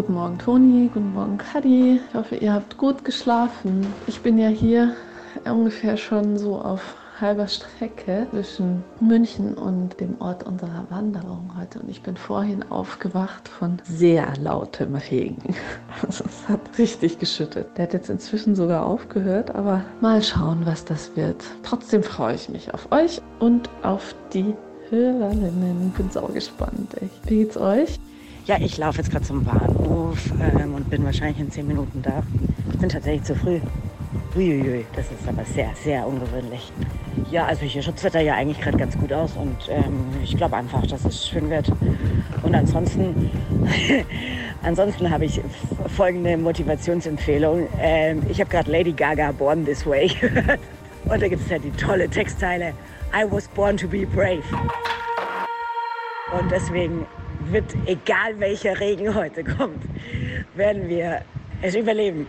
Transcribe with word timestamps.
Guten 0.00 0.14
Morgen, 0.14 0.38
Toni. 0.38 0.90
Guten 0.94 1.12
Morgen, 1.12 1.36
Kadi. 1.36 2.00
Ich 2.08 2.14
hoffe, 2.14 2.36
ihr 2.36 2.54
habt 2.54 2.78
gut 2.78 3.04
geschlafen. 3.04 3.86
Ich 4.06 4.22
bin 4.22 4.38
ja 4.38 4.48
hier 4.48 4.94
ungefähr 5.44 5.98
schon 5.98 6.38
so 6.38 6.58
auf 6.58 6.96
halber 7.20 7.46
Strecke 7.46 8.26
zwischen 8.30 8.82
München 8.98 9.52
und 9.52 10.00
dem 10.00 10.18
Ort 10.18 10.44
unserer 10.44 10.86
Wanderung 10.88 11.50
heute. 11.60 11.80
Und 11.80 11.90
ich 11.90 12.02
bin 12.02 12.16
vorhin 12.16 12.62
aufgewacht 12.70 13.46
von 13.46 13.76
sehr 13.84 14.32
lautem 14.38 14.94
Regen. 14.94 15.54
Also 16.02 16.24
es 16.24 16.48
hat 16.48 16.60
richtig 16.78 17.18
geschüttet. 17.18 17.66
Der 17.76 17.82
hat 17.82 17.92
jetzt 17.92 18.08
inzwischen 18.08 18.56
sogar 18.56 18.86
aufgehört, 18.86 19.54
aber 19.54 19.84
mal 20.00 20.22
schauen, 20.22 20.64
was 20.64 20.82
das 20.82 21.14
wird. 21.14 21.44
Trotzdem 21.62 22.02
freue 22.02 22.36
ich 22.36 22.48
mich 22.48 22.72
auf 22.72 22.90
euch 22.90 23.20
und 23.38 23.68
auf 23.82 24.14
die 24.32 24.54
Hörerinnen. 24.88 25.92
Bin 25.94 26.10
sau 26.10 26.28
gespannt, 26.28 26.94
echt. 27.02 27.28
Wie 27.30 27.36
geht's 27.36 27.58
euch? 27.58 28.00
Ja, 28.46 28.56
ich 28.58 28.78
laufe 28.78 28.98
jetzt 28.98 29.10
gerade 29.10 29.24
zum 29.24 29.44
Bahnhof 29.44 30.18
ähm, 30.40 30.74
und 30.74 30.88
bin 30.90 31.04
wahrscheinlich 31.04 31.38
in 31.38 31.50
zehn 31.50 31.66
Minuten 31.66 32.02
da. 32.02 32.22
Ich 32.72 32.78
bin 32.78 32.88
tatsächlich 32.88 33.22
zu 33.24 33.34
früh. 33.34 33.60
Uiuiui, 34.34 34.86
das 34.94 35.06
ist 35.06 35.28
aber 35.28 35.44
sehr, 35.44 35.70
sehr 35.74 36.06
ungewöhnlich. 36.06 36.72
Ja, 37.30 37.46
also 37.46 37.62
hier 37.62 37.82
schaut 37.82 38.02
Wetter 38.02 38.20
ja 38.20 38.34
eigentlich 38.34 38.60
gerade 38.60 38.78
ganz 38.78 38.96
gut 38.96 39.12
aus 39.12 39.36
und 39.36 39.56
ähm, 39.68 40.06
ich 40.22 40.36
glaube 40.36 40.56
einfach, 40.56 40.86
dass 40.86 41.04
es 41.04 41.28
schön 41.28 41.50
wird. 41.50 41.70
Und 42.42 42.54
ansonsten, 42.54 43.30
ansonsten 44.62 45.10
habe 45.10 45.26
ich 45.26 45.40
folgende 45.88 46.36
Motivationsempfehlung. 46.36 47.68
Ähm, 47.78 48.22
ich 48.28 48.40
habe 48.40 48.50
gerade 48.50 48.70
Lady 48.70 48.92
Gaga 48.92 49.32
Born 49.32 49.64
This 49.64 49.86
Way. 49.86 50.10
Und 51.04 51.22
da 51.22 51.28
gibt 51.28 51.42
es 51.42 51.48
ja 51.48 51.58
die 51.58 51.70
tolle 51.72 52.08
Textzeile 52.08 52.74
I 53.12 53.24
was 53.28 53.48
born 53.48 53.76
to 53.76 53.88
be 53.88 54.06
brave. 54.06 54.42
Und 56.38 56.50
deswegen 56.50 57.06
wird, 57.52 57.64
egal 57.86 58.38
welcher 58.38 58.78
Regen 58.78 59.14
heute 59.14 59.44
kommt, 59.44 59.82
werden 60.54 60.88
wir 60.88 61.22
es 61.62 61.74
überleben. 61.74 62.26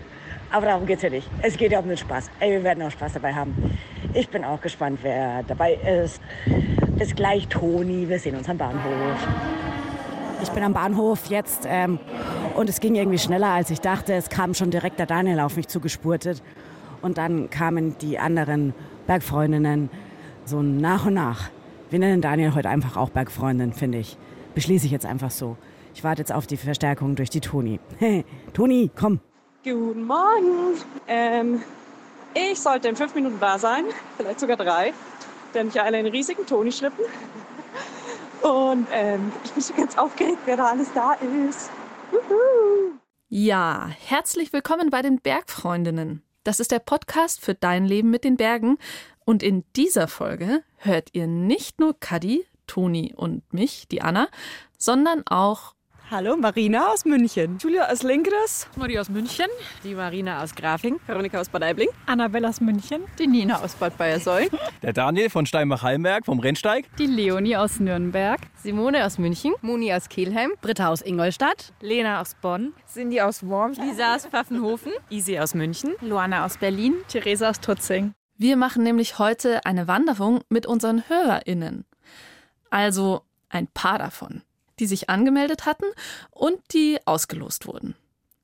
Aber 0.52 0.66
darum 0.66 0.86
geht 0.86 0.97
es 0.97 1.03
ja 1.03 1.09
nicht. 1.09 1.30
Es 1.41 1.55
geht 1.55 1.72
ja 1.72 1.80
um 1.80 1.88
den 1.88 1.97
Spaß. 1.97 2.30
Ey, 2.39 2.52
wir 2.52 2.63
werden 2.63 2.83
auch 2.83 2.91
Spaß 2.91 3.13
dabei 3.13 3.33
haben. 3.33 3.78
Ich 4.13 4.28
bin 4.28 4.44
auch 4.44 4.59
gespannt, 4.59 5.00
wer 5.02 5.44
dabei 5.44 5.75
ist. 5.75 6.22
Bis 6.97 7.16
gleich, 7.16 7.47
Toni. 7.47 8.09
Wir 8.09 8.19
sehen 8.19 8.36
uns 8.36 8.50
am 8.50 8.58
Bahnhof. 8.58 9.28
Ich 10.44 10.50
bin 10.50 10.63
am 10.63 10.73
Bahnhof 10.73 11.28
jetzt 11.28 11.66
ähm, 11.69 12.00
und 12.56 12.67
es 12.67 12.80
ging 12.80 12.95
irgendwie 12.95 13.19
schneller, 13.19 13.50
als 13.50 13.69
ich 13.69 13.80
dachte. 13.80 14.13
Es 14.13 14.30
kam 14.30 14.53
schon 14.53 14.72
direkt 14.72 15.00
der 15.00 15.06
Daniel 15.06 15.39
auf 15.39 15.56
mich 15.56 15.67
zugespurtet. 15.67 16.44
Und 17.02 17.17
dann 17.17 17.50
kamen 17.50 17.97
die 18.00 18.19
anderen 18.19 18.73
Bergfreundinnen 19.08 19.89
so 20.45 20.61
nach 20.61 21.06
und 21.06 21.13
nach. 21.13 21.50
Wir 21.89 22.00
nennen 22.00 22.22
Daniel 22.22 22.53
heute 22.56 22.69
einfach 22.69 22.97
auch 22.97 23.09
Bergfreundin, 23.09 23.73
finde 23.73 24.00
ich. 24.00 24.17
Beschließe 24.53 24.85
ich 24.85 24.91
jetzt 24.91 25.05
einfach 25.05 25.31
so. 25.31 25.57
Ich 25.94 26.03
warte 26.03 26.21
jetzt 26.21 26.31
auf 26.31 26.47
die 26.47 26.57
Verstärkung 26.57 27.16
durch 27.16 27.30
die 27.30 27.41
Toni. 27.41 27.80
Hey, 27.97 28.25
Toni, 28.53 28.91
komm. 28.95 29.19
Guten 29.63 30.03
Morgen. 30.03 30.77
Ähm, 31.07 31.61
ich 32.33 32.59
sollte 32.59 32.89
in 32.89 32.95
fünf 32.95 33.13
Minuten 33.16 33.39
da 33.39 33.59
sein, 33.59 33.85
vielleicht 34.17 34.39
sogar 34.39 34.57
drei, 34.57 34.94
denn 35.53 35.67
ich 35.67 35.79
eile 35.79 35.97
einen 35.97 36.11
riesigen 36.11 36.45
Toni-Schlippen. 36.45 37.05
Und 38.41 38.88
ähm, 38.91 39.31
ich 39.44 39.52
bin 39.52 39.63
schon 39.63 39.75
ganz 39.75 39.97
aufgeregt, 39.97 40.39
wer 40.45 40.57
da 40.57 40.72
alles 40.72 40.91
da 40.94 41.13
ist. 41.13 41.69
Juhu. 42.11 42.94
Ja, 43.29 43.89
herzlich 44.07 44.52
willkommen 44.52 44.89
bei 44.89 45.02
den 45.02 45.22
Bergfreundinnen. 45.22 46.23
Das 46.44 46.59
ist 46.59 46.72
der 46.72 46.79
Podcast 46.79 47.39
für 47.39 47.53
dein 47.53 47.85
Leben 47.85 48.09
mit 48.09 48.23
den 48.23 48.35
Bergen. 48.35 48.77
Und 49.25 49.44
in 49.44 49.63
dieser 49.75 50.07
Folge 50.07 50.63
hört 50.77 51.09
ihr 51.13 51.27
nicht 51.27 51.79
nur 51.79 51.97
Kadi, 51.99 52.45
Toni 52.72 53.14
und 53.14 53.44
mich, 53.52 53.89
die 53.89 54.02
Anna, 54.02 54.30
sondern 54.77 55.23
auch 55.27 55.75
Hallo, 56.09 56.36
Marina 56.36 56.91
aus 56.91 57.05
München. 57.05 57.58
Julia 57.61 57.89
aus 57.89 58.03
Linkres. 58.03 58.67
Marie 58.75 59.00
aus 59.00 59.09
München. 59.09 59.45
Die 59.83 59.94
Marina 59.94 60.41
aus 60.44 60.53
Grafing. 60.55 61.00
Veronika 61.05 61.39
aus 61.39 61.47
Bad 61.47 61.63
Aibling. 61.63 61.88
Annabelle 62.06 62.50
aus 62.50 62.59
München. 62.59 63.03
Die 63.18 63.28
Nina 63.28 63.62
aus 63.62 63.75
Bad 63.75 63.97
Bayersoll. 63.97 64.50
Der 64.81 64.91
Daniel 64.91 65.29
von 65.29 65.46
Steinbach-Hallenberg 65.46 66.25
vom 66.25 66.40
Rennsteig. 66.40 66.85
Die 66.97 67.06
Leonie 67.06 67.56
aus 67.56 67.79
Nürnberg. 67.79 68.41
Simone 68.56 69.06
aus 69.06 69.19
München. 69.19 69.53
Moni 69.62 69.94
aus 69.94 70.09
Kelheim. 70.09 70.51
Britta 70.62 70.90
aus 70.90 71.01
Ingolstadt. 71.01 71.72
Lena 71.79 72.19
aus 72.19 72.35
Bonn. 72.41 72.73
Cindy 72.91 73.22
aus 73.22 73.46
Worms. 73.47 73.78
Lisa 73.78 74.16
aus 74.16 74.25
Pfaffenhofen. 74.25 74.91
Easy 75.09 75.40
aus 75.40 75.53
München. 75.56 75.94
Luana 76.01 76.46
aus 76.46 76.57
Berlin. 76.57 76.96
Theresa 77.07 77.50
aus 77.50 77.62
Tutzing. 77.62 78.13
Wir 78.38 78.57
machen 78.57 78.84
nämlich 78.84 79.19
heute 79.19 79.66
eine 79.66 79.88
Wanderung 79.88 80.41
mit 80.50 80.66
unseren 80.66 81.07
HörerInnen. 81.07 81.85
Also 82.72 83.22
ein 83.50 83.68
paar 83.68 84.00
davon 84.00 84.42
die 84.82 84.88
sich 84.88 85.09
angemeldet 85.09 85.66
hatten 85.66 85.86
und 86.32 86.59
die 86.74 87.00
ausgelost 87.06 87.68
wurden. 87.68 87.96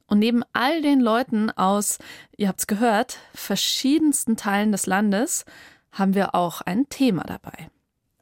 Und 0.05 0.19
neben 0.19 0.43
all 0.53 0.81
den 0.81 1.01
Leuten 1.01 1.49
aus, 1.51 1.97
ihr 2.37 2.47
habt's 2.47 2.67
gehört, 2.67 3.17
verschiedensten 3.33 4.37
Teilen 4.37 4.71
des 4.71 4.85
Landes 4.85 5.43
haben 5.91 6.13
wir 6.13 6.35
auch 6.35 6.61
ein 6.61 6.87
Thema 6.89 7.23
dabei. 7.23 7.69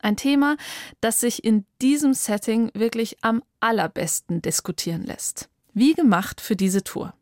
Ein 0.01 0.15
Thema, 0.15 0.55
das 1.01 1.19
sich 1.19 1.43
in 1.43 1.65
diesem 1.81 2.13
Setting 2.13 2.71
wirklich 2.73 3.17
am 3.21 3.43
allerbesten 3.59 4.41
diskutieren 4.41 5.03
lässt. 5.03 5.49
Wie 5.73 5.93
gemacht 5.93 6.41
für 6.41 6.55
diese 6.55 6.83
Tour. 6.83 7.13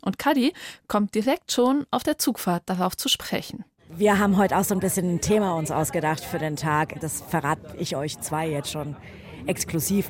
Und 0.00 0.18
Kadi 0.18 0.52
kommt 0.88 1.14
direkt 1.14 1.52
schon 1.52 1.86
auf 1.90 2.02
der 2.02 2.18
Zugfahrt 2.18 2.64
darauf 2.66 2.96
zu 2.96 3.08
sprechen. 3.08 3.64
Wir 3.96 4.18
haben 4.18 4.38
heute 4.38 4.56
auch 4.56 4.64
so 4.64 4.74
ein 4.74 4.80
bisschen 4.80 5.16
ein 5.16 5.20
Thema 5.20 5.54
uns 5.54 5.70
ausgedacht 5.70 6.24
für 6.24 6.38
den 6.38 6.56
Tag. 6.56 6.98
Das 7.00 7.20
verrate 7.20 7.76
ich 7.76 7.94
euch 7.94 8.18
zwei 8.20 8.48
jetzt 8.48 8.70
schon 8.70 8.96
exklusiv. 9.46 10.08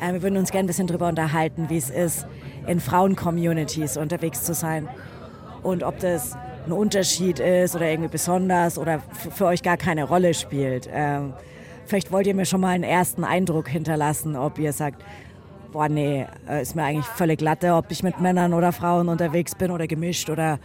Äh, 0.00 0.14
wir 0.14 0.22
würden 0.22 0.36
uns 0.36 0.50
gerne 0.50 0.64
ein 0.64 0.66
bisschen 0.66 0.88
darüber 0.88 1.08
unterhalten, 1.08 1.70
wie 1.70 1.76
es 1.76 1.88
ist, 1.88 2.26
in 2.66 2.80
Frauen-Communities 2.80 3.96
unterwegs 3.96 4.42
zu 4.42 4.54
sein 4.54 4.88
und 5.62 5.84
ob 5.84 6.00
das 6.00 6.36
ein 6.66 6.72
Unterschied 6.72 7.38
ist 7.38 7.76
oder 7.76 7.88
irgendwie 7.88 8.10
besonders 8.10 8.76
oder 8.76 9.00
für 9.30 9.46
euch 9.46 9.62
gar 9.62 9.76
keine 9.76 10.02
Rolle 10.04 10.34
spielt. 10.34 10.88
Ähm, 10.92 11.32
vielleicht 11.86 12.10
wollt 12.10 12.26
ihr 12.26 12.34
mir 12.34 12.44
schon 12.44 12.60
mal 12.60 12.70
einen 12.70 12.84
ersten 12.84 13.22
Eindruck 13.22 13.68
hinterlassen, 13.68 14.34
ob 14.34 14.58
ihr 14.58 14.72
sagt, 14.72 15.00
boah, 15.70 15.88
nee, 15.88 16.26
äh, 16.48 16.62
ist 16.62 16.74
mir 16.74 16.82
eigentlich 16.82 17.06
völlig 17.06 17.38
glatte, 17.38 17.74
ob 17.74 17.90
ich 17.90 18.02
mit 18.02 18.20
Männern 18.20 18.52
oder 18.52 18.72
Frauen 18.72 19.08
unterwegs 19.08 19.54
bin 19.54 19.70
oder 19.70 19.86
gemischt 19.86 20.28
oder 20.28 20.58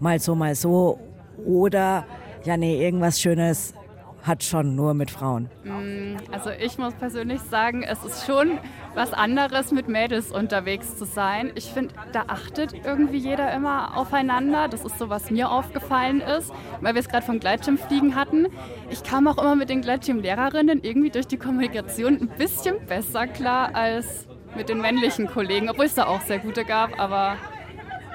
mal 0.00 0.18
so, 0.18 0.34
mal 0.34 0.56
so. 0.56 0.98
Oder, 1.44 2.06
ja, 2.44 2.56
nee, 2.56 2.82
irgendwas 2.82 3.20
Schönes 3.20 3.74
hat 4.22 4.44
schon 4.44 4.76
nur 4.76 4.94
mit 4.94 5.10
Frauen? 5.10 5.50
Mm, 5.64 6.16
also 6.30 6.50
ich 6.50 6.78
muss 6.78 6.94
persönlich 6.94 7.40
sagen, 7.40 7.82
es 7.82 8.04
ist 8.04 8.24
schon 8.26 8.58
was 8.94 9.12
anderes, 9.12 9.72
mit 9.72 9.88
Mädels 9.88 10.30
unterwegs 10.30 10.96
zu 10.96 11.04
sein. 11.04 11.50
Ich 11.54 11.72
finde, 11.72 11.94
da 12.12 12.24
achtet 12.28 12.72
irgendwie 12.84 13.16
jeder 13.16 13.52
immer 13.52 13.96
aufeinander. 13.96 14.68
Das 14.68 14.84
ist 14.84 14.98
so, 14.98 15.08
was 15.08 15.30
mir 15.30 15.50
aufgefallen 15.50 16.20
ist, 16.20 16.52
weil 16.80 16.94
wir 16.94 17.00
es 17.00 17.08
gerade 17.08 17.26
vom 17.26 17.40
Gleitschirmfliegen 17.40 18.14
hatten. 18.14 18.46
Ich 18.90 19.02
kam 19.02 19.26
auch 19.26 19.38
immer 19.38 19.56
mit 19.56 19.70
den 19.70 19.82
Gleitschirmlehrerinnen 19.82 20.82
irgendwie 20.82 21.10
durch 21.10 21.26
die 21.26 21.38
Kommunikation 21.38 22.20
ein 22.20 22.28
bisschen 22.28 22.84
besser 22.86 23.26
klar 23.26 23.74
als 23.74 24.28
mit 24.54 24.68
den 24.68 24.80
männlichen 24.80 25.26
Kollegen, 25.26 25.70
obwohl 25.70 25.86
es 25.86 25.94
da 25.94 26.06
auch 26.06 26.20
sehr 26.20 26.38
gute 26.38 26.64
gab, 26.64 27.00
aber 27.00 27.36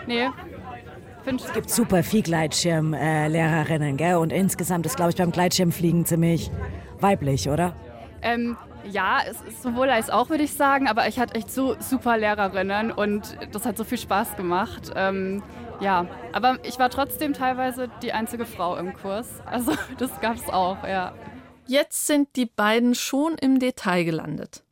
nee, 0.05 0.27
es 1.35 1.53
gibt 1.53 1.69
super 1.69 2.03
viel 2.03 2.23
Gleitschirmlehrerinnen, 2.23 3.99
äh, 3.99 4.15
Und 4.15 4.31
insgesamt 4.31 4.85
ist, 4.85 4.95
glaube 4.95 5.11
ich, 5.11 5.17
beim 5.17 5.31
Gleitschirmfliegen 5.31 6.05
ziemlich 6.05 6.49
weiblich, 6.99 7.49
oder? 7.49 7.75
Ähm, 8.21 8.57
ja, 8.89 9.19
es 9.29 9.41
ist 9.41 9.61
sowohl 9.61 9.89
als 9.89 10.09
auch, 10.09 10.29
würde 10.29 10.43
ich 10.43 10.53
sagen, 10.53 10.87
aber 10.87 11.07
ich 11.07 11.19
hatte 11.19 11.35
echt 11.35 11.51
so 11.51 11.75
super 11.79 12.17
Lehrerinnen 12.17 12.91
und 12.91 13.37
das 13.51 13.65
hat 13.65 13.77
so 13.77 13.83
viel 13.83 13.97
Spaß 13.97 14.37
gemacht. 14.37 14.91
Ähm, 14.95 15.43
ja, 15.79 16.07
aber 16.33 16.57
ich 16.63 16.79
war 16.79 16.89
trotzdem 16.89 17.33
teilweise 17.33 17.89
die 18.01 18.13
einzige 18.13 18.45
Frau 18.45 18.77
im 18.77 18.93
Kurs. 18.93 19.27
Also 19.45 19.73
das 19.97 20.19
gab 20.21 20.37
es 20.37 20.49
auch, 20.49 20.83
ja. 20.83 21.13
Jetzt 21.65 22.07
sind 22.07 22.35
die 22.35 22.45
beiden 22.45 22.95
schon 22.95 23.35
im 23.35 23.59
Detail 23.59 24.05
gelandet. 24.05 24.63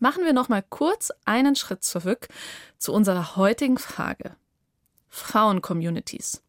Machen 0.00 0.24
wir 0.24 0.32
noch 0.32 0.48
mal 0.48 0.64
kurz 0.68 1.12
einen 1.24 1.54
Schritt 1.54 1.84
zurück 1.84 2.28
zu 2.78 2.92
unserer 2.92 3.36
heutigen 3.36 3.78
Frage. 3.78 4.34
Frauen-Communities. 5.10 6.42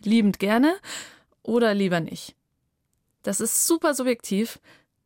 Liebend 0.00 0.38
gerne 0.38 0.76
oder 1.42 1.74
lieber 1.74 2.00
nicht. 2.00 2.34
Das 3.22 3.40
ist 3.40 3.66
super 3.66 3.94
subjektiv, 3.94 4.58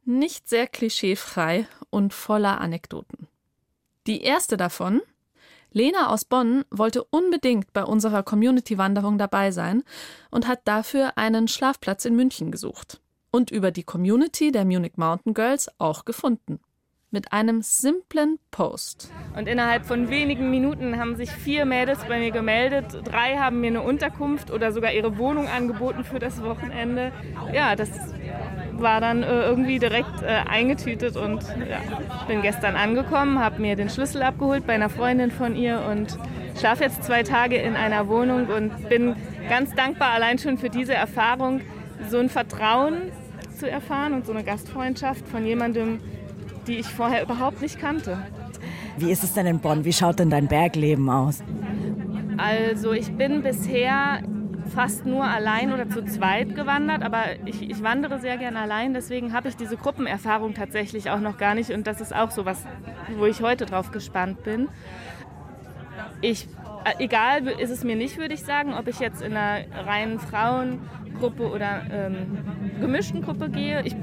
nicht 0.05 0.49
sehr 0.49 0.67
klischeefrei 0.67 1.67
und 1.91 2.15
voller 2.15 2.61
Anekdoten. 2.61 3.29
Die 4.07 4.23
erste 4.23 4.57
davon, 4.57 5.03
Lena 5.73 6.09
aus 6.09 6.25
Bonn 6.25 6.65
wollte 6.71 7.05
unbedingt 7.05 7.73
bei 7.73 7.85
unserer 7.85 8.23
Community-Wanderung 8.23 9.19
dabei 9.19 9.51
sein 9.53 9.85
und 10.31 10.49
hat 10.49 10.61
dafür 10.65 11.17
einen 11.17 11.49
Schlafplatz 11.49 12.05
in 12.05 12.17
München 12.17 12.51
gesucht 12.51 13.01
und 13.31 13.51
über 13.51 13.71
die 13.71 13.85
Community 13.85 14.51
der 14.51 14.65
Munich 14.65 14.97
Mountain 14.97 15.35
Girls 15.35 15.71
auch 15.79 16.05
gefunden 16.05 16.61
mit 17.11 17.33
einem 17.33 17.63
simplen 17.63 18.39
Post. 18.51 19.11
Und 19.37 19.49
innerhalb 19.49 19.85
von 19.85 20.11
wenigen 20.11 20.51
Minuten 20.51 20.99
haben 20.99 21.17
sich 21.17 21.31
vier 21.31 21.65
Mädels 21.65 22.05
bei 22.05 22.19
mir 22.19 22.31
gemeldet. 22.31 22.87
Drei 23.05 23.37
haben 23.37 23.61
mir 23.61 23.69
eine 23.69 23.83
Unterkunft 23.83 24.51
oder 24.51 24.73
sogar 24.73 24.93
ihre 24.93 25.19
Wohnung 25.19 25.49
angeboten 25.49 26.05
für 26.05 26.19
das 26.19 26.43
Wochenende. 26.43 27.13
Ja, 27.53 27.75
das 27.75 27.91
war 28.73 29.01
dann 29.01 29.23
äh, 29.23 29.43
irgendwie 29.43 29.79
direkt 29.79 30.23
äh, 30.23 30.27
eingetütet 30.49 31.17
und 31.17 31.43
ja, 31.69 31.81
bin 32.27 32.43
gestern 32.43 32.77
angekommen, 32.77 33.39
habe 33.39 33.61
mir 33.61 33.77
den 33.77 33.91
Schlüssel 33.91 34.23
abgeholt 34.23 34.67
bei 34.67 34.75
einer 34.75 34.89
Freundin 34.89 35.31
von 35.31 35.55
ihr 35.57 35.83
und 35.91 36.17
schlafe 36.59 36.85
jetzt 36.85 37.05
zwei 37.05 37.23
Tage 37.23 37.57
in 37.57 37.77
einer 37.77 38.09
Wohnung 38.09 38.47
und 38.47 38.89
bin 38.89 39.17
ganz 39.49 39.75
dankbar 39.75 40.11
allein 40.13 40.39
schon 40.39 40.59
für 40.59 40.71
diese 40.71 40.95
Erfahrung, 40.95 41.61
so 42.09 42.19
ein 42.19 42.29
Vertrauen 42.29 43.13
zu 43.59 43.69
erfahren 43.69 44.15
und 44.15 44.25
so 44.25 44.33
eine 44.33 44.45
Gastfreundschaft 44.45 45.29
von 45.29 45.45
jemandem, 45.45 46.01
die 46.71 46.79
ich 46.79 46.87
vorher 46.87 47.23
überhaupt 47.23 47.61
nicht 47.61 47.81
kannte. 47.81 48.19
Wie 48.97 49.11
ist 49.11 49.25
es 49.25 49.35
denn 49.35 49.47
in 49.47 49.59
Bonn? 49.59 49.85
Wie 49.85 49.93
schaut 49.93 50.21
denn 50.21 50.31
dein 50.31 50.47
Bergleben 50.47 51.11
aus? 51.11 51.43
Also 52.37 52.93
ich 52.93 53.13
bin 53.13 53.43
bisher 53.43 54.23
fast 54.73 55.05
nur 55.05 55.25
allein 55.25 55.73
oder 55.73 55.89
zu 55.91 56.05
zweit 56.05 56.55
gewandert, 56.55 57.03
aber 57.03 57.25
ich, 57.45 57.69
ich 57.69 57.83
wandere 57.83 58.21
sehr 58.21 58.37
gerne 58.37 58.61
allein, 58.61 58.95
deswegen 58.95 59.33
habe 59.33 59.49
ich 59.49 59.57
diese 59.57 59.77
Gruppenerfahrung 59.77 60.55
tatsächlich 60.55 61.11
auch 61.11 61.19
noch 61.19 61.39
gar 61.39 61.57
nicht 61.57 61.71
und 61.71 61.89
das 61.89 62.01
ist 62.01 62.15
auch 62.15 62.31
so 62.31 62.45
was, 62.45 62.65
wo 63.19 63.27
ich 63.27 63.43
heute 63.43 63.67
drauf 63.67 63.91
gespannt 63.91 64.45
bin. 64.45 64.69
Ich, 66.21 66.47
äh, 66.85 67.03
egal 67.03 67.49
ist 67.49 67.71
es 67.71 67.83
mir 67.83 67.97
nicht, 67.97 68.17
würde 68.17 68.35
ich 68.35 68.45
sagen, 68.45 68.75
ob 68.75 68.87
ich 68.87 69.01
jetzt 69.01 69.23
in 69.23 69.37
einer 69.37 69.65
reinen 69.87 70.21
Frauengruppe 70.21 71.51
oder 71.51 71.83
ähm, 71.91 72.39
gemischten 72.81 73.23
Gruppe 73.23 73.51
gehe. 73.51 73.83
Ich 73.85 73.97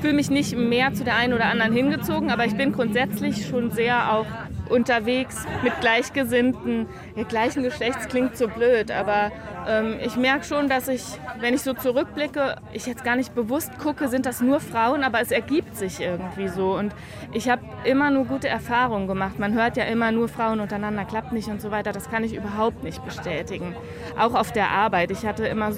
fühle 0.00 0.14
mich 0.14 0.30
nicht 0.30 0.56
mehr 0.56 0.92
zu 0.92 1.04
der 1.04 1.16
einen 1.16 1.32
oder 1.32 1.46
anderen 1.46 1.72
hingezogen, 1.72 2.30
aber 2.30 2.44
ich 2.44 2.56
bin 2.56 2.72
grundsätzlich 2.72 3.46
schon 3.46 3.70
sehr 3.70 4.12
auch 4.12 4.26
unterwegs 4.68 5.46
mit 5.62 5.78
Gleichgesinnten. 5.80 6.86
Ja, 7.16 7.24
gleichen 7.24 7.62
Geschlechts 7.62 8.08
klingt 8.08 8.36
so 8.36 8.48
blöd, 8.48 8.90
aber 8.90 9.32
ähm, 9.66 9.96
ich 10.04 10.16
merke 10.16 10.44
schon, 10.44 10.68
dass 10.68 10.88
ich, 10.88 11.02
wenn 11.40 11.54
ich 11.54 11.62
so 11.62 11.72
zurückblicke, 11.74 12.56
ich 12.72 12.86
jetzt 12.86 13.04
gar 13.04 13.16
nicht 13.16 13.34
bewusst 13.34 13.78
gucke, 13.78 14.08
sind 14.08 14.26
das 14.26 14.40
nur 14.40 14.60
Frauen, 14.60 15.02
aber 15.02 15.20
es 15.20 15.30
ergibt 15.30 15.76
sich 15.76 16.00
irgendwie 16.00 16.48
so. 16.48 16.74
Und 16.74 16.94
ich 17.32 17.48
habe 17.48 17.62
immer 17.84 18.10
nur 18.10 18.24
gute 18.26 18.48
Erfahrungen 18.48 19.08
gemacht. 19.08 19.38
Man 19.38 19.54
hört 19.54 19.76
ja 19.76 19.84
immer 19.84 20.12
nur 20.12 20.28
Frauen 20.28 20.60
untereinander, 20.60 21.04
klappt 21.04 21.32
nicht 21.32 21.48
und 21.48 21.60
so 21.60 21.70
weiter. 21.70 21.92
Das 21.92 22.10
kann 22.10 22.24
ich 22.24 22.34
überhaupt 22.34 22.82
nicht 22.82 23.04
bestätigen. 23.04 23.74
Auch 24.18 24.34
auf 24.34 24.52
der 24.52 24.70
Arbeit. 24.70 25.10
Ich 25.10 25.26
hatte 25.26 25.46
immer 25.46 25.72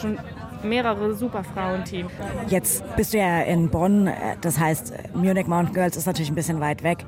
schon 0.00 0.18
mehrere 0.64 1.14
super 1.14 1.44
Frauenteams. 1.44 2.10
Jetzt 2.48 2.84
bist 2.96 3.14
du 3.14 3.18
ja 3.18 3.40
in 3.42 3.70
Bonn, 3.70 4.10
das 4.40 4.58
heißt, 4.58 4.92
Munich 5.14 5.46
Mountain 5.46 5.74
Girls 5.74 5.96
ist 5.96 6.06
natürlich 6.06 6.30
ein 6.30 6.34
bisschen 6.34 6.60
weit 6.60 6.82
weg. 6.82 7.04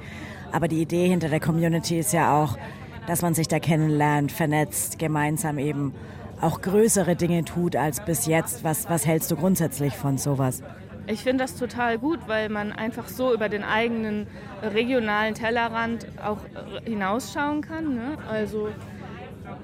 Aber 0.52 0.69
die 0.69 0.81
Idee 0.81 1.08
hinter 1.08 1.29
der 1.29 1.41
Community 1.41 1.99
ist 1.99 2.12
ja 2.12 2.43
auch, 2.43 2.58
dass 3.06 3.23
man 3.23 3.35
sich 3.35 3.49
da 3.49 3.58
kennenlernt, 3.58 4.32
vernetzt, 4.32 4.99
gemeinsam 4.99 5.58
eben 5.58 5.94
auch 6.41 6.61
größere 6.61 7.17
Dinge 7.17 7.44
tut 7.44 7.76
als 7.76 8.05
bis 8.05 8.26
jetzt. 8.26 8.64
Was, 8.64 8.88
was 8.88 9.06
hältst 9.06 9.31
du 9.31 9.37
grundsätzlich 9.37 9.94
von 9.94 10.19
sowas? 10.19 10.62
Ich 11.06 11.23
finde 11.23 11.44
das 11.44 11.56
total 11.56 11.99
gut, 11.99 12.20
weil 12.29 12.49
man 12.49 12.73
einfach 12.73 13.08
so 13.08 13.35
über 13.35 13.49
den 13.49 13.64
eigenen 13.64 14.26
regionalen 14.62 15.35
Tellerrand 15.35 16.06
auch 16.25 16.38
hinausschauen 16.85 17.62
kann. 17.62 17.94
Ne? 17.94 18.17
Also 18.29 18.69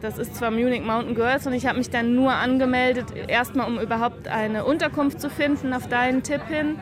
das 0.01 0.19
ist 0.19 0.37
zwar 0.37 0.51
Munich 0.51 0.83
Mountain 0.83 1.15
Girls 1.15 1.47
und 1.47 1.53
ich 1.53 1.67
habe 1.67 1.79
mich 1.79 1.91
dann 1.91 2.15
nur 2.15 2.33
angemeldet, 2.33 3.07
erstmal 3.29 3.67
um 3.67 3.81
überhaupt 3.81 4.29
eine 4.29 4.65
Unterkunft 4.65 5.21
zu 5.21 5.31
finden 5.31 5.73
auf 5.73 5.89
deinen 5.89 6.23
Tipp 6.23 6.43
hin. 6.49 6.79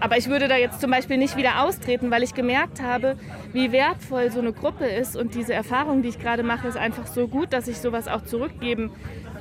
Aber 0.00 0.16
ich 0.16 0.28
würde 0.28 0.48
da 0.48 0.56
jetzt 0.56 0.80
zum 0.80 0.90
Beispiel 0.90 1.18
nicht 1.18 1.36
wieder 1.36 1.62
austreten, 1.62 2.10
weil 2.10 2.22
ich 2.22 2.34
gemerkt 2.34 2.80
habe, 2.80 3.16
wie 3.52 3.70
wertvoll 3.70 4.30
so 4.32 4.40
eine 4.40 4.52
Gruppe 4.52 4.86
ist. 4.86 5.14
Und 5.14 5.34
diese 5.34 5.52
Erfahrung, 5.52 6.02
die 6.02 6.08
ich 6.08 6.18
gerade 6.18 6.42
mache, 6.42 6.68
ist 6.68 6.78
einfach 6.78 7.06
so 7.06 7.28
gut, 7.28 7.52
dass 7.52 7.68
ich 7.68 7.78
sowas 7.78 8.08
auch 8.08 8.24
zurückgeben 8.24 8.92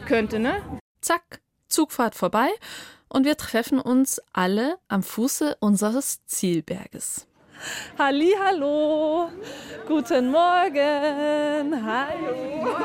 könnte. 0.05 0.37
Ne? 0.37 0.61
Zack, 0.99 1.39
Zugfahrt 1.69 2.15
vorbei 2.15 2.49
und 3.07 3.25
wir 3.25 3.37
treffen 3.37 3.79
uns 3.79 4.21
alle 4.33 4.77
am 4.89 5.01
Fuße 5.01 5.57
unseres 5.61 6.25
Zielberges. 6.25 7.28
Halli, 7.97 8.33
hallo, 8.41 9.29
guten 9.85 10.31
Morgen, 10.31 11.85
hallo. 11.85 12.77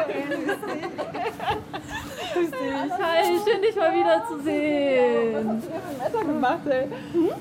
Grüß 2.32 2.50
dich. 2.50 2.92
Hi, 3.00 3.38
schön 3.44 3.62
dich 3.62 3.76
mal 3.76 3.94
wieder 3.94 4.26
zu 4.26 4.42
sehen. 4.42 5.62
Was 5.62 5.70
hast 5.70 6.12
du 6.12 6.18
Wetter 6.18 6.24
gemacht, 6.24 6.66
ey? 6.66 6.88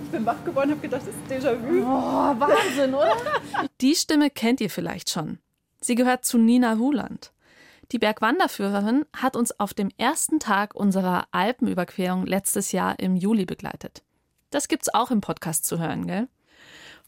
Ich 0.03 0.11
bin 0.11 0.25
wach 0.25 0.43
geworden, 0.45 0.71
habe 0.71 0.81
gedacht, 0.81 1.01
das 1.01 1.15
ist 1.15 1.47
Déjà-vu. 1.47 1.81
Oh, 1.81 2.39
Wahnsinn, 2.39 2.93
oder? 2.93 3.15
Die 3.81 3.95
Stimme 3.95 4.29
kennt 4.29 4.61
ihr 4.61 4.69
vielleicht 4.69 5.09
schon. 5.09 5.39
Sie 5.81 5.95
gehört 5.95 6.25
zu 6.25 6.37
Nina 6.37 6.77
Wuland. 6.77 7.31
Die 7.91 7.99
Bergwanderführerin 7.99 9.05
hat 9.15 9.35
uns 9.35 9.59
auf 9.59 9.73
dem 9.73 9.89
ersten 9.97 10.39
Tag 10.39 10.75
unserer 10.75 11.25
Alpenüberquerung 11.31 12.27
letztes 12.27 12.71
Jahr 12.71 12.99
im 12.99 13.15
Juli 13.15 13.45
begleitet. 13.45 14.03
Das 14.51 14.67
gibt's 14.67 14.93
auch 14.93 15.09
im 15.09 15.21
Podcast 15.21 15.65
zu 15.65 15.79
hören, 15.79 16.05
gell? 16.05 16.27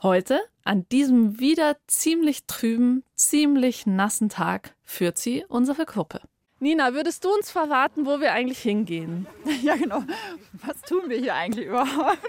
Heute, 0.06 0.40
an 0.64 0.88
diesem 0.90 1.40
wieder 1.40 1.78
ziemlich 1.88 2.46
trüben, 2.46 3.04
ziemlich 3.16 3.88
nassen 3.88 4.30
Tag, 4.30 4.76
führt 4.84 5.18
sie 5.18 5.44
unsere 5.50 5.84
Gruppe. 5.88 6.22
Nina, 6.60 6.94
würdest 6.94 7.26
du 7.26 7.34
uns 7.34 7.50
verraten, 7.50 8.06
wo 8.06 8.20
wir 8.20 8.32
eigentlich 8.32 8.60
hingehen? 8.60 9.26
Ja, 9.64 9.76
genau. 9.76 10.04
Was 10.64 10.80
tun 10.82 11.02
wir 11.08 11.18
hier 11.18 11.34
eigentlich 11.34 11.66
überhaupt? 11.66 12.20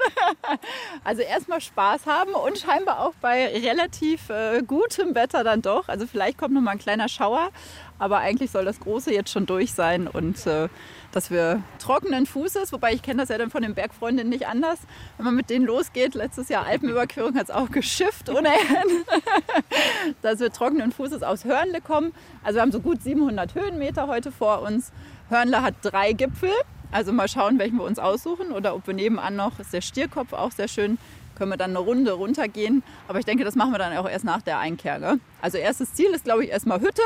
Also 1.04 1.20
erstmal 1.20 1.60
Spaß 1.60 2.06
haben 2.06 2.32
und 2.32 2.56
scheinbar 2.56 3.00
auch 3.00 3.12
bei 3.20 3.46
relativ 3.46 4.30
äh, 4.30 4.62
gutem 4.66 5.14
Wetter 5.14 5.44
dann 5.44 5.60
doch. 5.60 5.88
Also 5.88 6.06
vielleicht 6.06 6.38
kommt 6.38 6.54
noch 6.54 6.62
mal 6.62 6.70
ein 6.70 6.78
kleiner 6.78 7.10
Schauer, 7.10 7.50
aber 7.98 8.18
eigentlich 8.18 8.50
soll 8.50 8.64
das 8.64 8.80
Große 8.80 9.12
jetzt 9.12 9.30
schon 9.30 9.46
durch 9.46 9.72
sein 9.72 10.06
und 10.06 10.46
äh, 10.46 10.68
dass 11.12 11.30
wir 11.30 11.62
trockenen 11.78 12.26
Fußes, 12.26 12.72
wobei 12.72 12.92
ich 12.92 13.02
kenne 13.02 13.22
das 13.22 13.28
ja 13.28 13.38
dann 13.38 13.50
von 13.50 13.62
den 13.62 13.74
Bergfreundinnen 13.74 14.28
nicht 14.28 14.46
anders, 14.46 14.80
wenn 15.16 15.24
man 15.24 15.34
mit 15.34 15.50
denen 15.50 15.66
losgeht. 15.66 16.14
Letztes 16.14 16.48
Jahr 16.48 16.66
Alpenüberquerung 16.66 17.34
hat 17.36 17.44
es 17.44 17.50
auch 17.50 17.70
geschifft 17.70 18.28
ohne 18.28 18.48
Ende, 18.48 19.04
dass 20.22 20.40
wir 20.40 20.52
trockenen 20.52 20.92
Fußes 20.92 21.22
aus 21.22 21.44
Hörnle 21.44 21.80
kommen. 21.80 22.12
Also 22.42 22.56
wir 22.56 22.62
haben 22.62 22.72
so 22.72 22.80
gut 22.80 23.02
700 23.02 23.54
Höhenmeter 23.54 24.08
heute 24.08 24.30
vor 24.30 24.62
uns. 24.62 24.92
Hörnle 25.28 25.62
hat 25.62 25.74
drei 25.82 26.12
Gipfel, 26.12 26.52
also 26.92 27.12
mal 27.12 27.28
schauen, 27.28 27.58
welchen 27.58 27.78
wir 27.78 27.84
uns 27.84 27.98
aussuchen 27.98 28.52
oder 28.52 28.74
ob 28.74 28.86
wir 28.86 28.94
nebenan 28.94 29.36
noch, 29.36 29.58
ist 29.58 29.72
der 29.72 29.80
Stierkopf 29.80 30.32
auch 30.32 30.52
sehr 30.52 30.68
schön, 30.68 30.98
können 31.36 31.50
wir 31.50 31.56
dann 31.56 31.70
eine 31.70 31.80
Runde 31.80 32.12
runtergehen. 32.12 32.82
Aber 33.08 33.18
ich 33.18 33.24
denke, 33.24 33.44
das 33.44 33.54
machen 33.54 33.72
wir 33.72 33.78
dann 33.78 33.96
auch 33.96 34.08
erst 34.08 34.24
nach 34.24 34.42
der 34.42 34.58
Einkehr. 34.58 34.98
Gell? 34.98 35.20
Also 35.40 35.58
erstes 35.58 35.94
Ziel 35.94 36.10
ist, 36.10 36.24
glaube 36.24 36.44
ich, 36.44 36.50
erstmal 36.50 36.80
Hütte. 36.80 37.02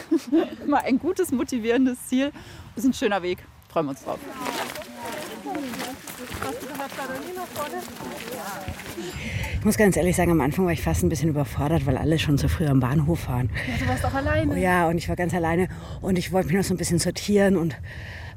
mal 0.66 0.82
ein 0.84 0.98
gutes, 0.98 1.32
motivierendes 1.32 1.98
Ziel. 2.08 2.32
Das 2.74 2.84
ist 2.84 2.90
ein 2.90 2.94
schöner 2.94 3.22
Weg. 3.22 3.38
Freuen 3.68 3.86
wir 3.86 3.90
uns 3.90 4.04
drauf. 4.04 4.18
Ich 9.58 9.64
muss 9.64 9.76
ganz 9.76 9.96
ehrlich 9.96 10.16
sagen, 10.16 10.32
am 10.32 10.40
Anfang 10.40 10.64
war 10.64 10.72
ich 10.72 10.82
fast 10.82 11.02
ein 11.02 11.08
bisschen 11.08 11.28
überfordert, 11.28 11.86
weil 11.86 11.96
alle 11.96 12.18
schon 12.18 12.36
so 12.36 12.48
früh 12.48 12.66
am 12.66 12.80
Bahnhof 12.80 13.28
waren. 13.28 13.48
Ja, 13.68 13.76
du 13.78 13.88
warst 13.88 14.04
auch 14.04 14.14
alleine. 14.14 14.52
Oh 14.52 14.56
ja, 14.56 14.88
und 14.88 14.98
ich 14.98 15.08
war 15.08 15.16
ganz 15.16 15.34
alleine 15.34 15.68
und 16.00 16.18
ich 16.18 16.32
wollte 16.32 16.48
mich 16.48 16.56
noch 16.56 16.64
so 16.64 16.74
ein 16.74 16.78
bisschen 16.78 16.98
sortieren 16.98 17.56
und 17.56 17.76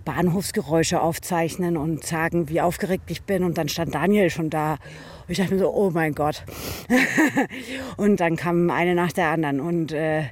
Bahnhofsgeräusche 0.05 1.01
aufzeichnen 1.01 1.77
und 1.77 2.05
sagen, 2.05 2.47
wie 2.47 2.61
aufgeregt 2.61 3.09
ich 3.09 3.23
bin. 3.23 3.43
Und 3.43 3.57
dann 3.57 3.67
stand 3.67 3.93
Daniel 3.95 4.29
schon 4.29 4.49
da. 4.49 4.73
Und 4.73 5.29
ich 5.29 5.39
dachte 5.39 5.55
mir 5.55 5.59
so, 5.59 5.73
oh 5.73 5.89
mein 5.89 6.13
Gott. 6.13 6.43
und 7.97 8.19
dann 8.19 8.35
kam 8.35 8.69
eine 8.69 8.95
nach 8.95 9.11
der 9.11 9.29
anderen. 9.29 9.59
Und 9.59 9.91
äh, 9.91 10.25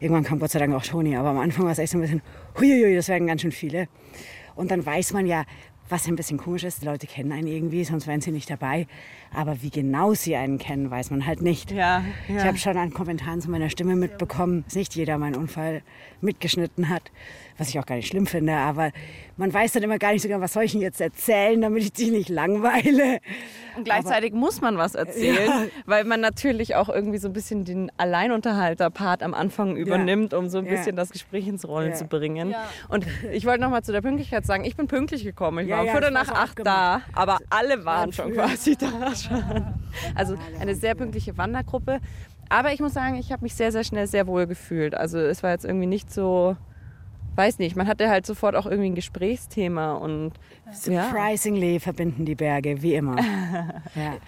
irgendwann 0.00 0.24
kam 0.24 0.38
Gott 0.38 0.50
sei 0.50 0.58
Dank 0.58 0.74
auch 0.74 0.82
Toni. 0.82 1.16
Aber 1.16 1.28
am 1.28 1.38
Anfang 1.38 1.64
war 1.64 1.72
es 1.72 1.78
echt 1.78 1.92
so 1.92 1.98
ein 1.98 2.00
bisschen, 2.00 2.22
huiuiui, 2.58 2.96
das 2.96 3.08
werden 3.08 3.26
ganz 3.26 3.42
schön 3.42 3.52
viele. 3.52 3.88
Und 4.56 4.70
dann 4.70 4.84
weiß 4.84 5.12
man 5.12 5.26
ja, 5.26 5.44
was 5.90 6.06
ein 6.06 6.16
bisschen 6.16 6.38
komisch 6.38 6.64
ist, 6.64 6.82
die 6.82 6.86
Leute 6.86 7.06
kennen 7.06 7.32
einen 7.32 7.48
irgendwie, 7.48 7.84
sonst 7.84 8.06
wären 8.06 8.20
sie 8.20 8.30
nicht 8.30 8.48
dabei. 8.48 8.86
Aber 9.32 9.62
wie 9.62 9.70
genau 9.70 10.14
sie 10.14 10.36
einen 10.36 10.58
kennen, 10.58 10.90
weiß 10.90 11.10
man 11.10 11.26
halt 11.26 11.42
nicht. 11.42 11.72
Ja, 11.72 12.04
ja. 12.28 12.36
Ich 12.36 12.44
habe 12.44 12.58
schon 12.58 12.76
an 12.76 12.92
Kommentaren 12.92 13.40
zu 13.40 13.50
meiner 13.50 13.70
Stimme 13.70 13.96
mitbekommen, 13.96 14.64
dass 14.64 14.76
nicht 14.76 14.94
jeder 14.94 15.18
meinen 15.18 15.36
Unfall 15.36 15.82
mitgeschnitten 16.20 16.88
hat, 16.88 17.10
was 17.60 17.68
ich 17.68 17.78
auch 17.78 17.84
gar 17.84 17.96
nicht 17.96 18.08
schlimm 18.08 18.26
finde. 18.26 18.54
Aber 18.54 18.90
man 19.36 19.52
weiß 19.52 19.72
dann 19.72 19.82
immer 19.82 19.98
gar 19.98 20.12
nicht 20.12 20.22
sogar, 20.22 20.40
was 20.40 20.54
soll 20.54 20.64
ich 20.64 20.72
denn 20.72 20.80
jetzt 20.80 21.00
erzählen, 21.00 21.60
damit 21.60 21.82
ich 21.82 21.92
dich 21.92 22.10
nicht 22.10 22.30
langweile. 22.30 23.18
Und 23.76 23.84
gleichzeitig 23.84 24.32
Aber, 24.32 24.40
muss 24.40 24.62
man 24.62 24.78
was 24.78 24.94
erzählen, 24.94 25.46
ja. 25.46 25.66
weil 25.84 26.04
man 26.04 26.20
natürlich 26.20 26.74
auch 26.74 26.88
irgendwie 26.88 27.18
so 27.18 27.28
ein 27.28 27.34
bisschen 27.34 27.64
den 27.64 27.92
Alleinunterhalter-Part 27.98 29.22
am 29.22 29.34
Anfang 29.34 29.76
übernimmt, 29.76 30.32
um 30.32 30.48
so 30.48 30.58
ein 30.58 30.64
bisschen 30.64 30.96
das 30.96 31.10
Gespräch 31.10 31.46
ins 31.46 31.68
Rollen 31.68 31.94
zu 31.94 32.06
bringen. 32.06 32.54
Und 32.88 33.06
ich 33.30 33.44
wollte 33.44 33.60
noch 33.60 33.70
mal 33.70 33.82
zu 33.82 33.92
der 33.92 34.00
Pünktlichkeit 34.00 34.46
sagen, 34.46 34.64
ich 34.64 34.76
bin 34.76 34.86
pünktlich 34.86 35.22
gekommen. 35.22 35.66
Ich 35.66 35.70
war 35.70 35.82
um 35.82 35.88
Viertel 35.88 36.10
nach 36.10 36.30
acht 36.30 36.58
da, 36.64 37.02
aber 37.12 37.38
alle 37.50 37.84
waren 37.84 38.12
schon 38.12 38.32
quasi 38.32 38.76
da. 38.76 39.14
Schon. 39.14 39.74
Also 40.14 40.36
eine 40.60 40.74
sehr 40.74 40.94
pünktliche 40.94 41.36
Wandergruppe. 41.36 42.00
Aber 42.48 42.72
ich 42.72 42.80
muss 42.80 42.94
sagen, 42.94 43.16
ich 43.16 43.30
habe 43.32 43.42
mich 43.42 43.54
sehr, 43.54 43.70
sehr 43.70 43.84
schnell 43.84 44.06
sehr 44.06 44.26
wohl 44.26 44.46
gefühlt. 44.46 44.94
Also 44.94 45.18
es 45.18 45.42
war 45.42 45.50
jetzt 45.50 45.64
irgendwie 45.64 45.86
nicht 45.86 46.12
so 46.12 46.56
weiß 47.40 47.58
nicht, 47.58 47.74
man 47.74 47.86
hatte 47.86 48.10
halt 48.10 48.26
sofort 48.26 48.54
auch 48.54 48.66
irgendwie 48.66 48.90
ein 48.90 48.94
Gesprächsthema 48.94 49.94
und 49.94 50.32
surprisingly 50.72 51.74
ja. 51.74 51.78
verbinden 51.78 52.26
die 52.26 52.34
Berge 52.34 52.82
wie 52.82 52.94
immer. 52.94 53.16
ja. 53.94 54.18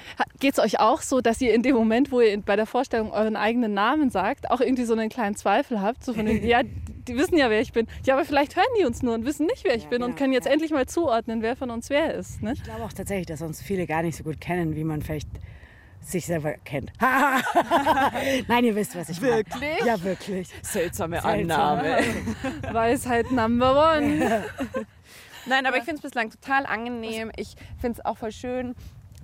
Geht 0.40 0.54
es 0.54 0.59
euch 0.59 0.81
auch 0.81 1.02
so, 1.02 1.21
dass 1.21 1.38
ihr 1.42 1.52
in 1.52 1.62
dem 1.62 1.76
Moment, 1.76 2.11
wo 2.11 2.23
ihr 2.23 2.40
bei 2.40 2.57
der 2.57 2.64
Vorstellung 2.64 3.12
euren 3.12 3.37
eigenen 3.37 3.75
Namen 3.75 4.09
sagt, 4.09 4.50
auch 4.50 4.62
irgendwie 4.62 4.85
so 4.85 4.95
einen 4.95 5.11
kleinen 5.11 5.37
Zweifel 5.37 5.83
habt, 5.83 6.02
so 6.02 6.14
von 6.14 6.25
den, 6.25 6.42
ja, 6.47 6.62
die 6.62 7.14
wissen 7.14 7.37
ja, 7.37 7.50
wer 7.50 7.61
ich 7.61 7.73
bin. 7.73 7.87
Ja, 8.07 8.14
aber 8.14 8.25
vielleicht 8.25 8.57
hören 8.57 8.64
die 8.81 8.87
uns 8.87 9.02
nur 9.02 9.12
und 9.12 9.26
wissen 9.26 9.45
nicht, 9.45 9.62
wer 9.64 9.76
ich 9.76 9.85
ja, 9.85 9.88
bin 9.90 9.99
genau, 9.99 10.11
und 10.11 10.16
können 10.16 10.33
jetzt 10.33 10.47
ja. 10.47 10.52
endlich 10.52 10.71
mal 10.71 10.87
zuordnen, 10.87 11.42
wer 11.42 11.54
von 11.54 11.69
uns 11.69 11.90
wer 11.90 12.14
ist. 12.14 12.42
Ne? 12.42 12.54
Ich 12.54 12.62
glaube 12.62 12.83
auch 12.83 12.95
tatsächlich, 12.95 13.26
dass 13.26 13.42
uns 13.42 13.61
viele 13.61 13.87
gar 13.87 14.02
nicht 14.02 14.16
so 14.16 14.25
gut 14.25 14.40
kennen, 14.40 14.75
wie 14.75 14.85
man 14.85 15.02
vielleicht 15.02 15.28
sich 16.02 16.26
selber 16.26 16.54
kennt. 16.64 16.92
Nein, 18.49 18.64
ihr 18.64 18.75
wisst, 18.75 18.97
was 18.97 19.09
ich 19.09 19.21
meine. 19.21 19.37
Wirklich? 19.37 19.85
Ja, 19.85 20.02
wirklich. 20.02 20.49
Seltsame, 20.62 21.21
Seltsame. 21.21 21.52
Annahme. 21.52 21.99
Weisheit 22.73 23.30
number 23.30 23.97
one. 23.97 24.44
Nein, 25.47 25.66
aber 25.66 25.76
ich 25.78 25.85
finde 25.85 25.97
es 25.97 26.02
bislang 26.02 26.30
total 26.30 26.66
angenehm. 26.66 27.30
Ich 27.37 27.56
finde 27.80 27.99
es 27.99 28.04
auch 28.04 28.16
voll 28.16 28.32
schön, 28.32 28.75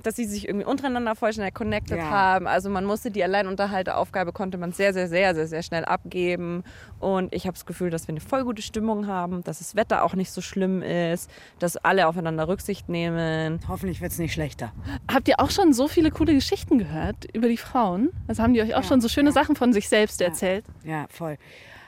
dass 0.09 0.17
sie 0.17 0.25
sich 0.25 0.49
irgendwie 0.49 0.65
untereinander 0.65 1.15
voll 1.15 1.35
schnell 1.35 1.53
connected 1.53 1.99
ja. 1.99 2.09
haben. 2.09 2.47
Also 2.47 2.71
man 2.71 2.87
musste 2.87 3.11
die 3.11 3.23
Alleinunterhalteraufgabe 3.23 4.33
konnte 4.33 4.57
man 4.57 4.73
sehr, 4.73 4.95
sehr, 4.95 5.07
sehr, 5.07 5.35
sehr, 5.35 5.47
sehr 5.47 5.63
schnell 5.63 5.85
abgeben. 5.85 6.65
Und 6.99 7.35
ich 7.35 7.47
habe 7.47 7.53
das 7.53 7.67
Gefühl, 7.67 7.91
dass 7.91 8.09
wir 8.09 8.15
eine 8.15 8.21
voll 8.21 8.43
gute 8.45 8.63
Stimmung 8.63 9.07
haben, 9.07 9.45
dass 9.45 9.59
das 9.59 9.77
Wetter 9.77 10.03
auch 10.03 10.15
nicht 10.15 10.31
so 10.31 10.41
schlimm 10.41 10.81
ist, 10.81 11.31
dass 11.59 11.77
alle 11.77 12.09
aufeinander 12.09 12.49
Rücksicht 12.49 12.89
nehmen. 12.89 13.61
Hoffentlich 13.69 14.01
wird 14.01 14.13
es 14.13 14.19
nicht 14.19 14.33
schlechter. 14.33 14.73
Habt 15.13 15.29
ihr 15.29 15.41
auch 15.41 15.51
schon 15.51 15.75
so 15.75 15.89
viele 15.89 16.11
coole 16.11 16.33
Geschichten 16.33 16.79
gehört 16.79 17.27
über 17.35 17.49
die 17.49 17.59
Frauen? 17.59 18.09
Also 18.29 18.43
haben 18.43 18.55
die 18.55 18.63
euch 18.63 18.75
auch 18.75 18.83
ja, 18.83 18.89
schon 18.89 19.03
so 19.03 19.09
schöne 19.09 19.29
ja. 19.29 19.35
Sachen 19.35 19.57
von 19.57 19.75
sich 19.75 19.91
selbst 19.91 20.23
erzählt? 20.23 20.65
Ja, 20.85 21.05
voll. 21.11 21.37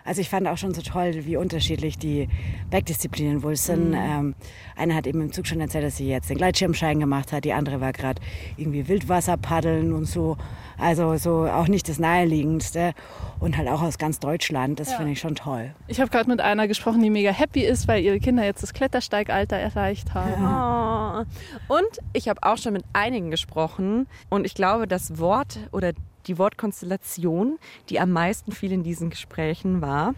Also 0.05 0.21
ich 0.21 0.29
fand 0.29 0.47
auch 0.49 0.59
schon 0.59 0.75
so 0.75 0.83
toll, 0.83 1.27
wie 1.27 1.37
unterschiedlich 1.37 1.99
die 1.99 2.29
Bergdisziplinen 2.71 3.43
wohl 3.43 3.57
sind. 3.57 3.91
Mhm. 3.91 3.97
Ähm, 3.97 4.35
eine 4.77 4.95
hat 4.95 5.07
eben 5.07 5.21
im 5.21 5.33
Zug 5.33 5.47
schon 5.47 5.61
erzählt, 5.61 5.85
dass 5.85 5.97
sie 5.97 6.09
jetzt 6.09 6.31
den 6.31 6.39
Gleitschirmschein 6.39 6.99
gemacht 6.99 7.33
hat. 7.33 7.45
Die 7.45 7.53
andere 7.53 7.81
war 7.81 7.93
gerade 7.93 8.21
irgendwie 8.57 8.89
Wildwasser 8.89 9.37
paddeln 9.37 9.93
und 9.93 10.07
so. 10.07 10.37
Also 10.79 11.17
so 11.17 11.47
auch 11.47 11.69
nicht 11.69 11.89
das 11.89 11.99
Naheliegendste. 11.99 12.93
Und 13.39 13.57
halt 13.57 13.69
auch 13.69 13.83
aus 13.83 13.99
ganz 13.99 14.19
Deutschland. 14.21 14.81
Das 14.81 14.91
ja. 14.91 14.97
finde 14.97 15.13
ich 15.13 15.21
schon 15.21 15.35
toll. 15.35 15.75
Ich 15.89 16.01
habe 16.01 16.11
gerade 16.11 16.29
mit 16.29 16.41
einer 16.41 16.69
gesprochen, 16.69 17.03
die 17.03 17.11
mega 17.11 17.31
happy 17.31 17.63
ist, 17.63 17.89
weil 17.89 18.03
ihre 18.03 18.21
Kinder 18.21 18.45
jetzt 18.45 18.63
das 18.63 18.73
Klettersteigalter 18.73 19.57
erreicht 19.57 20.15
haben. 20.15 20.43
Ja. 20.43 21.27
Oh. 21.69 21.75
Und 21.75 21.99
ich 22.13 22.29
habe 22.29 22.43
auch 22.43 22.59
schon 22.59 22.73
mit 22.73 22.85
einigen 22.93 23.31
gesprochen. 23.31 24.07
Und 24.29 24.45
ich 24.45 24.55
glaube, 24.55 24.87
das 24.87 25.19
Wort 25.19 25.59
oder 25.73 25.93
die 26.27 26.39
Wortkonstellation, 26.39 27.59
die 27.89 28.01
am 28.01 28.11
meisten 28.11 28.53
viel 28.53 28.73
in 28.73 28.83
diesen 28.83 29.11
Gesprächen 29.11 29.81
war. 29.81 30.15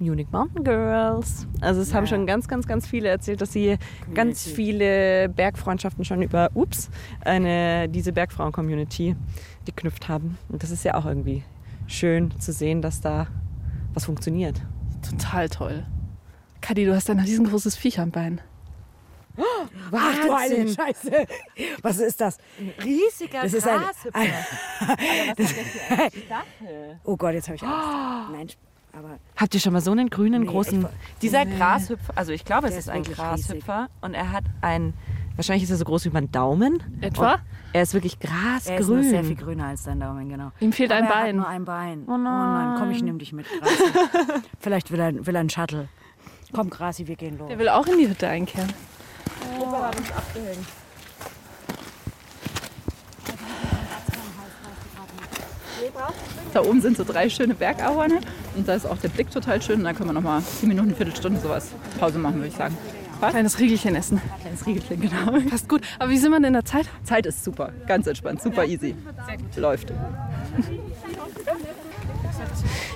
Munich 0.00 0.28
Mountain 0.32 0.64
Girls. 0.64 1.46
Also 1.60 1.82
es 1.82 1.90
ja. 1.90 1.96
haben 1.96 2.06
schon 2.06 2.26
ganz, 2.26 2.48
ganz, 2.48 2.66
ganz 2.66 2.86
viele 2.86 3.08
erzählt, 3.08 3.42
dass 3.42 3.52
sie 3.52 3.76
Community. 3.76 4.14
ganz 4.14 4.44
viele 4.46 5.28
Bergfreundschaften 5.28 6.04
schon 6.04 6.22
über, 6.22 6.50
ups, 6.54 6.88
eine, 7.20 7.88
diese 7.88 8.12
Bergfrauen-Community 8.12 9.14
geknüpft 9.66 10.08
haben. 10.08 10.38
Und 10.48 10.62
das 10.62 10.70
ist 10.70 10.84
ja 10.84 10.94
auch 10.94 11.04
irgendwie 11.04 11.44
schön 11.86 12.30
zu 12.40 12.52
sehen, 12.52 12.80
dass 12.80 13.02
da 13.02 13.26
was 13.92 14.06
funktioniert. 14.06 14.62
Total 15.08 15.48
toll. 15.48 15.84
Kadi, 16.62 16.86
du 16.86 16.94
hast 16.94 17.10
ein 17.10 17.20
riesengroßes 17.20 17.76
Viech 17.76 18.00
am 18.00 18.10
Bein. 18.10 18.40
Ach 19.92 20.20
du 20.22 20.32
eine 20.32 20.68
Scheiße. 20.68 21.26
Was 21.82 21.98
ist 21.98 22.20
das? 22.20 22.38
Ein 22.58 22.72
riesiger 22.84 23.42
das 23.42 23.54
ist 23.54 23.66
ein, 23.66 23.80
ein, 24.12 24.32
das, 25.36 25.54
Oh 27.04 27.16
Gott, 27.16 27.34
jetzt 27.34 27.48
habe 27.48 27.56
ich 27.56 27.62
Angst. 27.62 27.88
Oh. 27.88 28.32
Nein, 28.32 28.48
aber 28.92 29.18
Habt 29.36 29.54
ihr 29.54 29.60
schon 29.60 29.72
mal 29.72 29.80
so 29.80 29.92
einen 29.92 30.10
grünen, 30.10 30.42
nee, 30.42 30.48
großen... 30.48 30.86
Dieser 31.22 31.44
nee. 31.44 31.56
Grashüpfer, 31.56 32.12
also 32.16 32.32
ich 32.32 32.44
glaube, 32.44 32.68
es 32.68 32.74
ist, 32.74 32.80
ist 32.80 32.88
ein 32.88 33.02
Grashüpfer. 33.02 33.82
Riesig. 33.82 33.94
Und 34.02 34.14
er 34.14 34.32
hat 34.32 34.44
ein... 34.60 34.94
Wahrscheinlich 35.36 35.62
ist 35.62 35.70
er 35.70 35.76
so 35.76 35.84
groß 35.84 36.04
wie 36.04 36.10
mein 36.10 36.30
Daumen. 36.30 36.82
Etwa? 37.00 37.34
Und 37.34 37.40
er 37.72 37.82
ist 37.82 37.94
wirklich 37.94 38.18
grasgrün. 38.18 38.96
Er 38.96 39.00
ist 39.00 39.10
sehr 39.10 39.24
viel 39.24 39.36
grüner 39.36 39.66
als 39.66 39.84
dein 39.84 40.00
Daumen, 40.00 40.28
genau. 40.28 40.50
Ihm 40.60 40.72
fehlt 40.72 40.92
aber 40.92 41.02
ein 41.02 41.08
Bein. 41.08 41.26
Hat 41.26 41.34
nur 41.34 41.48
ein 41.48 41.64
Bein. 41.64 42.04
Oh 42.06 42.16
nein. 42.16 42.18
Oh 42.18 42.68
nein, 42.68 42.78
komm, 42.78 42.90
ich 42.90 43.02
nehme 43.02 43.18
dich 43.18 43.32
mit. 43.32 43.46
Vielleicht 44.60 44.90
will 44.90 45.00
er, 45.00 45.26
will 45.26 45.34
er 45.34 45.40
einen 45.40 45.50
Shuttle. 45.50 45.88
Komm, 46.52 46.68
Grasi, 46.68 47.06
wir 47.06 47.16
gehen 47.16 47.38
los. 47.38 47.48
Der 47.48 47.58
will 47.58 47.68
auch 47.68 47.86
in 47.86 47.98
die 47.98 48.08
Hütte 48.08 48.28
einkehren. 48.28 48.70
Gruppe 49.58 49.82
hat 49.82 49.96
uns 49.98 50.10
abgehängt. 50.12 50.66
Da 56.52 56.60
oben 56.62 56.80
sind 56.80 56.96
so 56.96 57.04
drei 57.04 57.28
schöne 57.30 57.54
Bergahorne 57.54 58.20
und 58.56 58.68
da 58.68 58.74
ist 58.74 58.86
auch 58.86 58.98
der 58.98 59.08
Blick 59.08 59.30
total 59.30 59.62
schön. 59.62 59.78
Und 59.78 59.84
da 59.84 59.92
können 59.92 60.08
wir 60.08 60.12
noch 60.12 60.22
mal 60.22 60.42
10 60.42 60.68
Minuten, 60.68 60.94
Viertelstunde 60.94 61.40
sowas 61.40 61.68
Pause 61.98 62.18
machen, 62.18 62.36
würde 62.36 62.48
ich 62.48 62.56
sagen. 62.56 62.76
Was? 63.20 63.30
Kleines 63.32 63.58
Riegelchen 63.58 63.94
essen. 63.94 64.20
Kleines 64.40 64.66
Riegelchen, 64.66 65.00
genau. 65.00 65.38
Passt 65.50 65.68
gut. 65.68 65.82
Aber 65.98 66.10
wie 66.10 66.18
sind 66.18 66.30
wir 66.30 66.38
denn 66.38 66.46
in 66.46 66.52
der 66.54 66.64
Zeit? 66.64 66.88
Zeit 67.04 67.26
ist 67.26 67.44
super. 67.44 67.72
Ganz 67.86 68.06
entspannt. 68.06 68.42
Super 68.42 68.64
easy. 68.64 68.96
Läuft. 69.56 69.92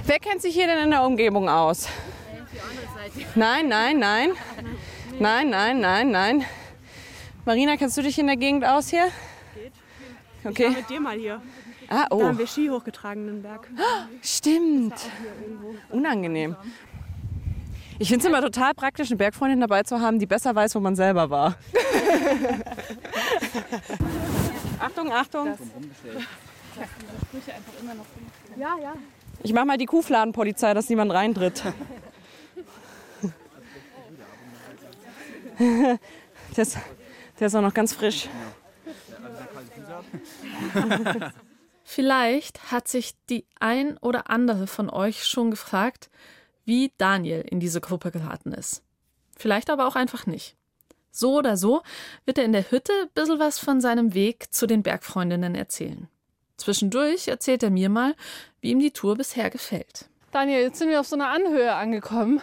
Wer 0.06 0.18
kennt 0.18 0.40
sich 0.42 0.54
hier 0.54 0.66
denn 0.66 0.84
in 0.84 0.90
der 0.90 1.02
Umgebung 1.04 1.48
aus? 1.48 1.88
Nein, 3.34 3.68
nein, 3.68 3.98
nein. 3.98 4.30
Nein, 5.18 5.50
nein, 5.50 5.80
nein, 5.80 6.10
nein. 6.10 6.44
Marina, 7.44 7.76
kennst 7.76 7.96
du 7.96 8.02
dich 8.02 8.18
in 8.18 8.26
der 8.26 8.36
Gegend 8.36 8.64
aus 8.64 8.88
hier? 8.88 9.06
Geht. 9.54 9.72
Okay. 10.44 10.62
Ich 10.62 10.68
war 10.70 10.76
mit 10.76 10.90
dir 10.90 11.00
mal 11.00 11.16
hier. 11.16 11.42
Ah, 11.88 12.06
oh. 12.10 12.20
Da 12.20 12.28
haben 12.28 12.38
wir 12.38 12.46
Ski 12.46 12.68
hochgetragen 12.68 13.28
in 13.28 13.34
den 13.36 13.42
Berg. 13.42 13.68
Stimmt. 14.22 14.94
Unangenehm. 15.90 16.56
Ich 17.98 18.08
finde 18.08 18.24
es 18.24 18.28
immer 18.28 18.42
total 18.42 18.74
praktisch, 18.74 19.10
eine 19.10 19.18
Bergfreundin 19.18 19.60
dabei 19.60 19.84
zu 19.84 20.00
haben, 20.00 20.18
die 20.18 20.26
besser 20.26 20.54
weiß, 20.54 20.74
wo 20.74 20.80
man 20.80 20.96
selber 20.96 21.30
war. 21.30 21.56
Achtung, 24.80 25.12
Achtung. 25.12 25.56
Ja, 28.56 28.76
ja. 28.82 28.94
Ich 29.44 29.52
mache 29.52 29.66
mal 29.66 29.78
die 29.78 29.86
Kuhfladenpolizei, 29.86 30.74
dass 30.74 30.88
niemand 30.88 31.12
reintritt. 31.12 31.62
der, 35.58 35.98
ist, 36.56 36.78
der 37.38 37.46
ist 37.46 37.54
auch 37.54 37.62
noch 37.62 37.74
ganz 37.74 37.92
frisch. 37.92 38.28
Vielleicht 41.84 42.72
hat 42.72 42.88
sich 42.88 43.14
die 43.28 43.46
ein 43.60 43.98
oder 43.98 44.30
andere 44.30 44.66
von 44.66 44.88
euch 44.88 45.26
schon 45.26 45.50
gefragt, 45.50 46.10
wie 46.64 46.92
Daniel 46.96 47.42
in 47.42 47.60
diese 47.60 47.80
Gruppe 47.80 48.10
geraten 48.10 48.52
ist. 48.52 48.82
Vielleicht 49.36 49.68
aber 49.70 49.86
auch 49.86 49.96
einfach 49.96 50.26
nicht. 50.26 50.56
So 51.10 51.38
oder 51.38 51.56
so 51.56 51.82
wird 52.24 52.38
er 52.38 52.44
in 52.44 52.52
der 52.52 52.70
Hütte 52.70 52.92
ein 53.02 53.10
bisschen 53.14 53.38
was 53.38 53.58
von 53.58 53.80
seinem 53.80 54.14
Weg 54.14 54.52
zu 54.52 54.66
den 54.66 54.82
Bergfreundinnen 54.82 55.54
erzählen. 55.54 56.08
Zwischendurch 56.56 57.28
erzählt 57.28 57.62
er 57.62 57.70
mir 57.70 57.88
mal, 57.88 58.14
wie 58.60 58.70
ihm 58.70 58.80
die 58.80 58.90
Tour 58.90 59.16
bisher 59.16 59.50
gefällt. 59.50 60.08
Daniel, 60.32 60.62
jetzt 60.62 60.78
sind 60.78 60.88
wir 60.88 61.00
auf 61.00 61.06
so 61.06 61.16
einer 61.16 61.28
Anhöhe 61.28 61.74
angekommen. 61.74 62.40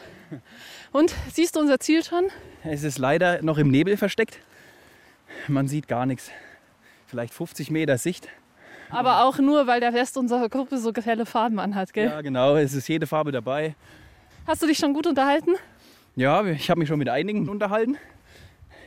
Und 0.91 1.15
siehst 1.31 1.55
du 1.55 1.60
unser 1.60 1.79
Ziel 1.79 2.03
schon? 2.03 2.25
Es 2.63 2.83
ist 2.83 2.98
leider 2.98 3.41
noch 3.41 3.57
im 3.57 3.69
Nebel 3.69 3.98
versteckt. 3.98 4.39
Man 5.48 5.67
sieht 5.67 5.88
gar 5.88 6.05
nichts. 6.05 6.31
Vielleicht 7.07 7.33
50 7.33 7.71
Meter 7.71 7.98
Sicht. 7.98 8.27
Aber 8.89 9.24
auch 9.24 9.39
nur, 9.39 9.67
weil 9.67 9.79
der 9.79 9.93
Rest 9.93 10.17
unserer 10.17 10.50
Gruppe 10.50 10.77
so 10.77 10.91
grelle 10.91 11.25
Farben 11.25 11.60
anhat, 11.60 11.93
gell? 11.93 12.07
Ja, 12.07 12.21
genau. 12.21 12.57
Es 12.57 12.74
ist 12.74 12.89
jede 12.89 13.07
Farbe 13.07 13.31
dabei. 13.31 13.75
Hast 14.45 14.62
du 14.62 14.67
dich 14.67 14.77
schon 14.77 14.93
gut 14.93 15.07
unterhalten? 15.07 15.51
Ja, 16.15 16.43
ich 16.45 16.69
habe 16.69 16.79
mich 16.79 16.89
schon 16.89 17.00
mit 17.00 17.07
einigen 17.07 17.48
unterhalten. 17.48 17.98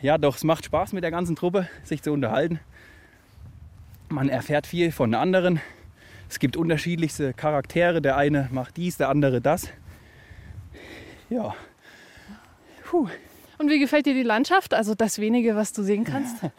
Ja, 0.02 0.18
doch, 0.18 0.36
es 0.36 0.44
macht 0.44 0.66
Spaß 0.66 0.92
mit 0.92 1.04
der 1.04 1.10
ganzen 1.10 1.36
Truppe, 1.36 1.68
sich 1.84 2.02
zu 2.02 2.12
unterhalten. 2.12 2.60
Man 4.10 4.28
erfährt 4.28 4.66
viel 4.66 4.92
von 4.92 5.14
anderen. 5.14 5.60
Es 6.28 6.38
gibt 6.38 6.58
unterschiedlichste 6.58 7.32
Charaktere. 7.32 8.02
Der 8.02 8.18
eine 8.18 8.48
macht 8.52 8.76
dies, 8.76 8.98
der 8.98 9.08
andere 9.08 9.40
das. 9.40 9.68
Ja. 11.30 11.54
Puh. 12.94 13.08
Und 13.58 13.70
wie 13.70 13.80
gefällt 13.80 14.06
dir 14.06 14.14
die 14.14 14.22
Landschaft? 14.22 14.72
Also 14.72 14.94
das 14.94 15.18
wenige, 15.18 15.56
was 15.56 15.72
du 15.72 15.82
sehen 15.82 16.04
kannst? 16.04 16.36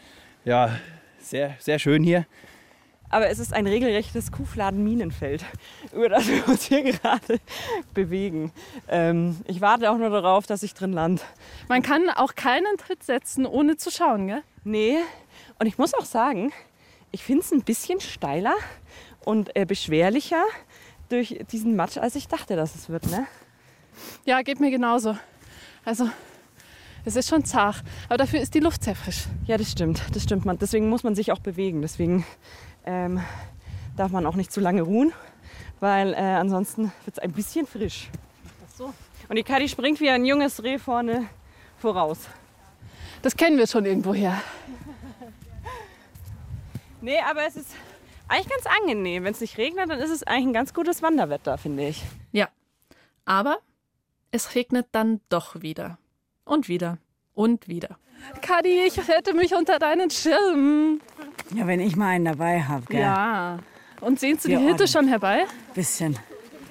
Ja, 0.44 0.78
sehr, 1.18 1.56
sehr 1.60 1.80
schön 1.80 2.04
hier. 2.04 2.28
Aber 3.10 3.30
es 3.30 3.40
ist 3.40 3.52
ein 3.52 3.66
regelrechtes 3.66 4.32
Kuhfladen-Minenfeld, 4.32 5.44
über 5.92 6.10
das 6.10 6.28
wir 6.28 6.48
uns 6.48 6.66
hier 6.66 6.84
gerade 6.92 7.40
bewegen. 7.96 8.52
Ähm, 8.88 9.38
ich 9.48 9.60
warte 9.60 9.90
auch 9.90 9.98
nur 9.98 10.12
darauf, 10.12 10.46
dass 10.46 10.62
ich 10.62 10.76
drin 10.76 10.92
lande. 10.92 11.24
Man 11.68 11.82
kann 11.82 12.10
auch 12.10 12.36
keinen 12.36 12.78
Tritt 12.78 13.02
setzen, 13.02 13.48
ohne 13.48 13.78
zu 13.78 13.90
schauen, 13.90 14.28
gell? 14.28 14.44
Nee. 14.66 14.98
Und 15.58 15.66
ich 15.66 15.80
muss 15.80 15.96
auch 15.96 16.06
sagen, 16.06 16.52
ich 17.12 17.24
finde 17.24 17.42
es 17.42 17.52
ein 17.52 17.64
bisschen 17.64 18.02
steiler 18.02 18.56
und 19.24 19.56
äh, 19.56 19.66
beschwerlicher 19.66 20.44
durch 21.10 21.40
diesen 21.50 21.76
Matsch, 21.76 21.98
als 21.98 22.16
ich 22.16 22.28
dachte, 22.28 22.56
dass 22.56 22.76
es 22.76 22.90
wird. 22.90 23.10
Ne? 23.10 23.26
Ja, 24.26 24.42
geht 24.42 24.60
mir 24.60 24.70
genauso. 24.70 25.18
Also 25.86 26.10
es 27.06 27.16
ist 27.16 27.30
schon 27.30 27.46
zart, 27.46 27.84
aber 28.10 28.18
dafür 28.18 28.42
ist 28.42 28.56
die 28.56 28.60
Luft 28.60 28.84
sehr 28.84 28.96
frisch. 28.96 29.26
Ja, 29.46 29.58
das 29.58 29.72
stimmt. 29.72 30.02
Das 30.14 30.24
stimmt. 30.24 30.44
Man, 30.44 30.58
deswegen 30.58 30.90
muss 30.90 31.04
man 31.04 31.14
sich 31.14 31.32
auch 31.32 31.40
bewegen. 31.40 31.84
Deswegen 31.84 32.26
ähm, 32.84 33.22
darf 33.96 34.12
man 34.12 34.26
auch 34.26 34.36
nicht 34.36 34.52
zu 34.52 34.60
lange 34.60 34.82
ruhen, 34.82 35.14
weil 35.80 36.14
äh, 36.14 36.18
ansonsten 36.18 36.92
wird 37.06 37.18
es 37.18 37.20
ein 37.20 37.32
bisschen 37.32 37.68
frisch. 37.68 38.10
Ach 38.66 38.78
so. 38.78 38.94
Und 39.30 39.36
die 39.36 39.44
Kadi 39.44 39.70
springt 39.70 40.00
wie 40.02 40.10
ein 40.10 40.26
junges 40.26 40.64
Reh 40.64 40.80
vorne 40.80 41.28
voraus. 41.78 42.18
Das 43.22 43.36
kennen 43.36 43.60
wir 43.60 43.68
schon 43.68 43.86
irgendwoher. 43.86 44.42
nee, 47.02 47.20
aber 47.30 47.46
es 47.48 47.56
ist 47.56 47.70
eigentlich 48.28 48.50
ganz 48.50 48.66
angenehm. 48.82 49.24
Wenn 49.24 49.34
es 49.34 49.42
nicht 49.42 49.60
regnet, 49.60 49.90
dann 49.92 50.00
ist 50.00 50.12
es 50.12 50.24
eigentlich 50.24 50.48
ein 50.48 50.54
ganz 50.54 50.74
gutes 50.74 51.04
Wanderwetter, 51.04 51.60
finde 51.60 51.88
ich. 51.88 52.04
Ja, 52.32 52.50
aber 53.26 53.60
Es 54.32 54.56
regnet 54.56 54.88
dann 54.92 55.22
doch 55.30 55.62
wieder. 55.62 55.98
Und 56.44 56.68
wieder. 56.68 56.98
Und 57.34 57.68
wieder. 57.68 57.98
Kadi, 58.42 58.84
ich 58.86 58.98
hätte 59.08 59.34
mich 59.34 59.56
unter 59.56 59.80
deinen 59.80 60.10
Schirm. 60.10 61.02
Ja, 61.54 61.68
wenn 61.68 61.80
ich 61.80 61.96
mal 61.96 62.10
einen 62.10 62.26
dabei 62.26 62.62
habe, 62.64 62.86
gell? 62.88 63.02
Ja. 63.02 63.60
Und 64.02 64.20
sehnst 64.20 64.46
du 64.46 64.50
die 64.50 64.56
Hitze 64.56 64.70
ordentlich. 64.70 64.92
schon 64.92 65.08
herbei? 65.08 65.46
Bisschen. 65.74 66.18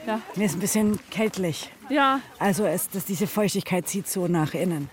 Ja. 0.07 0.21
Mir 0.35 0.47
ist 0.47 0.55
ein 0.55 0.61
bisschen 0.61 0.99
kältlich. 1.11 1.71
Ja. 1.89 2.21
Also 2.39 2.65
es, 2.65 2.91
dass 2.91 3.05
diese 3.05 3.27
Feuchtigkeit 3.27 3.89
zieht 3.89 4.09
so 4.09 4.27
nach 4.27 4.55
innen. 4.55 4.91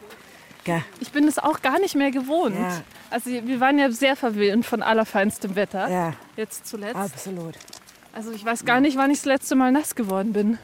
Gell? 0.64 0.84
Ich 1.00 1.12
bin 1.12 1.28
es 1.28 1.40
auch 1.40 1.62
gar 1.62 1.80
nicht 1.80 1.96
mehr 1.96 2.12
gewohnt. 2.12 2.56
Ja. 2.56 2.82
Also 3.10 3.30
wir 3.30 3.60
waren 3.60 3.78
ja 3.80 3.92
sehr 3.92 4.16
verwöhnt 4.16 4.66
von 4.66 4.82
allerfeinstem 4.82 5.56
Wetter. 5.56 5.90
Ja. 5.90 6.14
Jetzt 6.38 6.68
zuletzt. 6.68 6.96
Absolut. 6.96 7.56
Also 8.14 8.32
ich 8.32 8.46
weiß 8.46 8.66
gar 8.66 8.80
nicht, 8.80 8.98
wann 8.98 9.12
ich 9.12 9.20
das 9.20 9.26
letzte 9.26 9.56
Mal 9.56 9.72
nass 9.72 9.96
geworden 9.96 10.34
bin. 10.34 10.58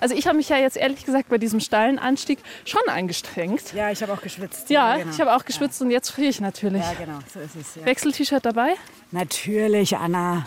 Also 0.00 0.14
ich 0.14 0.26
habe 0.26 0.36
mich 0.36 0.48
ja 0.48 0.56
jetzt 0.58 0.76
ehrlich 0.76 1.04
gesagt 1.04 1.28
bei 1.28 1.38
diesem 1.38 1.60
steilen 1.60 1.98
Anstieg 1.98 2.38
schon 2.64 2.82
angestrengt. 2.88 3.72
Ja, 3.74 3.90
ich 3.90 4.02
habe 4.02 4.12
auch 4.12 4.20
geschwitzt. 4.22 4.70
Ja, 4.70 4.96
genau. 4.96 5.10
ich 5.10 5.20
habe 5.20 5.34
auch 5.34 5.44
geschwitzt 5.44 5.80
und 5.82 5.90
jetzt 5.90 6.10
friere 6.10 6.28
ich 6.28 6.40
natürlich. 6.40 6.82
Ja, 6.82 6.94
genau, 6.94 7.18
so 7.32 7.40
ist 7.40 7.56
es. 7.56 7.74
Ja. 7.76 7.84
Wechsel-T-Shirt 7.84 8.44
dabei? 8.44 8.74
Natürlich, 9.10 9.96
Anna. 9.96 10.46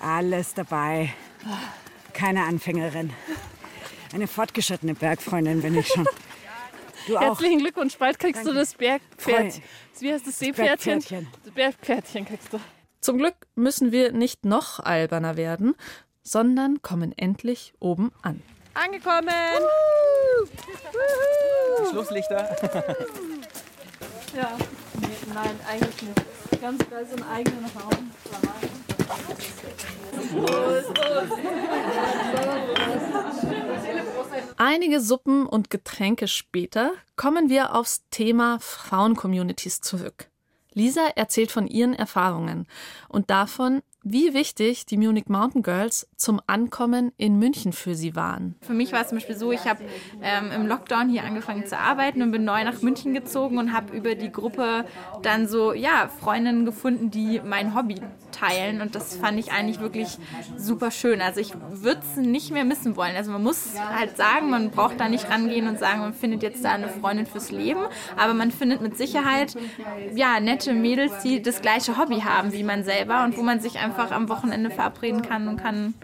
Alles 0.00 0.54
dabei. 0.54 1.12
Keine 2.12 2.44
Anfängerin. 2.44 3.12
Eine 4.12 4.26
fortgeschrittene 4.26 4.94
Bergfreundin 4.94 5.62
bin 5.62 5.76
ich 5.76 5.88
schon. 5.88 6.06
Du 7.06 7.16
auch. 7.16 7.20
Herzlichen 7.22 7.58
Glückwunsch, 7.60 7.96
bald 7.98 8.18
kriegst 8.18 8.38
Danke. 8.40 8.50
du 8.52 8.56
das 8.58 8.74
Bergpferd. 8.74 9.52
Freu- 9.54 9.60
Wie 10.00 10.12
heißt 10.12 10.26
das 10.26 10.38
Seepferdchen? 10.38 10.92
Bergpferdchen. 10.98 11.28
Das 11.44 11.54
Bergpferdchen 11.54 12.24
kriegst 12.26 12.52
du. 12.52 12.60
Zum 13.00 13.18
Glück 13.18 13.34
müssen 13.54 13.92
wir 13.92 14.10
nicht 14.12 14.44
noch 14.44 14.80
alberner 14.80 15.36
werden, 15.36 15.74
sondern 16.24 16.82
kommen 16.82 17.12
endlich 17.16 17.74
oben 17.78 18.10
an. 18.22 18.42
Angekommen! 18.84 19.30
Schlusslichter. 21.90 22.56
Ja. 24.36 24.56
Nee, 25.00 25.08
nein, 25.32 25.60
eigentlich 25.68 26.02
nicht. 26.02 26.60
Ganz 26.60 26.90
geil, 26.90 27.06
so 27.08 27.16
einen 27.16 27.30
eigenen 27.30 27.64
Raum. 27.74 28.10
Einige 34.58 35.00
Suppen 35.00 35.46
und 35.46 35.70
Getränke 35.70 36.28
später 36.28 36.92
kommen 37.16 37.48
wir 37.48 37.74
aufs 37.74 38.02
Thema 38.10 38.58
Frauencommunities 38.60 39.80
zurück. 39.80 40.28
Lisa 40.72 41.06
erzählt 41.14 41.50
von 41.50 41.66
ihren 41.66 41.94
Erfahrungen 41.94 42.66
und 43.08 43.30
davon, 43.30 43.82
wie 44.08 44.34
wichtig 44.34 44.86
die 44.86 44.96
Munich 44.96 45.24
Mountain 45.26 45.64
Girls 45.64 46.06
zum 46.14 46.40
Ankommen 46.46 47.10
in 47.16 47.40
München 47.40 47.72
für 47.72 47.96
sie 47.96 48.14
waren. 48.14 48.54
Für 48.60 48.72
mich 48.72 48.92
war 48.92 49.00
es 49.00 49.08
zum 49.08 49.18
Beispiel 49.18 49.36
so, 49.36 49.50
ich 49.50 49.66
habe 49.66 49.82
ähm, 50.22 50.52
im 50.54 50.68
Lockdown 50.68 51.08
hier 51.08 51.24
angefangen 51.24 51.66
zu 51.66 51.76
arbeiten 51.76 52.22
und 52.22 52.30
bin 52.30 52.44
neu 52.44 52.62
nach 52.62 52.82
München 52.82 53.14
gezogen 53.14 53.58
und 53.58 53.72
habe 53.72 53.96
über 53.96 54.14
die 54.14 54.30
Gruppe 54.30 54.84
dann 55.22 55.48
so, 55.48 55.72
ja, 55.72 56.08
Freundinnen 56.20 56.64
gefunden, 56.64 57.10
die 57.10 57.40
mein 57.44 57.74
Hobby 57.74 57.96
teilen 58.30 58.80
und 58.80 58.94
das 58.94 59.16
fand 59.16 59.40
ich 59.40 59.50
eigentlich 59.50 59.80
wirklich 59.80 60.18
super 60.56 60.92
schön. 60.92 61.20
Also 61.20 61.40
ich 61.40 61.54
würde 61.72 62.00
es 62.00 62.16
nicht 62.16 62.52
mehr 62.52 62.64
missen 62.64 62.94
wollen. 62.94 63.16
Also 63.16 63.32
man 63.32 63.42
muss 63.42 63.74
halt 63.76 64.16
sagen, 64.16 64.50
man 64.50 64.70
braucht 64.70 65.00
da 65.00 65.08
nicht 65.08 65.28
rangehen 65.28 65.66
und 65.66 65.80
sagen, 65.80 65.98
man 65.98 66.14
findet 66.14 66.44
jetzt 66.44 66.64
da 66.64 66.70
eine 66.70 66.90
Freundin 66.90 67.26
fürs 67.26 67.50
Leben, 67.50 67.80
aber 68.16 68.34
man 68.34 68.52
findet 68.52 68.82
mit 68.82 68.96
Sicherheit, 68.96 69.56
ja, 70.14 70.38
nette 70.38 70.74
Mädels, 70.74 71.24
die 71.24 71.42
das 71.42 71.60
gleiche 71.60 71.98
Hobby 71.98 72.20
haben 72.20 72.52
wie 72.52 72.62
man 72.62 72.84
selber 72.84 73.24
und 73.24 73.36
wo 73.36 73.42
man 73.42 73.58
sich 73.58 73.80
einfach 73.80 73.95
am 73.98 74.28
Wochenende 74.28 74.70
verabreden 74.70 75.22
kann 75.22 75.48
und 75.48 75.56
kann 75.56 75.94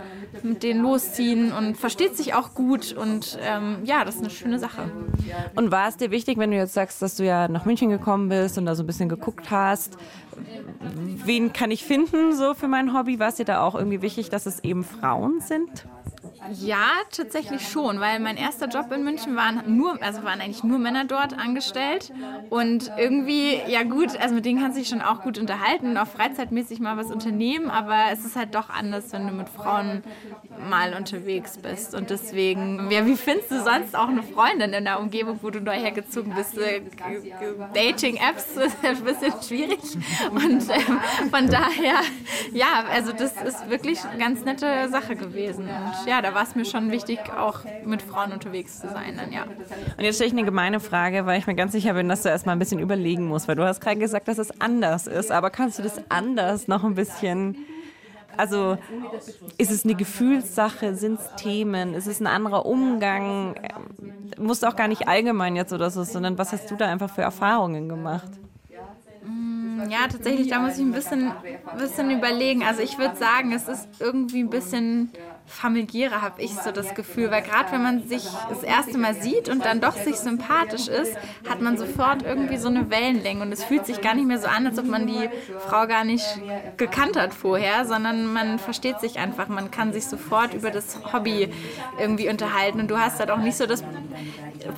mit 0.43 0.63
denen 0.63 0.83
losziehen 0.83 1.53
und 1.53 1.77
versteht 1.77 2.17
sich 2.17 2.35
auch 2.35 2.55
gut 2.55 2.93
und 2.93 3.39
ähm, 3.43 3.79
ja, 3.85 4.05
das 4.05 4.17
ist 4.17 4.21
eine 4.21 4.31
schöne 4.31 4.59
Sache. 4.59 4.91
Und 5.55 5.71
war 5.71 5.89
es 5.89 5.97
dir 5.97 6.11
wichtig, 6.11 6.39
wenn 6.39 6.51
du 6.51 6.57
jetzt 6.57 6.75
sagst, 6.75 7.03
dass 7.03 7.17
du 7.17 7.25
ja 7.25 7.49
nach 7.49 7.65
München 7.65 7.91
gekommen 7.91 8.29
bist 8.29 8.59
und 8.59 8.67
da 8.67 8.75
so 8.75 8.83
ein 8.83 8.87
bisschen 8.87 9.09
geguckt 9.09 9.51
hast, 9.51 9.97
wen 11.25 11.53
kann 11.53 11.71
ich 11.71 11.85
finden 11.85 12.35
so 12.35 12.55
für 12.55 12.69
mein 12.69 12.95
Hobby? 12.95 13.19
War 13.19 13.29
es 13.29 13.37
dir 13.37 13.45
da 13.45 13.63
auch 13.63 13.75
irgendwie 13.75 14.03
wichtig, 14.03 14.31
dass 14.31 14.47
es 14.47 14.65
eben 14.65 14.85
Frauen 14.85 15.41
sind? 15.41 15.87
Ja, 16.51 16.87
tatsächlich 17.11 17.69
schon, 17.69 18.01
weil 18.01 18.19
mein 18.19 18.37
erster 18.37 18.67
Job 18.67 18.91
in 18.91 19.05
München 19.05 19.37
waren 19.37 19.77
nur, 19.77 20.03
also 20.03 20.25
waren 20.25 20.41
eigentlich 20.41 20.65
nur 20.65 20.79
Männer 20.79 21.05
dort 21.05 21.39
angestellt. 21.39 22.13
Und 22.51 22.91
irgendwie, 22.99 23.61
ja 23.69 23.85
gut, 23.85 24.19
also 24.21 24.35
mit 24.35 24.45
denen 24.45 24.61
kannst 24.61 24.77
du 24.77 24.81
dich 24.81 24.89
schon 24.89 25.03
auch 25.03 25.23
gut 25.23 25.39
unterhalten 25.39 25.91
und 25.91 25.97
auch 25.99 26.07
freizeitmäßig 26.07 26.81
mal 26.81 26.97
was 26.97 27.13
unternehmen, 27.13 27.71
aber 27.71 27.97
es 28.13 28.25
ist 28.25 28.35
halt 28.35 28.55
doch 28.55 28.71
anders, 28.71 29.13
wenn 29.13 29.27
du 29.27 29.33
mit 29.33 29.49
Frauen 29.49 30.03
mal 30.69 30.95
unterwegs 30.95 31.59
bist. 31.59 31.95
Und 31.95 32.11
deswegen, 32.11 32.91
ja, 32.91 33.07
wie 33.07 33.17
findest 33.17 33.51
du 33.51 33.63
sonst 33.63 33.95
auch 33.95 34.09
eine 34.09 34.23
Freundin 34.23 34.73
in 34.73 34.85
der 34.85 34.99
Umgebung, 35.01 35.39
wo 35.43 35.51
du 35.51 35.61
neu 35.61 35.79
hergezogen 35.79 36.35
bist? 36.35 36.59
Äh, 36.59 36.83
Dating-Apps 37.75 38.57
ist 38.57 38.77
ein 38.83 39.05
bisschen 39.05 39.33
schwierig. 39.47 39.81
Und 40.31 40.69
ähm, 40.71 41.01
von 41.31 41.49
daher, 41.49 42.01
ja, 42.53 42.85
also 42.91 43.13
das 43.13 43.41
ist 43.43 43.71
wirklich 43.71 44.05
eine 44.05 44.19
ganz 44.19 44.45
nette 44.45 44.89
Sache 44.89 45.15
gewesen. 45.15 45.69
Und 45.69 46.07
ja, 46.07 46.21
da 46.21 46.32
war 46.35 46.43
es 46.43 46.55
mir 46.55 46.65
schon 46.65 46.91
wichtig, 46.91 47.19
auch 47.37 47.61
mit 47.85 48.03
Frauen 48.03 48.33
unterwegs 48.33 48.81
zu 48.81 48.89
sein 48.89 49.17
dann, 49.17 49.33
ja. 49.33 49.45
Und 49.45 50.05
jetzt 50.05 50.17
stelle 50.17 50.29
ich 50.29 50.35
eine 50.35 50.45
gemeine 50.45 50.81
Frage, 50.81 51.27
weil 51.27 51.39
ich 51.39 51.47
mir 51.47 51.55
ganz 51.55 51.73
sicher 51.73 51.95
bin, 51.95 52.09
dass 52.09 52.23
du 52.23 52.29
erstmal 52.29 52.57
ein 52.57 52.59
bisschen 52.59 52.81
überlegen 52.81 53.27
musst, 53.27 53.49
weil 53.49 53.57
du 53.57 53.65
hast 53.65 53.81
gerade 53.81 53.99
gesagt, 53.99 54.29
dass 54.29 54.39
es 54.39 54.61
anders 54.61 55.07
ist, 55.07 55.31
aber 55.31 55.51
kannst 55.51 55.79
du 55.79 55.83
das 55.83 56.01
anders 56.09 56.69
noch 56.69 56.85
ein 56.85 56.95
bisschen 56.95 57.57
also 58.37 58.79
ist 59.59 59.71
es 59.71 59.85
eine 59.85 59.95
Gefühlssache, 59.95 60.95
sind 60.95 61.21
es 61.21 61.35
Themen, 61.37 61.95
ist 61.95 62.07
es 62.07 62.21
ein 62.21 62.27
anderer 62.27 62.67
Umgang? 62.67 63.55
Musst 64.39 64.67
auch 64.67 64.77
gar 64.77 64.89
nicht 64.89 65.09
allgemein 65.09 65.57
jetzt 65.57 65.73
oder 65.73 65.91
so, 65.91 66.03
sondern 66.05 66.39
was 66.39 66.53
hast 66.53 66.71
du 66.71 66.77
da 66.77 66.87
einfach 66.87 67.11
für 67.11 67.23
Erfahrungen 67.23 67.89
gemacht? 67.89 68.31
Ja, 69.89 70.07
tatsächlich, 70.11 70.49
da 70.49 70.61
muss 70.61 70.77
ich 70.77 70.85
ein 70.85 70.93
bisschen, 70.93 71.33
bisschen 71.79 72.11
überlegen. 72.11 72.63
Also 72.63 72.83
ich 72.83 72.99
würde 72.99 73.17
sagen, 73.17 73.53
es 73.53 73.69
ist 73.69 73.89
irgendwie 74.01 74.41
ein 74.41 74.51
bisschen 74.51 75.11
familiärer, 75.47 76.23
habe 76.23 76.41
ich 76.41 76.53
so 76.55 76.73
das 76.73 76.95
Gefühl. 76.95 77.31
Weil 77.31 77.43
gerade 77.43 77.73
wenn 77.73 77.83
man 77.83 78.09
sich 78.09 78.25
das 78.49 78.63
erste 78.63 78.99
Mal 78.99 79.15
sieht 79.15 79.49
und 79.49 79.65
dann 79.65 79.81
doch 79.81 79.97
sich 79.97 80.17
sympathisch 80.17 80.89
ist, 80.89 81.17
hat 81.49 81.61
man 81.61 81.77
sofort 81.77 82.23
irgendwie 82.23 82.57
so 82.57 82.69
eine 82.69 82.91
Wellenlänge. 82.91 83.43
Und 83.43 83.53
es 83.53 83.65
fühlt 83.65 83.87
sich 83.87 84.01
gar 84.01 84.15
nicht 84.15 84.27
mehr 84.27 84.39
so 84.39 84.47
an, 84.47 84.67
als 84.67 84.79
ob 84.79 84.87
man 84.87 85.07
die 85.07 85.29
Frau 85.69 85.87
gar 85.87 86.05
nicht 86.05 86.25
gekannt 86.77 87.17
hat 87.17 87.35
vorher, 87.35 87.85
sondern 87.85 88.33
man 88.33 88.59
versteht 88.59 89.01
sich 89.01 89.19
einfach. 89.19 89.49
Man 89.49 89.71
kann 89.71 89.93
sich 89.93 90.07
sofort 90.07 90.55
über 90.55 90.71
das 90.71 90.99
Hobby 91.13 91.53
irgendwie 91.99 92.29
unterhalten. 92.29 92.81
Und 92.81 92.91
du 92.91 92.99
hast 92.99 93.19
halt 93.19 93.31
auch 93.31 93.39
nicht 93.39 93.57
so 93.57 93.67
das 93.67 93.85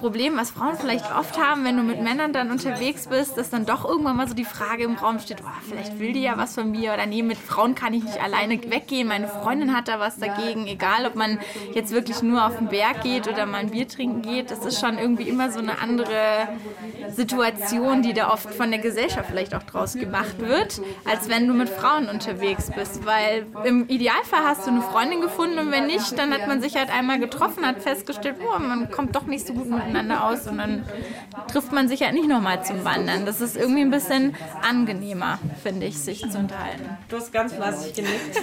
Problem, 0.00 0.37
was 0.37 0.50
Frauen 0.50 0.77
vielleicht 0.77 1.14
oft 1.14 1.38
haben, 1.38 1.64
wenn 1.64 1.77
du 1.77 1.83
mit 1.83 2.03
Männern 2.03 2.33
dann 2.33 2.50
unterwegs 2.50 3.07
bist, 3.07 3.37
dass 3.37 3.50
dann 3.50 3.66
doch 3.66 3.85
irgendwann 3.85 4.16
mal 4.16 4.29
so 4.29 4.35
die 4.35 4.44
Frage 4.44 4.85
im 4.85 4.94
Raum 4.94 5.18
steht, 5.18 5.38
oh, 5.44 5.48
vielleicht 5.68 5.98
will 5.98 6.12
die 6.12 6.22
ja 6.22 6.37
was 6.37 6.55
von 6.55 6.70
mir 6.70 6.92
oder 6.94 7.07
nee, 7.07 7.22
mit 7.22 7.38
Frauen 7.38 7.74
kann 7.74 7.94
ich 7.94 8.05
nicht 8.05 8.22
alleine 8.22 8.61
weggehen, 8.70 9.09
meine 9.09 9.29
Freundin 9.29 9.77
hat 9.77 9.88
da 9.88 10.00
was 10.00 10.16
dagegen, 10.18 10.53
egal 10.66 11.06
ob 11.06 11.14
man 11.14 11.38
jetzt 11.74 11.92
wirklich 11.92 12.22
nur 12.22 12.46
auf 12.46 12.56
den 12.56 12.68
Berg 12.68 13.02
geht 13.02 13.28
oder 13.28 13.46
mal 13.46 13.58
ein 13.58 13.70
Bier 13.70 13.88
trinken 13.88 14.22
geht, 14.22 14.50
das 14.50 14.64
ist 14.64 14.80
schon 14.80 14.98
irgendwie 14.98 15.28
immer 15.28 15.50
so 15.50 15.58
eine 15.58 15.78
andere 15.80 16.48
Situation, 17.10 18.02
die 18.02 18.12
da 18.12 18.30
oft 18.30 18.52
von 18.54 18.70
der 18.70 18.80
Gesellschaft 18.80 19.28
vielleicht 19.30 19.54
auch 19.54 19.62
draus 19.62 19.94
gemacht 19.94 20.38
wird, 20.38 20.80
als 21.04 21.28
wenn 21.28 21.46
du 21.46 21.54
mit 21.54 21.68
Frauen 21.68 22.08
unterwegs 22.08 22.70
bist, 22.74 23.04
weil 23.04 23.46
im 23.64 23.88
Idealfall 23.88 24.44
hast 24.44 24.66
du 24.66 24.70
eine 24.70 24.82
Freundin 24.82 25.20
gefunden 25.20 25.58
und 25.58 25.70
wenn 25.70 25.86
nicht, 25.86 26.18
dann 26.18 26.32
hat 26.32 26.46
man 26.48 26.60
sich 26.60 26.76
halt 26.76 26.90
einmal 26.90 27.18
getroffen, 27.18 27.66
hat 27.66 27.82
festgestellt, 27.82 28.38
boah, 28.38 28.58
man 28.58 28.90
kommt 28.90 29.14
doch 29.14 29.26
nicht 29.26 29.46
so 29.46 29.52
gut 29.54 29.68
miteinander 29.68 30.24
aus 30.24 30.46
und 30.46 30.58
dann 30.58 30.84
trifft 31.50 31.72
man 31.72 31.88
sich 31.88 32.02
halt 32.02 32.14
nicht 32.14 32.28
nochmal 32.28 32.64
zum 32.64 32.84
Wandern. 32.84 33.26
Das 33.26 33.40
ist 33.40 33.56
irgendwie 33.56 33.82
ein 33.82 33.90
bisschen 33.90 34.34
angenehmer, 34.62 35.38
finde 35.62 35.86
ich, 35.86 35.98
sich 35.98 36.20
zu 36.30 36.38
unterhalten. 36.38 36.88
Du 37.08 37.16
hast 37.16 37.32
ganz 37.32 37.52
fleißig 37.52 37.94
genickt. 37.94 38.36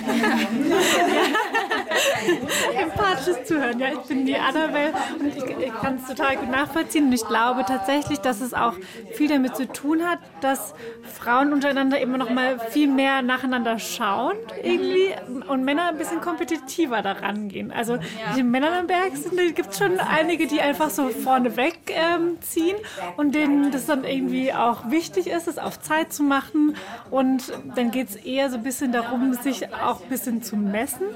Empathisches 2.76 3.46
Zuhören. 3.46 3.80
Ja, 3.80 3.88
ich 3.94 4.00
bin 4.08 4.26
die 4.26 4.36
Annabelle 4.36 4.94
und 5.20 5.36
ich, 5.36 5.74
kann 5.82 5.96
es 5.96 6.08
total 6.08 6.38
gut 6.38 6.50
nachvollziehen. 6.50 7.06
Und 7.06 7.14
ich 7.14 7.26
glaube 7.26 7.64
tatsächlich, 7.68 8.20
dass 8.20 8.42
es 8.42 8.54
auch 8.54 8.74
viel 9.14 9.30
damit 9.30 9.56
zu 9.56 9.68
tun 9.68 10.04
hat, 10.04 10.20
dass 10.42 10.74
Frauen 11.04 11.54
untereinander 11.54 12.00
immer 12.00 12.18
noch 12.18 12.30
mal 12.30 12.60
viel 12.60 12.88
mehr 12.88 13.22
nacheinander 13.22 13.80
schauen 13.80 14.36
irgendwie 14.64 15.14
und 15.48 15.64
Männer 15.64 15.90
ein 15.90 15.98
bisschen 15.98 16.22
kompetitiver 16.22 17.02
daran 17.02 17.50
gehen. 17.50 17.72
Also 17.72 17.98
die 18.36 18.44
Männer 18.44 18.80
am 18.80 18.88
Berg 18.88 19.16
sind, 19.16 19.38
da 19.38 19.44
gibt 19.46 19.72
es 19.72 19.78
schon 19.78 20.00
einige, 20.00 20.48
die 20.48 20.62
einfach 20.62 20.90
so 20.90 21.10
vorneweg 21.10 21.80
ähm, 21.88 22.42
ziehen 22.42 22.78
und 23.18 23.36
denen 23.36 23.72
das 23.72 23.86
dann 23.86 24.04
irgendwie 24.04 24.54
auch 24.54 24.90
wichtig 24.90 25.28
ist, 25.28 25.48
es 25.48 25.58
auf 25.58 25.80
Zeit 25.80 26.14
zu 26.14 26.24
machen. 26.24 26.76
Und 27.10 27.52
dann 27.76 27.92
geht 27.92 28.10
es 28.10 28.16
eher 28.16 28.50
so 28.50 28.58
ein 28.58 28.64
bisschen 28.64 28.92
darum, 28.92 29.34
sich 29.34 29.74
auch 29.74 30.02
ein 30.02 30.10
bisschen 30.10 30.44
zu 30.44 30.56
messen. 30.56 31.08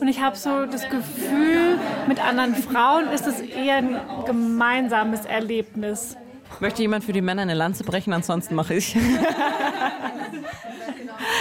Und 0.00 0.08
ich 0.08 0.20
habe 0.20 0.36
so 0.36 0.66
das 0.66 0.88
Gefühl, 0.88 1.78
mit 2.06 2.24
anderen 2.24 2.54
Frauen 2.54 3.08
ist 3.08 3.26
es 3.26 3.40
eher 3.40 3.76
ein 3.76 3.96
gemeinsames 4.26 5.24
Erlebnis. 5.24 6.16
Möchte 6.60 6.82
jemand 6.82 7.04
für 7.04 7.12
die 7.12 7.20
Männer 7.20 7.42
eine 7.42 7.54
Lanze 7.54 7.84
brechen, 7.84 8.12
ansonsten 8.12 8.54
mache 8.54 8.74
ich. 8.74 8.96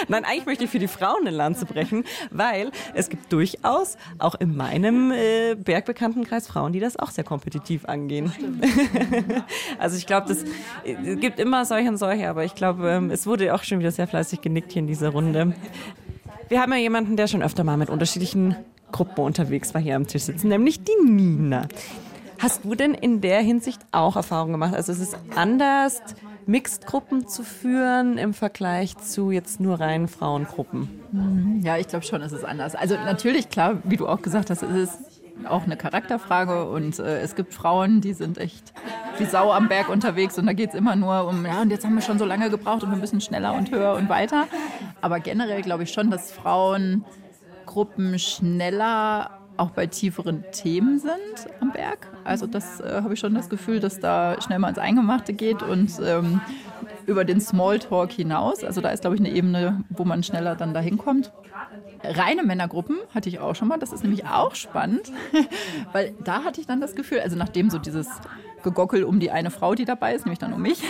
Nein, 0.08 0.26
eigentlich 0.26 0.46
möchte 0.46 0.64
ich 0.66 0.70
für 0.70 0.80
die 0.80 0.88
Frauen 0.88 1.22
eine 1.22 1.36
Lanze 1.36 1.66
brechen, 1.66 2.04
weil 2.32 2.72
es 2.94 3.10
gibt 3.10 3.32
durchaus 3.34 3.98
auch 4.20 4.36
in 4.36 4.56
meinem 4.56 5.12
äh, 5.12 5.56
Bergbekanntenkreis 5.56 6.48
Frauen, 6.48 6.72
die 6.74 6.80
das 6.80 6.98
auch 6.98 7.10
sehr 7.10 7.24
kompetitiv 7.24 7.86
angehen. 7.86 8.32
also 9.80 9.98
ich 9.98 10.06
glaube, 10.06 10.32
es 10.32 10.44
äh, 10.84 11.16
gibt 11.16 11.40
immer 11.40 11.66
solche 11.66 11.90
und 11.90 11.98
solche, 11.98 12.30
aber 12.30 12.44
ich 12.44 12.56
glaube, 12.56 12.90
ähm, 12.90 13.12
es 13.12 13.26
wurde 13.26 13.54
auch 13.54 13.64
schon 13.64 13.80
wieder 13.80 13.92
sehr 13.92 14.08
fleißig 14.08 14.42
genickt 14.42 14.72
hier 14.72 14.82
in 14.82 14.88
dieser 14.88 15.10
Runde. 15.10 15.54
Wir 16.50 16.62
haben 16.62 16.72
ja 16.72 16.78
jemanden, 16.78 17.18
der 17.18 17.28
schon 17.28 17.44
öfter 17.44 17.64
mal 17.64 17.78
mit 17.78 17.90
unterschiedlichen 17.90 18.56
Gruppen 18.92 19.22
unterwegs 19.22 19.74
war 19.74 19.82
hier 19.82 19.96
am 19.96 20.08
Tisch 20.08 20.24
sitzen, 20.24 20.48
nämlich 20.48 20.82
die 20.84 21.04
Nina. 21.04 21.68
Hast 22.40 22.64
du 22.64 22.76
denn 22.76 22.94
in 22.94 23.20
der 23.20 23.42
Hinsicht 23.42 23.82
auch 23.92 24.16
Erfahrungen 24.16 24.54
gemacht? 24.54 24.74
Also 24.74 24.92
es 24.92 25.00
ist 25.00 25.18
anders, 25.36 26.02
Mixed-Gruppen 26.46 27.28
zu 27.28 27.44
führen 27.44 28.18
im 28.18 28.34
Vergleich 28.34 28.96
zu 28.98 29.32
jetzt 29.32 29.60
nur 29.60 29.80
reinen 29.80 30.08
Frauengruppen? 30.08 30.90
Mhm. 31.12 31.62
Ja, 31.64 31.78
ich 31.78 31.88
glaube 31.88 32.06
schon, 32.06 32.22
es 32.22 32.32
ist 32.32 32.46
anders. 32.46 32.76
Also 32.76 32.96
natürlich, 32.96 33.50
klar, 33.50 33.80
wie 33.84 33.98
du 33.98 34.08
auch 34.08 34.22
gesagt 34.22 34.50
hast, 34.50 34.62
es 34.64 34.90
ist 34.90 35.17
auch 35.46 35.64
eine 35.64 35.78
Charakterfrage 35.78 36.70
und 36.70 37.00
äh, 37.00 37.20
es 37.22 37.36
gibt 37.36 37.54
Frauen, 37.54 38.02
die 38.02 38.14
sind 38.14 38.38
echt 38.38 38.74
wie 39.18 39.26
Sau 39.26 39.52
am 39.52 39.68
Berg 39.68 39.90
unterwegs 39.90 40.38
und 40.38 40.46
da 40.46 40.54
geht 40.54 40.70
es 40.70 40.76
immer 40.76 40.96
nur 40.96 41.28
um, 41.28 41.46
ja, 41.46 41.62
und 41.62 41.70
jetzt 41.70 41.86
haben 41.86 41.96
wir 41.96 42.02
schon 42.02 42.20
so 42.20 42.26
lange 42.26 42.50
gebraucht 42.50 42.84
und 42.84 42.92
wir 42.92 42.98
müssen 42.98 43.22
schneller 43.22 43.54
und 43.54 43.72
höher 43.72 43.94
und 43.96 44.10
weiter. 44.10 44.48
Aber 45.02 45.20
generell 45.20 45.62
glaube 45.62 45.84
ich 45.84 45.92
schon, 45.92 46.10
dass 46.10 46.32
Frauengruppen 46.32 48.18
schneller 48.20 49.37
auch 49.58 49.72
bei 49.72 49.88
tieferen 49.88 50.44
Themen 50.52 51.00
sind 51.00 51.52
am 51.60 51.72
Berg. 51.72 52.08
Also 52.24 52.48
das 52.48 52.80
äh, 52.80 53.02
habe 53.04 53.14
ich 53.14 53.20
schon 53.20 53.34
das 53.34 53.50
Gefühl, 53.50 53.80
dass 53.80 54.00
da 54.00 54.42
schnell 54.42 54.60
mal 54.60 54.70
ins 54.70 54.78
Eingemachte 54.78 55.34
geht 55.34 55.64
und 55.64 55.92
ähm, 56.04 56.42
über 57.06 57.26
den 57.26 57.42
Smalltalk 57.42 58.12
hinaus. 58.12 58.64
Also 58.64 58.82
da 58.82 58.90
ist, 58.90 59.02
glaube 59.02 59.16
ich, 59.16 59.22
eine 59.22 59.32
Ebene, 59.32 59.84
wo 59.90 60.04
man 60.04 60.24
schneller 60.24 60.56
dann 60.56 60.74
dahin 60.74 60.98
kommt. 60.98 61.32
Reine 62.04 62.44
Männergruppen 62.44 62.98
hatte 63.14 63.30
ich 63.30 63.40
auch 63.40 63.56
schon 63.56 63.68
mal. 63.68 63.78
Das 63.78 63.92
ist 63.92 64.04
nämlich 64.04 64.26
auch 64.26 64.56
spannend, 64.56 65.12
weil 65.94 66.14
da 66.24 66.44
hatte 66.44 66.62
ich 66.62 66.68
dann 66.68 66.82
das 66.82 66.96
Gefühl, 66.96 67.22
also 67.22 67.36
nachdem 67.36 67.70
so 67.70 67.80
dieses 67.80 68.08
Gegockel 68.64 69.04
um 69.04 69.20
die 69.20 69.32
eine 69.32 69.52
Frau, 69.52 69.76
die 69.76 69.86
dabei 69.86 70.14
ist, 70.14 70.26
nämlich 70.26 70.40
dann 70.40 70.54
um 70.54 70.62
mich, 70.62 70.82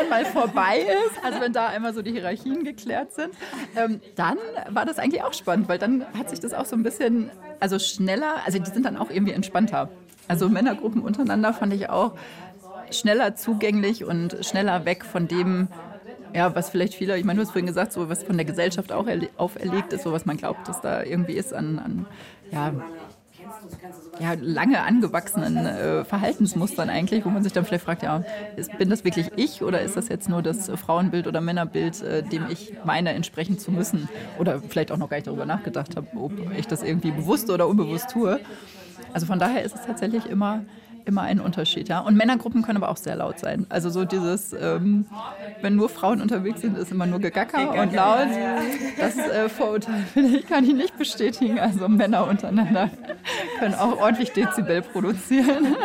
dann 0.00 0.08
mal 0.08 0.24
vorbei 0.24 0.78
ist, 0.78 1.24
also 1.24 1.40
wenn 1.40 1.52
da 1.52 1.66
einmal 1.68 1.94
so 1.94 2.02
die 2.02 2.12
Hierarchien 2.12 2.64
geklärt 2.64 3.12
sind, 3.12 3.30
ähm, 3.76 4.00
dann 4.14 4.38
war 4.68 4.86
das 4.86 4.98
eigentlich 4.98 5.22
auch 5.22 5.32
spannend, 5.32 5.68
weil 5.68 5.78
dann 5.78 6.06
hat 6.16 6.30
sich 6.30 6.40
das 6.40 6.52
auch 6.52 6.66
so 6.66 6.76
ein 6.76 6.82
bisschen, 6.82 7.30
also 7.60 7.78
schneller, 7.78 8.36
also 8.44 8.58
die 8.58 8.70
sind 8.70 8.84
dann 8.84 8.96
auch 8.96 9.10
irgendwie 9.10 9.32
entspannter. 9.32 9.90
Also 10.28 10.48
Männergruppen 10.48 11.02
untereinander 11.02 11.52
fand 11.52 11.72
ich 11.72 11.90
auch 11.90 12.14
schneller 12.90 13.36
zugänglich 13.36 14.04
und 14.04 14.44
schneller 14.44 14.84
weg 14.84 15.04
von 15.04 15.28
dem, 15.28 15.68
ja, 16.34 16.54
was 16.54 16.70
vielleicht 16.70 16.94
viele, 16.94 17.18
ich 17.18 17.24
meine, 17.24 17.38
du 17.38 17.42
hast 17.42 17.52
vorhin 17.52 17.66
gesagt, 17.66 17.92
so 17.92 18.08
was 18.08 18.22
von 18.22 18.36
der 18.36 18.46
Gesellschaft 18.46 18.92
auch 18.92 19.06
auferlegt 19.36 19.92
ist, 19.92 20.02
so 20.02 20.12
was 20.12 20.26
man 20.26 20.36
glaubt, 20.36 20.68
dass 20.68 20.80
da 20.80 21.02
irgendwie 21.02 21.34
ist 21.34 21.52
an, 21.52 21.78
an 21.78 22.06
ja, 22.52 22.72
ja, 24.18 24.34
lange 24.38 24.82
angewachsenen 24.82 25.64
äh, 25.64 26.04
Verhaltensmustern 26.04 26.90
eigentlich, 26.90 27.24
wo 27.24 27.30
man 27.30 27.42
sich 27.42 27.52
dann 27.54 27.64
vielleicht 27.64 27.84
fragt, 27.84 28.02
ja, 28.02 28.24
ist, 28.54 28.76
bin 28.76 28.90
das 28.90 29.02
wirklich 29.04 29.32
ich 29.36 29.62
oder 29.62 29.80
ist 29.82 29.96
das 29.96 30.08
jetzt 30.08 30.28
nur 30.28 30.42
das 30.42 30.70
Frauenbild 30.74 31.26
oder 31.26 31.40
Männerbild, 31.40 32.02
äh, 32.02 32.22
dem 32.22 32.44
ich 32.46 32.74
meine, 32.82 33.14
entsprechen 33.14 33.58
zu 33.58 33.72
müssen? 33.72 34.10
Oder 34.34 34.62
vielleicht 34.68 34.92
auch 34.92 34.98
noch 34.98 35.08
gar 35.08 35.16
nicht 35.16 35.26
darüber 35.26 35.46
nachgedacht 35.46 35.96
habe, 35.96 36.08
ob 36.16 36.50
ich 36.54 36.66
das 36.66 36.82
irgendwie 36.82 37.12
bewusst 37.12 37.48
oder 37.50 37.66
unbewusst 37.68 38.10
tue. 38.10 38.42
Also 39.12 39.26
von 39.26 39.38
daher 39.38 39.62
ist 39.64 39.74
es 39.74 39.82
tatsächlich 39.82 40.28
immer 40.28 40.66
immer 41.10 41.22
ein 41.22 41.40
Unterschied, 41.40 41.88
ja. 41.88 42.00
Und 42.00 42.16
Männergruppen 42.16 42.62
können 42.62 42.78
aber 42.78 42.88
auch 42.88 42.96
sehr 42.96 43.16
laut 43.16 43.38
sein. 43.38 43.66
Also 43.68 43.90
so 43.90 44.04
dieses, 44.04 44.52
ähm, 44.52 45.06
wenn 45.60 45.76
nur 45.76 45.88
Frauen 45.88 46.22
unterwegs 46.22 46.60
sind, 46.60 46.78
ist 46.78 46.92
immer 46.92 47.06
nur 47.06 47.18
Gegacker 47.18 47.72
und 47.82 47.92
laut. 47.92 48.28
Das 48.98 49.16
äh, 49.18 49.48
Vorurteil, 49.48 50.04
ich, 50.14 50.46
kann 50.46 50.64
ich 50.64 50.72
nicht 50.72 50.96
bestätigen. 50.96 51.58
Also 51.58 51.88
Männer 51.88 52.26
untereinander 52.26 52.90
können 53.58 53.74
auch 53.74 54.00
ordentlich 54.00 54.32
Dezibel 54.32 54.82
produzieren. 54.82 55.76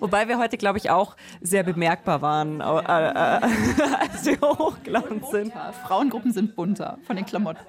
Wobei 0.00 0.28
wir 0.28 0.38
heute, 0.38 0.58
glaube 0.58 0.78
ich, 0.78 0.90
auch 0.90 1.16
sehr 1.40 1.62
bemerkbar 1.62 2.20
waren, 2.22 2.60
äh, 2.60 2.64
äh, 2.64 3.40
als 4.00 4.26
wir 4.26 4.40
hochgelaufen 4.40 5.22
sind. 5.30 5.52
Frauengruppen 5.86 6.32
sind 6.32 6.56
bunter 6.56 6.98
von 7.06 7.16
den 7.16 7.24
Klamotten. 7.24 7.60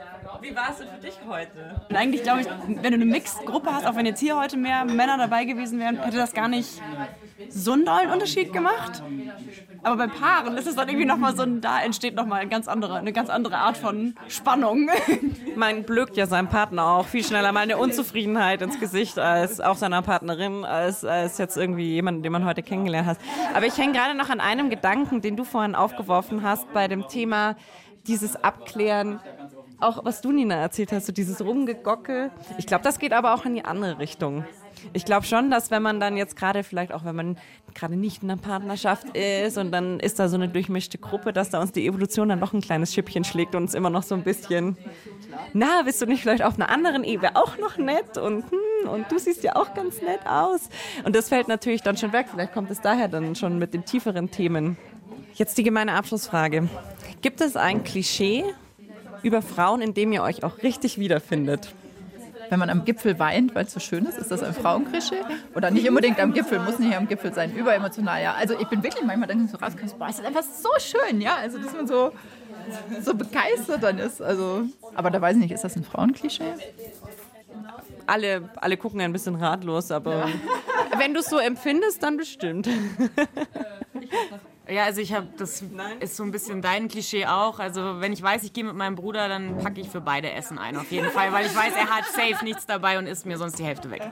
Wie 0.41 0.55
war 0.55 0.69
es 0.71 0.77
denn 0.77 0.87
für 0.87 0.99
dich 0.99 1.17
heute? 1.27 1.81
Eigentlich 1.93 2.23
glaube 2.23 2.41
ich, 2.41 2.47
wenn 2.67 2.91
du 2.91 2.95
eine 2.95 3.05
Mixed-Gruppe 3.05 3.73
hast, 3.73 3.85
auch 3.85 3.95
wenn 3.95 4.05
jetzt 4.05 4.19
hier 4.19 4.37
heute 4.37 4.57
mehr 4.57 4.85
Männer 4.85 5.17
dabei 5.17 5.45
gewesen 5.45 5.79
wären, 5.79 5.97
hätte 6.01 6.17
das 6.17 6.33
gar 6.33 6.47
nicht 6.47 6.81
so 7.49 7.73
einen 7.73 7.85
dollen 7.85 8.09
Unterschied 8.09 8.53
gemacht. 8.53 9.01
Aber 9.83 9.97
bei 9.97 10.07
Paaren 10.07 10.57
ist 10.57 10.67
es 10.67 10.75
dann 10.75 10.87
irgendwie 10.87 11.05
nochmal 11.05 11.35
so, 11.35 11.45
da 11.45 11.81
entsteht 11.81 12.15
nochmal 12.15 12.41
eine 12.41 12.49
ganz 12.49 12.67
andere, 12.67 12.95
eine 12.95 13.13
ganz 13.13 13.29
andere 13.29 13.57
Art 13.57 13.77
von 13.77 14.15
Spannung. 14.27 14.89
Man 15.55 15.83
blökt 15.83 16.17
ja 16.17 16.25
seinem 16.25 16.47
Partner 16.47 16.85
auch 16.85 17.05
viel 17.05 17.23
schneller 17.23 17.51
mal 17.51 17.61
eine 17.61 17.77
Unzufriedenheit 17.77 18.61
ins 18.61 18.79
Gesicht 18.79 19.19
als 19.19 19.59
auch 19.59 19.75
seiner 19.75 20.01
Partnerin, 20.01 20.65
als, 20.65 21.03
als 21.03 21.37
jetzt 21.37 21.57
irgendwie 21.57 21.93
jemanden, 21.93 22.23
den 22.23 22.31
man 22.31 22.45
heute 22.45 22.63
kennengelernt 22.63 23.07
hat. 23.07 23.17
Aber 23.53 23.65
ich 23.65 23.77
hänge 23.77 23.93
gerade 23.93 24.17
noch 24.17 24.29
an 24.29 24.39
einem 24.39 24.69
Gedanken, 24.69 25.21
den 25.21 25.35
du 25.35 25.43
vorhin 25.43 25.75
aufgeworfen 25.75 26.43
hast 26.43 26.71
bei 26.73 26.87
dem 26.87 27.07
Thema 27.07 27.55
dieses 28.07 28.35
Abklären, 28.43 29.19
auch 29.83 30.05
was 30.05 30.21
du, 30.21 30.31
Nina, 30.31 30.55
erzählt 30.55 30.91
hast, 30.91 31.05
so 31.05 31.11
dieses 31.11 31.43
Rumgegockel. 31.43 32.31
Ich 32.57 32.65
glaube, 32.65 32.83
das 32.83 32.99
geht 32.99 33.13
aber 33.13 33.33
auch 33.33 33.45
in 33.45 33.55
die 33.55 33.65
andere 33.65 33.99
Richtung 33.99 34.45
ich 34.91 35.05
glaube 35.05 35.25
schon, 35.25 35.49
dass 35.49 35.71
wenn 35.71 35.81
man 35.81 35.99
dann 35.99 36.17
jetzt 36.17 36.35
gerade 36.35 36.63
vielleicht 36.63 36.91
auch, 36.91 37.05
wenn 37.05 37.15
man 37.15 37.37
gerade 37.73 37.95
nicht 37.95 38.23
in 38.23 38.29
einer 38.29 38.41
Partnerschaft 38.41 39.15
ist 39.15 39.57
und 39.57 39.71
dann 39.71 39.99
ist 39.99 40.19
da 40.19 40.27
so 40.27 40.35
eine 40.35 40.49
durchmischte 40.49 40.97
Gruppe, 40.97 41.31
dass 41.31 41.49
da 41.49 41.61
uns 41.61 41.71
die 41.71 41.85
Evolution 41.87 42.29
dann 42.29 42.39
noch 42.39 42.53
ein 42.53 42.61
kleines 42.61 42.93
Schippchen 42.93 43.23
schlägt 43.23 43.55
und 43.55 43.63
uns 43.63 43.73
immer 43.73 43.89
noch 43.89 44.03
so 44.03 44.15
ein 44.15 44.23
bisschen, 44.23 44.77
na, 45.53 45.83
bist 45.83 46.01
du 46.01 46.05
nicht 46.05 46.21
vielleicht 46.21 46.43
auf 46.43 46.55
einer 46.55 46.69
anderen 46.69 47.03
Ebene 47.03 47.35
auch 47.35 47.57
noch 47.57 47.77
nett 47.77 48.17
und 48.17 48.43
hm, 48.43 48.89
und 48.89 49.09
du 49.09 49.17
siehst 49.17 49.43
ja 49.43 49.55
auch 49.55 49.73
ganz 49.73 50.01
nett 50.01 50.19
aus. 50.25 50.67
Und 51.05 51.15
das 51.15 51.29
fällt 51.29 51.47
natürlich 51.47 51.83
dann 51.83 51.95
schon 51.95 52.11
weg. 52.11 52.27
Vielleicht 52.29 52.53
kommt 52.53 52.69
es 52.69 52.81
daher 52.81 53.07
dann 53.07 53.33
schon 53.33 53.57
mit 53.57 53.73
den 53.73 53.85
tieferen 53.85 54.29
Themen. 54.29 54.77
Jetzt 55.35 55.57
die 55.57 55.63
gemeine 55.63 55.93
Abschlussfrage. 55.93 56.67
Gibt 57.21 57.39
es 57.39 57.55
ein 57.55 57.85
Klischee 57.85 58.43
über 59.23 59.41
Frauen, 59.41 59.81
in 59.81 59.93
dem 59.93 60.11
ihr 60.11 60.21
euch 60.21 60.43
auch 60.43 60.61
richtig 60.61 60.99
wiederfindet? 60.99 61.73
wenn 62.53 62.59
man 62.59 62.69
am 62.69 62.85
Gipfel 62.85 63.17
weint, 63.17 63.55
weil 63.55 63.65
es 63.65 63.73
so 63.73 63.79
schön 63.79 64.05
ist, 64.05 64.17
ist 64.17 64.29
das 64.29 64.43
ein 64.43 64.53
Frauenkrische? 64.53 65.15
Oder 65.55 65.71
nicht 65.71 65.89
unbedingt 65.89 66.19
am 66.19 66.33
Gipfel, 66.33 66.59
muss 66.59 66.77
nicht 66.77 66.95
am 66.95 67.07
Gipfel 67.07 67.33
sein, 67.33 67.51
überemotional, 67.55 68.21
ja. 68.21 68.35
Also 68.35 68.53
ich 68.59 68.67
bin 68.67 68.83
wirklich 68.83 69.03
manchmal, 69.03 69.31
ich 69.31 69.49
so 69.49 69.57
rauskommst, 69.57 69.97
boah, 69.97 70.07
ist 70.07 70.19
das 70.19 70.25
einfach 70.27 70.43
so 70.43 70.69
schön, 70.77 71.19
ja. 71.19 71.35
Also 71.37 71.57
dass 71.57 71.73
man 71.73 71.87
so, 71.87 72.11
so 73.01 73.15
begeistert 73.15 73.81
dann 73.81 73.97
ist. 73.97 74.21
Also, 74.21 74.65
aber 74.93 75.09
da 75.09 75.19
weiß 75.19 75.35
ich 75.37 75.41
nicht, 75.41 75.51
ist 75.51 75.63
das 75.63 75.75
ein 75.75 75.83
Frauenklischee? 75.83 76.43
Alle, 78.05 78.49
alle 78.57 78.77
gucken 78.77 79.01
ein 79.01 79.13
bisschen 79.13 79.33
ratlos, 79.35 79.89
aber 79.89 80.27
ja. 80.27 80.99
wenn 80.99 81.15
du 81.15 81.21
es 81.21 81.27
so 81.27 81.39
empfindest, 81.39 82.03
dann 82.03 82.17
bestimmt. 82.17 82.69
Ja, 84.69 84.85
also 84.85 85.01
ich 85.01 85.13
habe, 85.13 85.27
das 85.37 85.61
Nein. 85.61 85.99
ist 85.99 86.15
so 86.15 86.23
ein 86.23 86.31
bisschen 86.31 86.61
dein 86.61 86.87
Klischee 86.87 87.25
auch. 87.25 87.59
Also 87.59 87.99
wenn 87.99 88.13
ich 88.13 88.21
weiß, 88.21 88.43
ich 88.43 88.53
gehe 88.53 88.63
mit 88.63 88.75
meinem 88.75 88.95
Bruder, 88.95 89.27
dann 89.27 89.57
packe 89.57 89.81
ich 89.81 89.89
für 89.89 89.99
beide 89.99 90.31
Essen 90.31 90.57
ein, 90.57 90.77
auf 90.77 90.89
jeden 90.91 91.09
Fall, 91.09 91.33
weil 91.33 91.45
ich 91.45 91.55
weiß, 91.55 91.73
er 91.75 91.89
hat 91.89 92.05
safe 92.05 92.43
nichts 92.45 92.65
dabei 92.65 92.97
und 92.97 93.05
isst 93.05 93.25
mir 93.25 93.37
sonst 93.37 93.59
die 93.59 93.65
Hälfte 93.65 93.91
weg. 93.91 94.09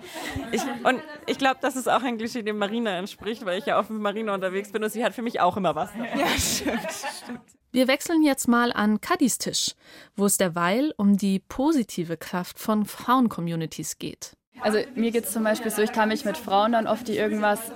Ich, 0.51 0.61
und 0.83 1.01
ich 1.25 1.37
glaube, 1.37 1.57
das 1.61 1.75
ist 1.75 1.89
auch 1.89 2.03
ein 2.03 2.17
Klischee, 2.17 2.43
dem 2.43 2.57
Marina 2.57 2.91
entspricht, 2.97 3.45
weil 3.45 3.59
ich 3.59 3.65
ja 3.65 3.79
auch 3.79 3.87
mit 3.89 4.01
Marina 4.01 4.33
unterwegs 4.33 4.71
bin 4.71 4.83
und 4.83 4.89
sie 4.89 5.05
hat 5.05 5.13
für 5.13 5.21
mich 5.21 5.39
auch 5.39 5.55
immer 5.55 5.73
was 5.75 5.91
dabei. 5.93 6.19
Ja, 6.19 6.27
stimmt, 6.37 6.79
stimmt. 7.23 7.41
Wir 7.71 7.87
wechseln 7.87 8.21
jetzt 8.21 8.49
mal 8.49 8.73
an 8.73 8.99
Kadis 8.99 9.37
Tisch, 9.37 9.75
wo 10.17 10.25
es 10.25 10.37
derweil 10.37 10.93
um 10.97 11.15
die 11.15 11.39
positive 11.39 12.17
Kraft 12.17 12.59
von 12.59 12.83
Frauen-Communities 12.83 13.97
geht. 13.97 14.35
Also 14.59 14.79
mir 14.95 15.11
geht 15.11 15.25
es 15.25 15.31
zum 15.31 15.43
Beispiel 15.43 15.71
so, 15.71 15.81
ich 15.81 15.91
kann 15.91 16.09
mich 16.09 16.25
mit 16.25 16.37
Frauen 16.37 16.73
dann 16.73 16.85
oft, 16.85 17.07
die 17.07 17.17
irgendwas 17.17 17.71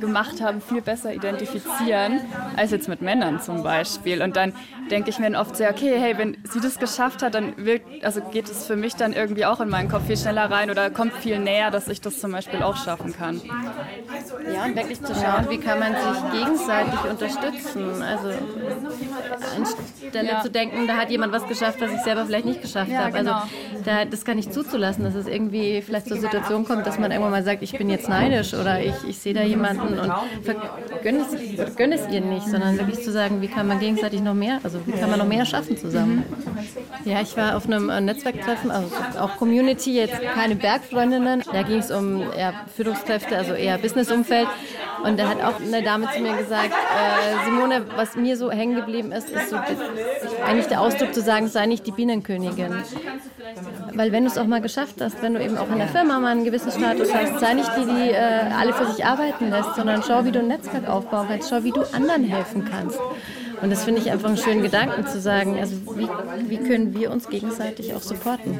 gemacht 0.00 0.40
haben, 0.40 0.60
viel 0.60 0.80
besser 0.80 1.14
identifizieren, 1.14 2.20
als 2.56 2.70
jetzt 2.70 2.88
mit 2.88 3.02
Männern 3.02 3.40
zum 3.40 3.62
Beispiel. 3.62 4.22
Und 4.22 4.36
dann 4.36 4.52
denke 4.90 5.10
ich 5.10 5.18
mir 5.18 5.30
dann 5.30 5.40
oft 5.40 5.56
sehr, 5.56 5.70
okay, 5.70 5.96
hey, 5.98 6.18
wenn 6.18 6.36
sie 6.50 6.60
das 6.60 6.78
geschafft 6.78 7.22
hat, 7.22 7.34
dann 7.34 7.56
wirkt, 7.56 8.04
also 8.04 8.20
geht 8.20 8.50
es 8.50 8.66
für 8.66 8.76
mich 8.76 8.96
dann 8.96 9.12
irgendwie 9.12 9.44
auch 9.44 9.60
in 9.60 9.68
meinen 9.68 9.88
Kopf 9.88 10.06
viel 10.06 10.16
schneller 10.16 10.50
rein 10.50 10.70
oder 10.70 10.90
kommt 10.90 11.12
viel 11.12 11.38
näher, 11.38 11.70
dass 11.70 11.88
ich 11.88 12.00
das 12.00 12.20
zum 12.20 12.32
Beispiel 12.32 12.62
auch 12.62 12.76
schaffen 12.76 13.14
kann. 13.14 13.40
Ja, 14.52 14.64
und 14.64 14.76
wirklich 14.76 15.00
zu 15.02 15.14
schauen, 15.14 15.48
wie 15.48 15.58
kann 15.58 15.78
man 15.78 15.92
sich 15.92 16.40
gegenseitig 16.40 17.04
unterstützen. 17.08 18.02
Also 18.02 18.30
anstelle 19.56 20.28
ja. 20.28 20.42
zu 20.42 20.50
denken, 20.50 20.86
da 20.86 20.96
hat 20.96 21.10
jemand 21.10 21.32
was 21.32 21.46
geschafft, 21.46 21.80
was 21.80 21.92
ich 21.92 22.00
selber 22.00 22.24
vielleicht 22.26 22.46
nicht 22.46 22.62
geschafft 22.62 22.90
ja, 22.90 23.04
habe. 23.04 23.18
Also 23.18 23.30
genau. 23.30 23.42
da, 23.84 24.04
das 24.04 24.24
kann 24.24 24.38
ich 24.38 24.50
zuzulassen, 24.50 25.04
dass 25.04 25.14
es 25.14 25.26
irgendwie 25.26 25.82
vielleicht 25.82 26.08
zur 26.08 26.18
Situation 26.18 26.64
kommt, 26.64 26.86
dass 26.86 26.98
man 26.98 27.10
irgendwann 27.10 27.32
mal 27.32 27.44
sagt, 27.44 27.62
ich 27.62 27.76
bin 27.76 27.90
jetzt 27.90 28.08
neidisch 28.08 28.54
oder 28.54 28.80
ich, 28.80 28.94
ich 29.08 29.18
sehe 29.18 29.34
da 29.34 29.42
jemanden 29.42 29.89
und 29.98 30.12
gönne 31.02 31.20
es, 31.20 32.06
es 32.06 32.12
ihr 32.12 32.20
nicht, 32.20 32.46
sondern 32.48 32.78
wirklich 32.78 33.02
zu 33.02 33.12
sagen, 33.12 33.40
wie 33.40 33.48
kann 33.48 33.66
man 33.66 33.78
gegenseitig 33.80 34.20
noch 34.20 34.34
mehr, 34.34 34.60
also 34.62 34.80
wie 34.86 34.92
kann 34.92 35.10
man 35.10 35.18
noch 35.18 35.26
mehr 35.26 35.44
schaffen 35.44 35.76
zusammen. 35.76 36.24
Mhm. 36.28 37.10
Ja, 37.10 37.20
ich 37.20 37.36
war 37.36 37.56
auf 37.56 37.66
einem 37.66 37.88
äh, 37.88 38.00
Netzwerktreffen, 38.00 38.70
also 38.70 38.88
auch 39.18 39.36
Community, 39.36 39.94
jetzt 39.96 40.20
keine 40.34 40.54
Bergfreundinnen. 40.54 41.42
Da 41.52 41.62
ging 41.62 41.78
es 41.78 41.90
um 41.90 42.20
eher 42.32 42.52
Führungskräfte, 42.76 43.36
also 43.36 43.54
eher 43.54 43.78
Businessumfeld. 43.78 44.48
Und 45.04 45.18
da 45.18 45.28
hat 45.28 45.42
auch 45.42 45.60
eine 45.60 45.82
Dame 45.82 46.08
zu 46.14 46.20
mir 46.20 46.36
gesagt, 46.36 46.70
äh, 46.70 47.44
Simone, 47.44 47.86
was 47.96 48.16
mir 48.16 48.36
so 48.36 48.50
hängen 48.50 48.76
geblieben 48.76 49.12
ist, 49.12 49.30
ist 49.30 49.50
so 49.50 49.56
eigentlich 50.46 50.66
der 50.66 50.80
Ausdruck 50.80 51.14
zu 51.14 51.22
sagen, 51.22 51.48
sei 51.48 51.66
nicht 51.66 51.86
die 51.86 51.92
Bienenkönigin. 51.92 52.82
Weil 53.94 54.12
wenn 54.12 54.24
du 54.24 54.30
es 54.30 54.38
auch 54.38 54.46
mal 54.46 54.60
geschafft 54.60 54.96
hast, 55.00 55.22
wenn 55.22 55.34
du 55.34 55.42
eben 55.42 55.56
auch 55.56 55.70
in 55.70 55.78
der 55.78 55.88
Firma 55.88 56.20
mal 56.20 56.32
einen 56.32 56.44
gewissen 56.44 56.70
Status 56.70 57.12
hast, 57.14 57.40
sei 57.40 57.54
nicht 57.54 57.70
die, 57.76 57.84
die 57.86 58.10
äh, 58.10 58.50
alle 58.58 58.72
für 58.72 58.86
sich 58.86 59.04
arbeiten 59.04 59.50
lässt, 59.50 59.74
sondern 59.80 60.02
schau, 60.02 60.26
wie 60.26 60.30
du 60.30 60.40
ein 60.40 60.48
Netzwerk 60.48 60.86
aufbauen 60.86 61.26
kannst, 61.26 61.48
schau, 61.48 61.64
wie 61.64 61.72
du 61.72 61.80
anderen 61.94 62.24
helfen 62.24 62.66
kannst. 62.70 62.98
Und 63.62 63.70
das 63.70 63.84
finde 63.84 64.02
ich 64.02 64.10
einfach 64.10 64.28
einen 64.28 64.36
schönen 64.36 64.62
Gedanken 64.62 65.06
zu 65.06 65.20
sagen, 65.20 65.58
also 65.58 65.74
wie, 65.96 66.08
wie 66.48 66.58
können 66.58 66.94
wir 66.94 67.10
uns 67.10 67.28
gegenseitig 67.28 67.94
auch 67.94 68.02
supporten. 68.02 68.58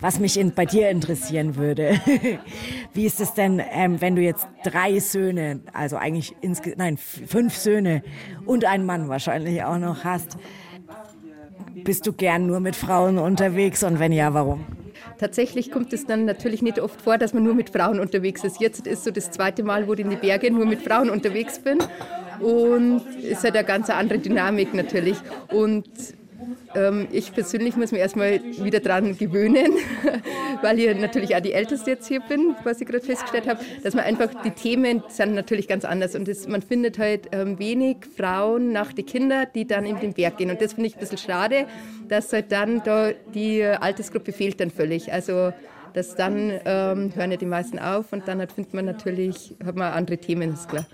Was 0.00 0.20
mich 0.20 0.38
in, 0.38 0.52
bei 0.52 0.64
dir 0.64 0.88
interessieren 0.88 1.56
würde, 1.56 2.00
wie 2.94 3.04
ist 3.04 3.20
es 3.20 3.34
denn, 3.34 3.60
ähm, 3.72 4.00
wenn 4.00 4.16
du 4.16 4.22
jetzt 4.22 4.46
drei 4.64 5.00
Söhne, 5.00 5.60
also 5.74 5.96
eigentlich 5.96 6.34
nein, 6.76 6.96
fünf 6.96 7.54
Söhne 7.54 8.02
und 8.46 8.64
einen 8.64 8.86
Mann 8.86 9.08
wahrscheinlich 9.10 9.64
auch 9.64 9.78
noch 9.78 10.04
hast, 10.04 10.38
bist 11.84 12.06
du 12.06 12.14
gern 12.14 12.46
nur 12.46 12.60
mit 12.60 12.74
Frauen 12.74 13.18
unterwegs 13.18 13.82
und 13.82 13.98
wenn 13.98 14.12
ja, 14.12 14.32
warum? 14.32 14.64
Tatsächlich 15.18 15.70
kommt 15.72 15.92
es 15.92 16.06
dann 16.06 16.24
natürlich 16.24 16.62
nicht 16.62 16.78
oft 16.80 17.00
vor, 17.02 17.18
dass 17.18 17.34
man 17.34 17.42
nur 17.42 17.54
mit 17.54 17.70
Frauen 17.70 17.98
unterwegs 17.98 18.44
ist. 18.44 18.60
Jetzt 18.60 18.86
ist 18.86 19.02
so 19.04 19.10
das 19.10 19.30
zweite 19.32 19.64
Mal, 19.64 19.88
wo 19.88 19.94
ich 19.94 20.00
in 20.00 20.10
die 20.10 20.16
Berge 20.16 20.50
nur 20.50 20.64
mit 20.64 20.80
Frauen 20.80 21.10
unterwegs 21.10 21.58
bin. 21.58 21.78
Und 22.40 23.02
es 23.28 23.42
hat 23.42 23.56
eine 23.56 23.66
ganz 23.66 23.90
andere 23.90 24.20
Dynamik 24.20 24.74
natürlich. 24.74 25.16
Und 25.52 25.88
ich 27.10 27.32
persönlich 27.32 27.76
muss 27.76 27.92
mich 27.92 28.00
erstmal 28.00 28.40
wieder 28.42 28.80
daran 28.80 29.16
gewöhnen, 29.16 29.72
weil 30.62 30.78
ich 30.78 31.00
natürlich 31.00 31.34
auch 31.34 31.40
die 31.40 31.52
Älteste 31.52 31.90
jetzt 31.90 32.06
hier 32.06 32.20
bin, 32.20 32.54
was 32.64 32.80
ich 32.80 32.86
gerade 32.86 33.04
festgestellt 33.04 33.48
habe, 33.48 33.60
dass 33.82 33.94
man 33.94 34.04
einfach, 34.04 34.28
die 34.42 34.50
Themen 34.50 35.02
sind 35.08 35.34
natürlich 35.34 35.66
ganz 35.66 35.84
anders 35.84 36.14
und 36.14 36.28
das, 36.28 36.46
man 36.46 36.62
findet 36.62 36.98
halt 36.98 37.28
ähm, 37.32 37.58
wenig 37.58 37.98
Frauen 38.16 38.72
nach 38.72 38.92
den 38.92 39.06
Kindern, 39.06 39.46
die 39.54 39.66
dann 39.66 39.84
in 39.84 39.98
den 39.98 40.12
Berg 40.12 40.36
gehen 40.36 40.50
und 40.50 40.60
das 40.60 40.74
finde 40.74 40.88
ich 40.88 40.96
ein 40.96 41.00
bisschen 41.00 41.18
schade, 41.18 41.66
dass 42.08 42.32
halt 42.32 42.52
dann 42.52 42.82
da 42.84 43.10
die 43.34 43.64
Altersgruppe 43.64 44.32
fehlt 44.32 44.60
dann 44.60 44.70
völlig. 44.70 45.12
Also 45.12 45.52
dass 45.94 46.14
dann 46.14 46.52
ähm, 46.64 47.12
hören 47.14 47.30
ja 47.30 47.36
die 47.36 47.46
meisten 47.46 47.78
auf 47.78 48.12
und 48.12 48.28
dann 48.28 48.40
hat, 48.40 48.52
findet 48.52 48.74
man 48.74 48.84
natürlich, 48.84 49.54
hat 49.64 49.76
man 49.76 49.92
andere 49.92 50.18
Themen, 50.18 50.52
ist 50.52 50.68
klar. 50.68 50.86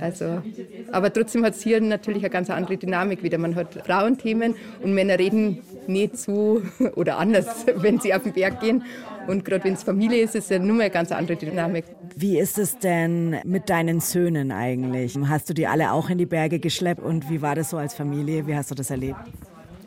Also, 0.00 0.42
aber 0.90 1.12
trotzdem 1.12 1.44
hat 1.44 1.54
es 1.54 1.62
hier 1.62 1.80
natürlich 1.80 2.22
eine 2.22 2.30
ganz 2.30 2.50
andere 2.50 2.76
Dynamik 2.76 3.22
wieder. 3.22 3.38
Man 3.38 3.54
hat 3.54 3.74
Frauenthemen 3.86 4.54
und 4.82 4.94
Männer 4.94 5.18
reden 5.18 5.62
nicht 5.86 6.16
so 6.18 6.62
oder 6.96 7.18
anders, 7.18 7.66
wenn 7.76 8.00
sie 8.00 8.12
auf 8.14 8.22
den 8.22 8.32
Berg 8.32 8.60
gehen. 8.60 8.82
Und 9.28 9.44
gerade 9.44 9.64
wenn 9.64 9.74
es 9.74 9.84
Familie 9.84 10.22
ist, 10.22 10.34
ist 10.34 10.44
es 10.44 10.50
ja 10.50 10.58
nur 10.58 10.74
mal 10.74 10.82
eine 10.82 10.90
ganz 10.90 11.12
andere 11.12 11.36
Dynamik. 11.36 11.84
Wie 12.16 12.38
ist 12.38 12.58
es 12.58 12.78
denn 12.78 13.36
mit 13.44 13.70
deinen 13.70 14.00
Söhnen 14.00 14.50
eigentlich? 14.50 15.16
Hast 15.28 15.48
du 15.48 15.54
die 15.54 15.68
alle 15.68 15.92
auch 15.92 16.10
in 16.10 16.18
die 16.18 16.26
Berge 16.26 16.58
geschleppt 16.58 17.00
und 17.00 17.30
wie 17.30 17.40
war 17.40 17.54
das 17.54 17.70
so 17.70 17.76
als 17.76 17.94
Familie? 17.94 18.46
Wie 18.48 18.56
hast 18.56 18.72
du 18.72 18.74
das 18.74 18.90
erlebt? 18.90 19.20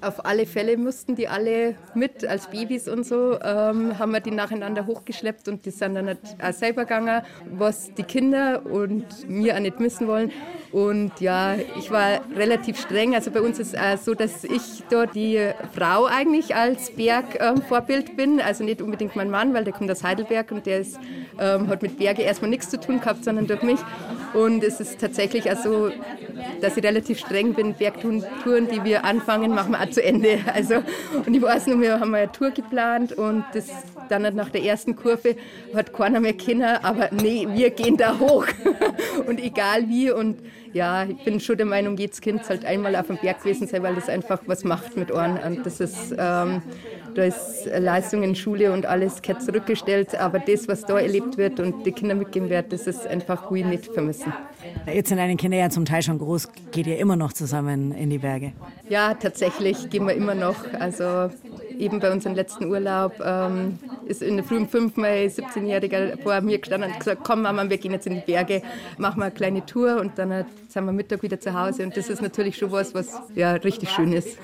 Auf 0.01 0.25
alle 0.25 0.45
Fälle 0.45 0.77
mussten 0.77 1.15
die 1.15 1.27
alle 1.27 1.75
mit 1.93 2.25
als 2.25 2.47
Babys 2.47 2.87
und 2.87 3.05
so, 3.05 3.39
ähm, 3.41 3.97
haben 3.97 4.11
wir 4.11 4.19
die 4.19 4.31
nacheinander 4.31 4.85
hochgeschleppt 4.85 5.47
und 5.47 5.65
die 5.65 5.71
sind 5.71 5.95
dann 5.95 6.09
auch 6.09 6.53
selber 6.53 6.83
gegangen, 6.83 7.21
was 7.51 7.93
die 7.93 8.03
Kinder 8.03 8.65
und 8.65 9.27
mir 9.27 9.55
auch 9.55 9.59
nicht 9.59 9.79
missen 9.79 10.07
wollen. 10.07 10.31
Und 10.71 11.21
ja, 11.21 11.55
ich 11.77 11.89
war 11.89 12.19
relativ 12.35 12.79
streng. 12.79 13.15
Also 13.15 13.31
bei 13.31 13.41
uns 13.41 13.59
ist 13.59 13.73
es 13.73 14.05
so, 14.05 14.13
dass 14.13 14.43
ich 14.43 14.83
da 14.89 15.05
die 15.05 15.39
Frau 15.73 16.05
eigentlich 16.05 16.55
als 16.55 16.91
Bergvorbild 16.91 18.09
ähm, 18.09 18.15
bin. 18.15 18.41
Also 18.41 18.63
nicht 18.63 18.81
unbedingt 18.81 19.15
mein 19.15 19.29
Mann, 19.29 19.53
weil 19.53 19.63
der 19.63 19.73
kommt 19.73 19.89
aus 19.89 20.03
Heidelberg 20.03 20.51
und 20.51 20.65
der 20.65 20.79
ist, 20.79 20.99
ähm, 21.39 21.69
hat 21.69 21.81
mit 21.81 21.97
Berge 21.97 22.23
erstmal 22.23 22.49
nichts 22.49 22.69
zu 22.69 22.79
tun 22.79 22.99
gehabt, 22.99 23.23
sondern 23.23 23.47
durch 23.47 23.61
mich. 23.61 23.79
Und 24.35 24.63
es 24.63 24.81
ist 24.81 24.99
tatsächlich 24.99 25.49
auch 25.49 25.57
so, 25.57 25.91
dass 26.61 26.75
ich 26.75 26.83
relativ 26.83 27.19
streng 27.19 27.53
bin. 27.53 27.73
Bergtouren, 27.73 28.67
die 28.69 28.83
wir 28.83 29.05
anfangen, 29.05 29.51
machen 29.51 29.71
wir 29.71 29.81
auch 29.81 29.89
zu 29.89 30.03
Ende. 30.03 30.39
Also, 30.55 30.75
und 31.25 31.35
ich 31.35 31.41
weiß 31.41 31.67
noch, 31.67 31.79
wir 31.81 31.99
haben 31.99 32.13
eine 32.13 32.31
Tour 32.31 32.51
geplant 32.51 33.11
und 33.13 33.43
das 33.53 33.67
dann 34.09 34.35
nach 34.35 34.49
der 34.49 34.63
ersten 34.63 34.95
Kurve 34.95 35.35
hat 35.73 35.91
keiner 35.91 36.19
mehr 36.19 36.33
Kinder, 36.33 36.83
aber 36.83 37.09
nee, 37.11 37.47
wir 37.51 37.71
gehen 37.71 37.97
da 37.97 38.17
hoch. 38.19 38.45
und 39.27 39.39
egal 39.39 39.89
wie. 39.89 40.11
Und 40.11 40.39
ja, 40.75 41.05
ich 41.05 41.23
bin 41.23 41.39
schon 41.39 41.55
der 41.55 41.65
Meinung, 41.65 41.95
jedes 41.95 42.19
Kind 42.19 42.43
sollte 42.43 42.67
einmal 42.67 42.97
auf 42.97 43.07
dem 43.07 43.15
Berg 43.15 43.39
gewesen 43.41 43.65
sein, 43.65 43.81
weil 43.81 43.95
das 43.95 44.09
einfach 44.09 44.41
was 44.45 44.65
macht 44.65 44.97
mit 44.97 45.09
Ohren. 45.09 45.37
Und 45.37 45.65
das 45.65 45.79
ist, 45.79 46.13
ähm, 46.17 46.61
da 47.15 47.23
ist 47.23 47.65
Leistung 47.79 48.23
in 48.23 48.35
Schule 48.35 48.73
und 48.73 48.85
alles 48.85 49.21
gehört 49.21 49.41
zurückgestellt. 49.41 50.15
Aber 50.15 50.37
das, 50.37 50.67
was 50.67 50.81
da 50.81 50.99
erlebt 50.99 51.37
wird 51.37 51.61
und 51.61 51.85
die 51.85 51.93
Kinder 51.93 52.13
mitgehen 52.13 52.49
werden, 52.49 52.67
das 52.71 52.87
ist 52.87 53.07
einfach 53.07 53.49
ruhig 53.49 53.63
nicht 53.63 53.85
vermissen. 53.85 54.33
Jetzt 54.85 55.07
sind 55.07 55.17
deine 55.17 55.37
Kinder 55.37 55.55
ja 55.55 55.69
zum 55.69 55.85
Teil 55.85 56.03
schon 56.03 56.19
groß. 56.19 56.49
Geht 56.71 56.87
ihr 56.87 56.97
immer 56.97 57.15
noch 57.15 57.31
zusammen 57.31 57.93
in 57.93 58.09
die 58.09 58.17
Berge? 58.17 58.51
Ja, 58.89 59.13
tatsächlich 59.13 59.89
gehen 59.89 60.05
wir 60.05 60.13
immer 60.13 60.35
noch. 60.35 60.57
Also 60.77 61.29
eben 61.79 61.99
bei 61.99 62.11
unserem 62.11 62.35
letzten 62.35 62.65
Urlaub 62.65 63.13
ähm, 63.23 63.79
ist 64.05 64.21
in 64.21 64.35
der 64.35 64.45
Früh 64.45 64.57
um 64.57 64.67
fünf 64.67 64.97
mein 64.97 65.29
17-Jähriger 65.29 66.21
vor 66.21 66.41
mir 66.41 66.59
gestanden 66.59 66.91
und 66.91 66.99
gesagt, 66.99 67.21
komm 67.23 67.43
Mama, 67.43 67.69
wir 67.69 67.77
gehen 67.77 67.91
jetzt 67.91 68.07
in 68.07 68.15
die 68.15 68.21
Berge, 68.21 68.61
machen 68.97 69.19
wir 69.19 69.25
eine 69.25 69.33
kleine 69.33 69.65
Tour 69.65 69.99
und 69.99 70.17
dann 70.17 70.45
sind 70.67 70.85
wir 70.85 70.91
Mittag 70.91 71.23
wieder 71.23 71.39
zu 71.39 71.53
Hause 71.53 71.83
und 71.83 71.95
das 71.95 72.09
ist 72.09 72.21
natürlich 72.21 72.57
schon 72.57 72.71
was, 72.71 72.93
was 72.93 73.21
ja 73.35 73.53
richtig 73.53 73.89
schön 73.89 74.11
ist. 74.13 74.37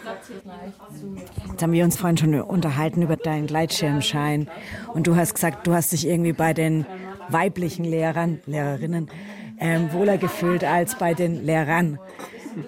Jetzt 1.50 1.62
haben 1.62 1.74
wir 1.74 1.84
uns 1.84 1.98
vorhin 1.98 2.17
schon 2.17 2.39
unterhalten 2.41 3.02
über 3.02 3.17
deinen 3.17 3.48
Gleitschirmschein 3.48 4.48
und 4.94 5.08
du 5.08 5.15
hast 5.15 5.34
gesagt, 5.34 5.67
du 5.67 5.74
hast 5.74 5.91
dich 5.91 6.08
irgendwie 6.08 6.34
bei 6.34 6.54
den 6.54 6.86
weiblichen 7.30 7.86
Lehrern, 7.86 8.41
Lehrerinnen 8.46 9.10
ähm, 9.62 9.94
wohler 9.94 10.17
gefühlt 10.17 10.63
als 10.63 10.96
bei 10.96 11.13
den 11.13 11.46
Lehrern. 11.46 12.00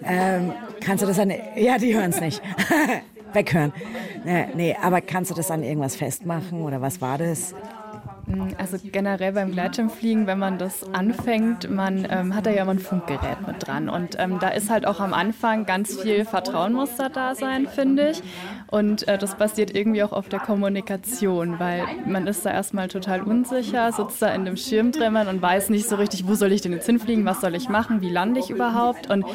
Ähm, 0.06 0.54
kannst 0.80 1.04
du 1.04 1.08
das 1.08 1.19
an... 1.19 1.34
Ja, 1.56 1.78
die 1.78 1.93
hören 1.93 2.12
es 2.12 2.21
nicht. 2.21 2.41
Weghören. 3.34 3.74
Nee, 4.24 4.48
nee, 4.54 4.76
aber 4.82 5.02
kannst 5.02 5.32
du 5.32 5.36
das 5.36 5.52
an 5.52 5.63
irgendwas 5.63 5.96
festmachen 5.96 6.62
oder 6.62 6.82
was 6.82 7.02
war 7.02 7.17
das? 7.17 7.56
Mm, 8.25 8.49
also 8.57 8.77
generell 8.81 9.33
beim 9.33 9.51
Gleitschirmfliegen, 9.51 10.27
wenn 10.27 10.39
man 10.39 10.57
das 10.57 10.83
anfängt, 10.93 11.69
man 11.69 12.07
ähm, 12.09 12.36
hat 12.36 12.45
da 12.45 12.51
ja 12.51 12.62
immer 12.62 12.71
ein 12.71 12.79
Funkgerät 12.79 13.45
mit 13.45 13.67
dran. 13.67 13.89
Und 13.89 14.15
ähm, 14.19 14.39
da 14.39 14.49
ist 14.49 14.69
halt 14.69 14.86
auch 14.86 14.99
am 14.99 15.13
Anfang 15.13 15.65
ganz 15.65 15.99
viel 16.01 16.25
Vertrauen 16.25 16.73
muss 16.73 16.95
da 16.95 17.09
da 17.09 17.36
sein, 17.36 17.67
finde 17.67 18.12
ich. 18.12 18.21
Und 18.69 19.07
äh, 19.07 19.17
das 19.17 19.36
basiert 19.36 19.75
irgendwie 19.75 20.03
auch 20.03 20.13
auf 20.13 20.29
der 20.29 20.39
Kommunikation, 20.39 21.59
weil 21.59 21.83
man 22.05 22.25
ist 22.27 22.45
da 22.45 22.51
erstmal 22.51 22.88
total 22.88 23.21
unsicher, 23.21 23.91
sitzt 23.91 24.21
da 24.21 24.29
in 24.33 24.45
dem 24.45 24.57
Schirm 24.57 24.91
drin 24.91 25.15
und 25.15 25.41
weiß 25.41 25.69
nicht 25.69 25.88
so 25.88 25.97
richtig, 25.97 26.27
wo 26.27 26.36
soll 26.36 26.51
ich 26.51 26.62
denn 26.62 26.71
jetzt 26.71 26.86
hinfliegen, 26.86 27.25
was 27.25 27.41
soll 27.41 27.55
ich 27.55 27.69
machen, 27.69 28.01
wie 28.01 28.09
lande 28.09 28.39
ich 28.39 28.49
überhaupt. 28.49 29.09
Und 29.09 29.25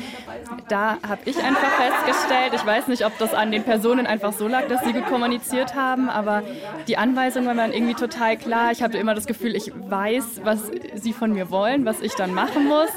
da 0.68 0.98
habe 1.06 1.20
ich 1.26 1.36
einfach 1.36 1.68
festgestellt, 1.68 2.52
ich 2.54 2.64
weiß 2.66 2.88
nicht, 2.88 3.04
ob 3.04 3.16
das 3.18 3.34
an 3.34 3.52
den 3.52 3.64
Personen 3.64 4.06
einfach 4.06 4.32
so 4.32 4.48
lag, 4.48 4.66
dass 4.68 4.82
sie 4.84 4.92
gut 4.92 5.06
kommuniziert 5.06 5.74
haben, 5.74 6.08
aber 6.08 6.42
die 6.88 6.96
Anweisungen 6.96 7.56
waren 7.56 7.72
irgendwie 7.72 7.94
total 7.94 8.36
klar 8.36 8.72
ich 8.77 8.77
hatte 8.82 8.98
immer 8.98 9.14
das 9.14 9.26
Gefühl, 9.26 9.54
ich 9.54 9.72
weiß, 9.74 10.42
was 10.44 10.70
sie 10.94 11.12
von 11.12 11.32
mir 11.32 11.50
wollen, 11.50 11.84
was 11.84 12.00
ich 12.00 12.14
dann 12.14 12.34
machen 12.34 12.66
muss, 12.66 12.88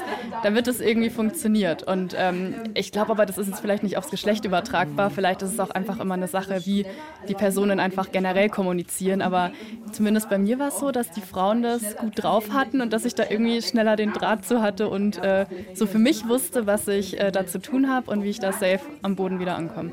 damit 0.42 0.68
es 0.68 0.80
irgendwie 0.80 1.10
funktioniert. 1.10 1.82
Und 1.82 2.14
ähm, 2.18 2.54
ich 2.74 2.92
glaube 2.92 3.12
aber, 3.12 3.26
das 3.26 3.38
ist 3.38 3.48
jetzt 3.48 3.60
vielleicht 3.60 3.82
nicht 3.82 3.96
aufs 3.96 4.10
Geschlecht 4.10 4.44
übertragbar. 4.44 5.10
Vielleicht 5.10 5.42
ist 5.42 5.52
es 5.52 5.60
auch 5.60 5.70
einfach 5.70 6.00
immer 6.00 6.14
eine 6.14 6.28
Sache, 6.28 6.62
wie 6.64 6.86
die 7.28 7.34
Personen 7.34 7.80
einfach 7.80 8.12
generell 8.12 8.48
kommunizieren. 8.48 9.22
Aber 9.22 9.52
zumindest 9.92 10.28
bei 10.28 10.38
mir 10.38 10.58
war 10.58 10.68
es 10.68 10.78
so, 10.78 10.90
dass 10.90 11.10
die 11.10 11.20
Frauen 11.20 11.62
das 11.62 11.96
gut 11.96 12.22
drauf 12.22 12.52
hatten 12.52 12.80
und 12.80 12.92
dass 12.92 13.04
ich 13.04 13.14
da 13.14 13.24
irgendwie 13.28 13.62
schneller 13.62 13.96
den 13.96 14.12
Draht 14.12 14.44
zu 14.44 14.62
hatte 14.62 14.88
und 14.88 15.18
äh, 15.18 15.46
so 15.74 15.86
für 15.86 15.98
mich 15.98 16.28
wusste, 16.28 16.66
was 16.66 16.88
ich 16.88 17.20
äh, 17.20 17.30
da 17.30 17.46
zu 17.46 17.60
tun 17.60 17.88
habe 17.88 18.10
und 18.10 18.22
wie 18.22 18.30
ich 18.30 18.40
da 18.40 18.52
safe 18.52 18.80
am 19.02 19.16
Boden 19.16 19.40
wieder 19.40 19.56
ankomme. 19.56 19.92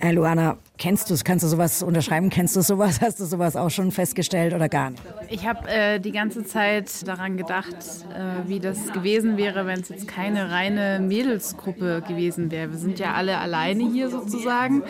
Äh, 0.00 0.12
Luana, 0.12 0.58
Kennst 0.84 1.08
du 1.08 1.14
es? 1.14 1.24
Kannst 1.24 1.42
du 1.42 1.48
sowas 1.48 1.82
unterschreiben? 1.82 2.28
Kennst 2.28 2.56
du 2.56 2.60
sowas? 2.60 3.00
Hast 3.00 3.18
du 3.18 3.24
sowas 3.24 3.56
auch 3.56 3.70
schon 3.70 3.90
festgestellt 3.90 4.52
oder 4.52 4.68
gar 4.68 4.90
nicht? 4.90 5.02
Ich 5.30 5.46
habe 5.48 5.66
äh, 5.66 5.98
die 5.98 6.12
ganze 6.12 6.44
Zeit 6.44 7.08
daran 7.08 7.38
gedacht, 7.38 7.74
äh, 7.74 8.46
wie 8.46 8.60
das 8.60 8.92
gewesen 8.92 9.38
wäre, 9.38 9.64
wenn 9.64 9.80
es 9.80 9.88
jetzt 9.88 10.06
keine 10.06 10.50
reine 10.50 11.00
Mädelsgruppe 11.00 12.02
gewesen 12.06 12.50
wäre. 12.50 12.70
Wir 12.70 12.78
sind 12.78 12.98
ja 12.98 13.14
alle 13.14 13.38
alleine 13.38 13.90
hier 13.90 14.10
sozusagen. 14.10 14.82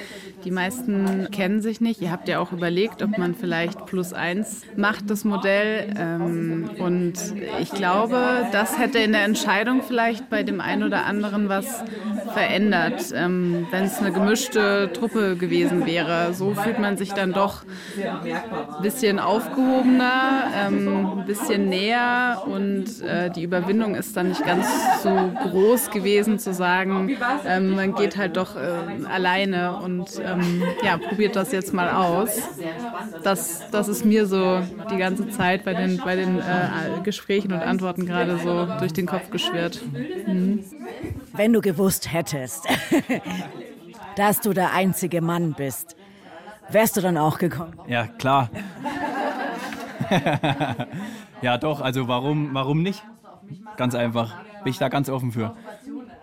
Die 0.44 0.50
meisten 0.50 1.28
kennen 1.30 1.62
sich 1.62 1.80
nicht. 1.80 2.00
Ihr 2.00 2.10
habt 2.10 2.26
ja 2.26 2.40
auch 2.40 2.50
überlegt, 2.50 3.00
ob 3.00 3.16
man 3.16 3.36
vielleicht 3.36 3.86
plus 3.86 4.12
eins 4.12 4.62
macht, 4.76 5.08
das 5.10 5.24
Modell. 5.24 5.94
Ähm, 5.96 6.70
und 6.76 7.14
ich 7.60 7.70
glaube, 7.70 8.48
das 8.50 8.80
hätte 8.80 8.98
in 8.98 9.12
der 9.12 9.22
Entscheidung 9.22 9.80
vielleicht 9.86 10.28
bei 10.28 10.42
dem 10.42 10.60
einen 10.60 10.82
oder 10.82 11.06
anderen 11.06 11.48
was 11.48 11.84
verändert, 12.32 13.12
ähm, 13.14 13.68
wenn 13.70 13.84
es 13.84 14.00
eine 14.00 14.10
gemischte 14.10 14.90
Truppe 14.92 15.36
gewesen 15.36 15.78
wäre 15.78 15.83
wäre. 15.86 16.34
So 16.34 16.54
fühlt 16.54 16.78
man 16.78 16.96
sich 16.96 17.12
dann 17.12 17.32
doch 17.32 17.62
ein 17.96 18.82
bisschen 18.82 19.18
aufgehobener, 19.18 20.44
ähm, 20.54 21.18
ein 21.18 21.26
bisschen 21.26 21.68
näher 21.68 22.42
und 22.46 23.00
äh, 23.02 23.30
die 23.30 23.42
Überwindung 23.42 23.94
ist 23.94 24.16
dann 24.16 24.28
nicht 24.28 24.44
ganz 24.44 24.66
so 25.02 25.32
groß 25.42 25.90
gewesen 25.90 26.38
zu 26.38 26.52
sagen, 26.52 27.16
ähm, 27.46 27.74
man 27.74 27.94
geht 27.94 28.16
halt 28.16 28.36
doch 28.36 28.56
äh, 28.56 29.04
alleine 29.08 29.76
und 29.76 30.20
ähm, 30.24 30.62
ja, 30.82 30.96
probiert 30.96 31.36
das 31.36 31.52
jetzt 31.52 31.72
mal 31.72 31.90
aus. 31.90 32.30
Das, 33.22 33.70
das 33.70 33.88
ist 33.88 34.04
mir 34.04 34.26
so 34.26 34.60
die 34.90 34.96
ganze 34.96 35.28
Zeit 35.30 35.64
bei 35.64 35.74
den, 35.74 35.98
bei 35.98 36.16
den 36.16 36.38
äh, 36.38 37.00
Gesprächen 37.02 37.52
und 37.52 37.60
Antworten 37.60 38.06
gerade 38.06 38.38
so 38.38 38.66
durch 38.78 38.92
den 38.92 39.06
Kopf 39.06 39.30
geschwirrt. 39.30 39.80
Mhm. 40.26 40.64
Wenn 41.32 41.52
du 41.52 41.60
gewusst 41.60 42.12
hättest, 42.12 42.66
dass 44.16 44.40
du 44.40 44.52
der 44.52 44.72
einzige 44.72 45.20
Mann 45.20 45.54
bist, 45.54 45.96
wärst 46.68 46.96
du 46.96 47.00
dann 47.00 47.16
auch 47.16 47.38
gekommen? 47.38 47.74
Ja, 47.86 48.06
klar. 48.06 48.50
ja, 51.42 51.58
doch, 51.58 51.80
also 51.80 52.08
warum, 52.08 52.50
warum 52.52 52.82
nicht? 52.82 53.02
Ganz 53.76 53.94
einfach. 53.94 54.34
Bin 54.62 54.70
ich 54.70 54.78
da 54.78 54.88
ganz 54.88 55.08
offen 55.08 55.32
für. 55.32 55.54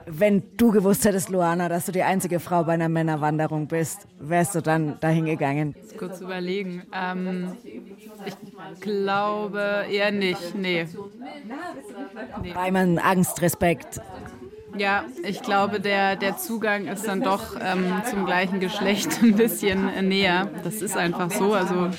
Wenn 0.08 0.43
du 0.58 0.71
gewusst 0.71 1.06
hättest, 1.06 1.30
Luana, 1.30 1.69
dass 1.69 1.86
du 1.86 1.91
die 1.91 2.01
einzige 2.01 2.39
Frau 2.39 2.63
bei 2.63 2.73
einer 2.73 2.89
Männerwanderung 2.89 3.67
bist, 3.67 4.08
wärst 4.19 4.56
du 4.56 4.62
dann 4.62 4.99
dahin 4.99 5.25
gegangen? 5.25 5.75
Kurz 5.97 6.21
überlegen. 6.21 6.84
Ähm, 6.91 7.56
ich 7.63 8.36
glaube 8.82 9.86
eher 9.89 10.12
nicht. 10.12 10.56
Nee. 10.56 10.88
nee. 12.41 12.56
Weil 12.56 12.71
man 12.71 12.97
Angst, 12.97 13.41
Respekt 13.41 14.01
ja, 14.77 15.05
ich 15.23 15.41
glaube, 15.41 15.79
der, 15.79 16.15
der 16.15 16.38
Zugang 16.38 16.88
ist 16.88 17.07
dann 17.07 17.21
doch 17.21 17.55
ähm, 17.60 18.01
zum 18.10 18.25
gleichen 18.25 18.60
Geschlecht 18.60 19.19
ein 19.23 19.36
bisschen 19.36 20.07
näher. 20.07 20.49
Das 20.63 20.81
ist 20.81 20.97
einfach 20.97 21.31
so, 21.31 21.53
also 21.53 21.89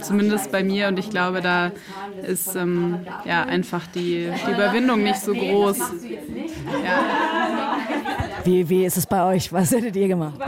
zumindest 0.00 0.52
bei 0.52 0.62
mir 0.64 0.88
und 0.88 0.98
ich 0.98 1.10
glaube, 1.10 1.40
da 1.40 1.72
ist 2.26 2.54
ähm, 2.56 3.06
ja 3.24 3.44
einfach 3.44 3.86
die, 3.88 4.30
die 4.46 4.50
Überwindung 4.50 5.02
nicht 5.02 5.20
so 5.20 5.32
groß. 5.32 5.78
Ja. 6.84 7.78
Wie, 8.44 8.68
wie 8.68 8.84
ist 8.84 8.96
es 8.96 9.06
bei 9.06 9.24
euch? 9.24 9.52
Was 9.52 9.70
hättet 9.70 9.96
ihr 9.96 10.08
gemacht? 10.08 10.38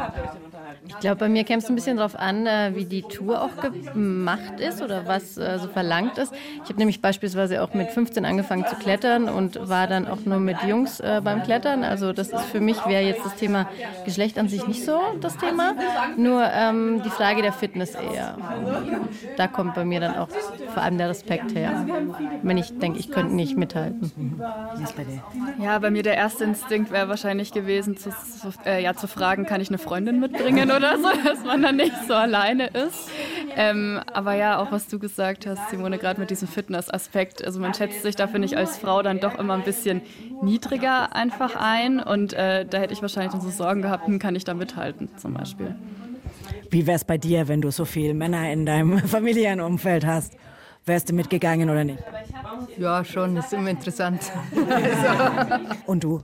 Ich 0.86 0.98
glaube, 1.00 1.16
bei 1.16 1.28
mir 1.28 1.44
käme 1.44 1.58
es 1.58 1.68
ein 1.68 1.74
bisschen 1.74 1.96
darauf 1.96 2.18
an, 2.18 2.46
äh, 2.46 2.72
wie 2.74 2.84
die 2.84 3.02
Tour 3.02 3.42
auch 3.42 3.50
gemacht 3.92 4.60
ist 4.60 4.82
oder 4.82 5.06
was 5.06 5.36
äh, 5.36 5.58
so 5.58 5.68
verlangt 5.68 6.18
ist. 6.18 6.32
Ich 6.62 6.68
habe 6.68 6.78
nämlich 6.78 7.00
beispielsweise 7.00 7.62
auch 7.62 7.74
mit 7.74 7.90
15 7.90 8.24
angefangen 8.24 8.66
zu 8.66 8.76
klettern 8.76 9.28
und 9.28 9.68
war 9.68 9.86
dann 9.86 10.06
auch 10.06 10.24
nur 10.24 10.38
mit 10.38 10.62
Jungs 10.62 11.00
äh, 11.00 11.20
beim 11.22 11.42
Klettern. 11.42 11.84
Also 11.84 12.12
das 12.12 12.28
ist 12.28 12.44
für 12.44 12.60
mich 12.60 12.76
wäre 12.86 13.02
jetzt 13.02 13.24
das 13.24 13.34
Thema 13.36 13.68
Geschlecht 14.04 14.38
an 14.38 14.48
sich 14.48 14.66
nicht 14.66 14.84
so 14.84 15.00
das 15.20 15.36
Thema, 15.36 15.74
nur 16.16 16.44
ähm, 16.52 17.02
die 17.04 17.10
Frage 17.10 17.42
der 17.42 17.52
Fitness 17.52 17.94
eher. 17.94 18.36
Da 19.36 19.46
kommt 19.46 19.74
bei 19.74 19.84
mir 19.84 20.00
dann 20.00 20.16
auch 20.16 20.28
vor 20.72 20.82
allem 20.82 20.98
der 20.98 21.08
Respekt 21.08 21.54
her, 21.54 21.86
wenn 22.42 22.58
ich 22.58 22.78
denke, 22.78 22.98
ich 22.98 23.10
könnte 23.10 23.34
nicht 23.34 23.56
mithalten. 23.56 24.12
Ja, 25.62 25.78
bei 25.78 25.90
mir 25.90 26.02
der 26.02 26.16
erste 26.16 26.44
Instinkt 26.44 26.90
wäre 26.90 27.08
wahrscheinlich 27.08 27.52
gewesen, 27.52 27.96
zu, 27.96 28.10
zu, 28.10 28.52
äh, 28.66 28.82
ja, 28.82 28.94
zu 28.94 29.06
fragen, 29.06 29.46
kann 29.46 29.60
ich 29.60 29.68
eine 29.68 29.78
Freundin 29.78 30.20
mitbringen 30.20 30.63
oder 30.70 30.98
so, 30.98 31.08
dass 31.24 31.44
man 31.44 31.62
dann 31.62 31.76
nicht 31.76 31.94
so 32.06 32.14
alleine 32.14 32.66
ist. 32.68 33.08
Ähm, 33.56 34.00
aber 34.12 34.34
ja, 34.34 34.58
auch 34.58 34.72
was 34.72 34.88
du 34.88 34.98
gesagt 34.98 35.46
hast, 35.46 35.70
Simone, 35.70 35.98
gerade 35.98 36.20
mit 36.20 36.30
diesem 36.30 36.48
Fitness-Aspekt. 36.48 37.44
Also 37.44 37.60
man 37.60 37.74
schätzt 37.74 38.02
sich 38.02 38.16
da, 38.16 38.26
finde 38.26 38.46
ich, 38.46 38.56
als 38.56 38.78
Frau 38.78 39.02
dann 39.02 39.20
doch 39.20 39.38
immer 39.38 39.54
ein 39.54 39.62
bisschen 39.62 40.02
niedriger 40.42 41.14
einfach 41.14 41.56
ein. 41.56 42.00
Und 42.00 42.32
äh, 42.32 42.66
da 42.66 42.78
hätte 42.78 42.92
ich 42.92 43.02
wahrscheinlich 43.02 43.32
dann 43.32 43.40
so 43.40 43.50
Sorgen 43.50 43.82
gehabt, 43.82 44.06
hm, 44.06 44.18
kann 44.18 44.34
ich 44.34 44.44
da 44.44 44.54
mithalten 44.54 45.08
zum 45.16 45.34
Beispiel. 45.34 45.74
Wie 46.70 46.86
wäre 46.86 46.96
es 46.96 47.04
bei 47.04 47.18
dir, 47.18 47.48
wenn 47.48 47.60
du 47.60 47.70
so 47.70 47.84
viele 47.84 48.14
Männer 48.14 48.50
in 48.52 48.66
deinem 48.66 48.98
Familienumfeld 49.06 50.04
hast? 50.04 50.36
Wärst 50.86 51.08
du 51.08 51.14
mitgegangen 51.14 51.70
oder 51.70 51.82
nicht? 51.82 52.02
Ja, 52.76 53.02
schon, 53.04 53.34
das 53.36 53.46
ist 53.46 53.54
immer 53.54 53.70
interessant. 53.70 54.20
also. 54.54 55.74
Und 55.86 56.04
du? 56.04 56.20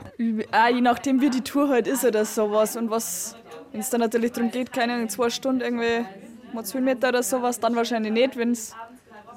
Ah, 0.51 0.69
je 0.69 0.83
nachdem, 0.83 1.23
wie 1.23 1.31
die 1.31 1.41
Tour 1.41 1.71
halt 1.71 1.87
ist 1.87 2.05
oder 2.05 2.27
sowas 2.27 2.77
und 2.77 2.91
was 2.91 3.37
wenn 3.73 3.81
es 3.81 3.91
dann 3.91 4.01
natürlich 4.01 4.33
darum 4.33 4.51
geht, 4.51 4.73
keine 4.73 5.01
in 5.01 5.09
zwei 5.09 5.31
Stunden 5.31 5.61
irgendwie 5.61 6.05
mal 6.53 6.65
zwei 6.65 6.81
Meter 6.81 7.11
oder 7.11 7.23
sowas, 7.23 7.61
dann 7.61 7.77
wahrscheinlich 7.77 8.13
nicht. 8.13 8.37
Wenn 8.37 8.53
es 8.53 8.75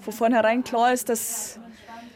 von 0.02 0.14
vornherein 0.14 0.64
klar 0.64 0.94
ist, 0.94 1.10
dass 1.10 1.60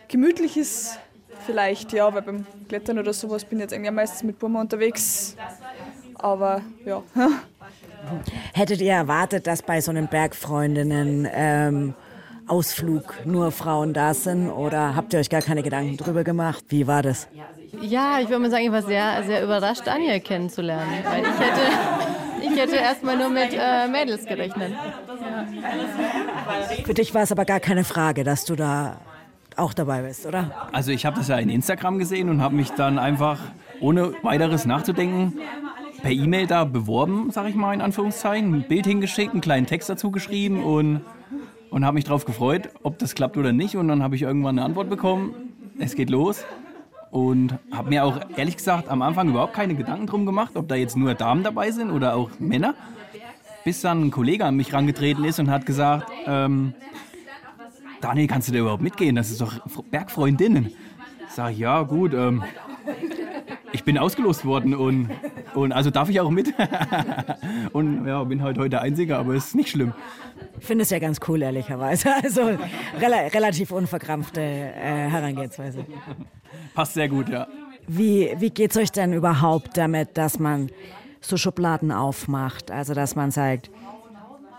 gemütlich 0.08 0.58
ist, 0.58 1.00
vielleicht 1.46 1.94
ja, 1.94 2.14
weil 2.14 2.22
beim 2.22 2.46
Klettern 2.68 3.00
oder 3.00 3.14
sowas 3.14 3.46
bin 3.46 3.60
ich 3.60 3.64
jetzt 3.64 3.74
eigentlich 3.74 3.92
meistens 3.92 4.24
mit 4.24 4.40
Burma 4.40 4.62
unterwegs. 4.62 5.36
Aber 6.16 6.62
ja. 6.86 7.04
Hättet 8.54 8.82
ihr 8.82 8.94
erwartet, 8.94 9.48
dass 9.48 9.62
bei 9.62 9.82
so 9.82 9.92
einem 9.92 10.08
Bergfreundinnen 10.08 11.28
ähm, 11.32 11.94
Ausflug 12.48 13.26
nur 13.26 13.52
Frauen 13.52 13.94
da 13.94 14.14
sind 14.14 14.50
oder 14.50 14.96
habt 14.96 15.14
ihr 15.14 15.20
euch 15.20 15.30
gar 15.30 15.42
keine 15.42 15.64
Gedanken 15.64 15.98
drüber 15.98 16.24
gemacht? 16.24 16.64
Wie 16.70 16.88
war 16.88 17.02
das? 17.02 17.28
Ja, 17.82 18.20
ich 18.20 18.30
würde 18.30 18.40
mal 18.40 18.52
sagen, 18.52 18.66
ich 18.66 18.72
war 18.72 18.82
sehr, 18.82 19.24
sehr 19.24 19.44
überrascht, 19.44 19.88
Anja 19.88 20.20
kennenzulernen. 20.20 20.92
Weil 21.04 21.22
ich 21.22 21.40
hätte, 21.40 22.52
ich 22.54 22.60
hätte 22.60 22.76
erstmal 22.76 23.18
nur 23.18 23.30
mit 23.30 23.54
äh, 23.54 23.88
Mädels 23.88 24.26
gerechnet. 24.26 24.74
Für 26.86 26.94
dich 26.94 27.14
war 27.14 27.24
es 27.24 27.32
aber 27.32 27.46
gar 27.46 27.60
keine 27.60 27.84
Frage, 27.84 28.24
dass 28.24 28.46
du 28.46 28.56
da 28.56 29.00
auch 29.56 29.74
dabei 29.74 30.04
bist, 30.04 30.26
oder? 30.26 30.70
Also 30.72 30.92
ich 30.92 31.06
habe 31.06 31.18
das 31.18 31.28
ja 31.28 31.38
in 31.38 31.50
Instagram 31.50 31.98
gesehen 31.98 32.30
und 32.30 32.42
habe 32.42 32.56
mich 32.56 32.72
dann 32.72 33.00
einfach, 33.00 33.40
ohne 33.80 34.14
weiteres 34.22 34.66
nachzudenken, 34.66 35.40
per 36.02 36.12
E-Mail 36.12 36.46
da 36.48 36.64
beworben, 36.64 37.32
sag 37.32 37.50
ich 37.50 37.56
mal 37.56 37.74
in 37.74 37.82
Anführungszeichen, 37.82 38.54
ein 38.54 38.68
Bild 38.68 38.86
hingeschickt, 38.86 39.34
einen 39.34 39.42
kleinen 39.42 39.66
Text 39.66 39.90
dazu 39.90 40.12
geschrieben 40.12 40.64
und, 40.64 41.02
und 41.72 41.86
habe 41.86 41.96
mich 41.96 42.04
darauf 42.04 42.26
gefreut, 42.26 42.70
ob 42.84 43.00
das 43.00 43.16
klappt 43.16 43.36
oder 43.36 43.52
nicht. 43.52 43.76
Und 43.76 43.88
dann 43.88 44.04
habe 44.04 44.16
ich 44.16 44.22
irgendwann 44.22 44.60
eine 44.60 44.66
Antwort 44.66 44.90
bekommen, 44.90 45.34
es 45.80 45.96
geht 45.96 46.10
los. 46.10 46.46
Und 47.18 47.58
habe 47.72 47.90
mir 47.90 48.04
auch 48.04 48.20
ehrlich 48.36 48.58
gesagt 48.58 48.90
am 48.90 49.02
Anfang 49.02 49.30
überhaupt 49.30 49.54
keine 49.54 49.74
Gedanken 49.74 50.06
drum 50.06 50.28
gemacht, 50.28 50.56
ob 50.56 50.68
da 50.68 50.76
jetzt 50.76 50.96
nur 50.96 51.16
Damen 51.16 51.42
dabei 51.42 51.72
sind 51.72 51.90
oder 51.90 52.16
auch 52.16 52.30
Männer. 52.38 52.76
Bis 53.66 53.82
dann 53.82 54.04
ein 54.04 54.12
Kollege 54.12 54.46
an 54.46 54.56
mich 54.56 54.72
rangetreten 54.72 55.24
ist 55.24 55.40
und 55.40 55.50
hat 55.50 55.66
gesagt, 55.66 56.12
ähm, 56.28 56.76
Daniel, 58.02 58.28
kannst 58.28 58.50
du 58.50 58.54
da 58.54 58.60
überhaupt 58.60 58.84
mitgehen? 58.84 59.16
Das 59.16 59.32
ist 59.32 59.42
doch 59.42 59.52
Bergfreundinnen. 59.90 60.72
Sag 61.28 61.54
ich, 61.54 61.58
ja 61.58 61.82
gut, 61.82 62.14
ähm, 62.14 62.44
ich 63.72 63.84
bin 63.84 63.98
ausgelost 63.98 64.46
worden 64.46 64.76
und, 64.76 65.10
und 65.58 65.72
also 65.72 65.90
darf 65.90 66.10
ich 66.10 66.20
auch 66.20 66.30
mit. 66.30 66.54
und 67.74 68.06
ja, 68.06 68.24
bin 68.24 68.42
halt 68.44 68.58
heute 68.58 68.70
der 68.70 68.82
Einzige, 68.82 69.18
aber 69.18 69.34
ist 69.34 69.56
nicht 69.56 69.70
schlimm. 69.70 69.94
Ich 70.60 70.66
finde 70.66 70.84
es 70.84 70.90
ja 70.90 71.00
ganz 71.00 71.20
cool, 71.28 71.42
ehrlicherweise. 71.42 72.10
Also 72.24 72.42
rela 73.00 73.28
relativ 73.34 73.72
unverkrampfte 73.72 74.42
äh, 74.42 75.10
Herangehensweise. 75.10 75.86
Passt 76.74 76.94
sehr 76.94 77.10
gut, 77.10 77.30
ja. 77.30 77.48
Wie, 77.88 78.34
wie 78.38 78.50
geht 78.50 78.72
es 78.72 78.78
euch 78.78 78.92
denn 78.92 79.14
überhaupt 79.14 79.78
damit, 79.78 80.18
dass 80.18 80.40
man 80.40 80.70
so 81.22 81.38
Schubladen 81.38 81.92
aufmacht? 81.92 82.70
Also, 82.70 82.94
dass 82.94 83.16
man 83.16 83.32
sagt, 83.32 83.70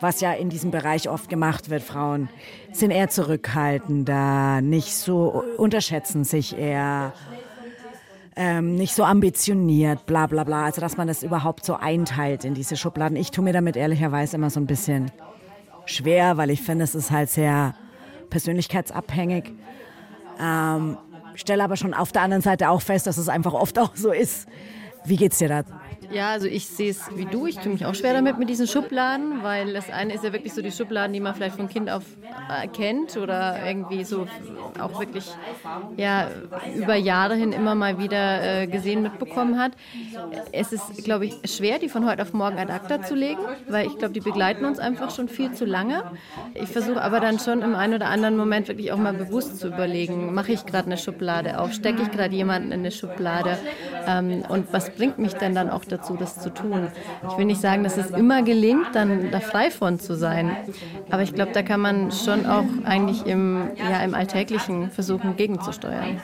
was 0.00 0.20
ja 0.20 0.32
in 0.32 0.48
diesem 0.48 0.70
Bereich 0.70 1.08
oft 1.08 1.28
gemacht 1.28 1.70
wird, 1.70 1.82
Frauen 1.82 2.28
sind 2.72 2.90
eher 2.90 3.08
zurückhaltender, 3.08 4.60
nicht 4.60 4.94
so, 4.94 5.44
unterschätzen 5.56 6.24
sich 6.24 6.56
eher, 6.56 7.12
ähm, 8.40 8.76
nicht 8.76 8.94
so 8.94 9.02
ambitioniert, 9.02 10.06
bla 10.06 10.28
bla 10.28 10.44
bla. 10.44 10.64
Also, 10.64 10.80
dass 10.80 10.96
man 10.96 11.08
das 11.08 11.24
überhaupt 11.24 11.64
so 11.64 11.74
einteilt 11.74 12.44
in 12.44 12.54
diese 12.54 12.76
Schubladen. 12.76 13.16
Ich 13.16 13.32
tue 13.32 13.42
mir 13.42 13.52
damit 13.52 13.76
ehrlicherweise 13.76 14.36
immer 14.36 14.48
so 14.48 14.60
ein 14.60 14.66
bisschen 14.66 15.10
schwer, 15.86 16.36
weil 16.36 16.50
ich 16.50 16.62
finde, 16.62 16.84
es 16.84 16.94
ist 16.94 17.10
halt 17.10 17.30
sehr 17.30 17.74
persönlichkeitsabhängig. 18.30 19.52
Ähm, 20.40 20.98
stelle 21.34 21.64
aber 21.64 21.76
schon 21.76 21.94
auf 21.94 22.12
der 22.12 22.22
anderen 22.22 22.42
Seite 22.42 22.70
auch 22.70 22.80
fest, 22.80 23.08
dass 23.08 23.18
es 23.18 23.28
einfach 23.28 23.54
oft 23.54 23.76
auch 23.76 23.96
so 23.96 24.12
ist. 24.12 24.46
Wie 25.04 25.16
geht's 25.16 25.38
dir 25.38 25.48
da? 25.48 25.64
Ja, 26.10 26.30
also 26.30 26.46
ich 26.46 26.66
sehe 26.66 26.90
es 26.90 27.10
wie 27.14 27.26
du. 27.26 27.46
Ich 27.46 27.58
tue 27.58 27.72
mich 27.72 27.84
auch 27.84 27.94
schwer 27.94 28.14
damit 28.14 28.38
mit 28.38 28.48
diesen 28.48 28.66
Schubladen, 28.66 29.42
weil 29.42 29.72
das 29.74 29.90
eine 29.90 30.14
ist 30.14 30.24
ja 30.24 30.32
wirklich 30.32 30.54
so 30.54 30.62
die 30.62 30.72
Schubladen, 30.72 31.12
die 31.12 31.20
man 31.20 31.34
vielleicht 31.34 31.56
von 31.56 31.68
Kind 31.68 31.90
auf 31.90 32.04
äh, 32.48 32.66
kennt 32.68 33.16
oder 33.16 33.64
irgendwie 33.66 34.04
so 34.04 34.26
auch 34.78 34.98
wirklich 34.98 35.26
ja, 35.96 36.30
über 36.76 36.94
Jahre 36.94 37.34
hin 37.34 37.52
immer 37.52 37.74
mal 37.74 37.98
wieder 37.98 38.62
äh, 38.62 38.66
gesehen 38.66 39.02
mitbekommen 39.02 39.58
hat. 39.58 39.72
Es 40.52 40.72
ist, 40.72 41.04
glaube 41.04 41.26
ich, 41.26 41.40
schwer, 41.44 41.78
die 41.78 41.88
von 41.88 42.06
heute 42.08 42.22
auf 42.22 42.32
morgen 42.32 42.58
ad 42.58 42.72
acta 42.72 43.02
zu 43.02 43.14
legen, 43.14 43.42
weil 43.66 43.86
ich 43.86 43.98
glaube, 43.98 44.14
die 44.14 44.20
begleiten 44.20 44.64
uns 44.64 44.78
einfach 44.78 45.10
schon 45.10 45.28
viel 45.28 45.52
zu 45.52 45.64
lange. 45.64 46.04
Ich 46.54 46.70
versuche 46.70 47.02
aber 47.02 47.20
dann 47.20 47.38
schon 47.38 47.62
im 47.62 47.74
einen 47.74 47.94
oder 47.94 48.08
anderen 48.08 48.36
Moment 48.36 48.68
wirklich 48.68 48.92
auch 48.92 48.98
mal 48.98 49.12
bewusst 49.14 49.58
zu 49.58 49.68
überlegen, 49.68 50.32
mache 50.32 50.52
ich 50.52 50.64
gerade 50.66 50.86
eine 50.86 50.96
Schublade 50.96 51.58
auf, 51.60 51.72
stecke 51.72 52.02
ich 52.02 52.10
gerade 52.10 52.34
jemanden 52.34 52.72
in 52.72 52.80
eine 52.80 52.90
Schublade 52.92 53.58
ähm, 54.06 54.42
und 54.48 54.72
was 54.72 54.90
bringt 54.90 55.18
mich 55.18 55.34
denn 55.34 55.54
dann 55.54 55.70
auch 55.70 55.84
dazu? 55.84 56.16
das 56.18 56.38
zu 56.40 56.52
tun. 56.52 56.88
Ich 57.30 57.38
will 57.38 57.44
nicht 57.44 57.60
sagen, 57.60 57.84
dass 57.84 57.96
es 57.96 58.10
immer 58.10 58.42
gelingt, 58.42 58.88
dann 58.94 59.30
da 59.30 59.40
frei 59.40 59.70
von 59.70 59.98
zu 59.98 60.14
sein. 60.14 60.56
Aber 61.10 61.22
ich 61.22 61.34
glaube, 61.34 61.52
da 61.52 61.62
kann 61.62 61.80
man 61.80 62.10
schon 62.12 62.46
auch 62.46 62.64
eigentlich 62.84 63.26
im, 63.26 63.70
ja, 63.76 64.02
im 64.02 64.14
Alltäglichen 64.14 64.90
versuchen, 64.90 65.36
gegenzusteuern. 65.36 66.20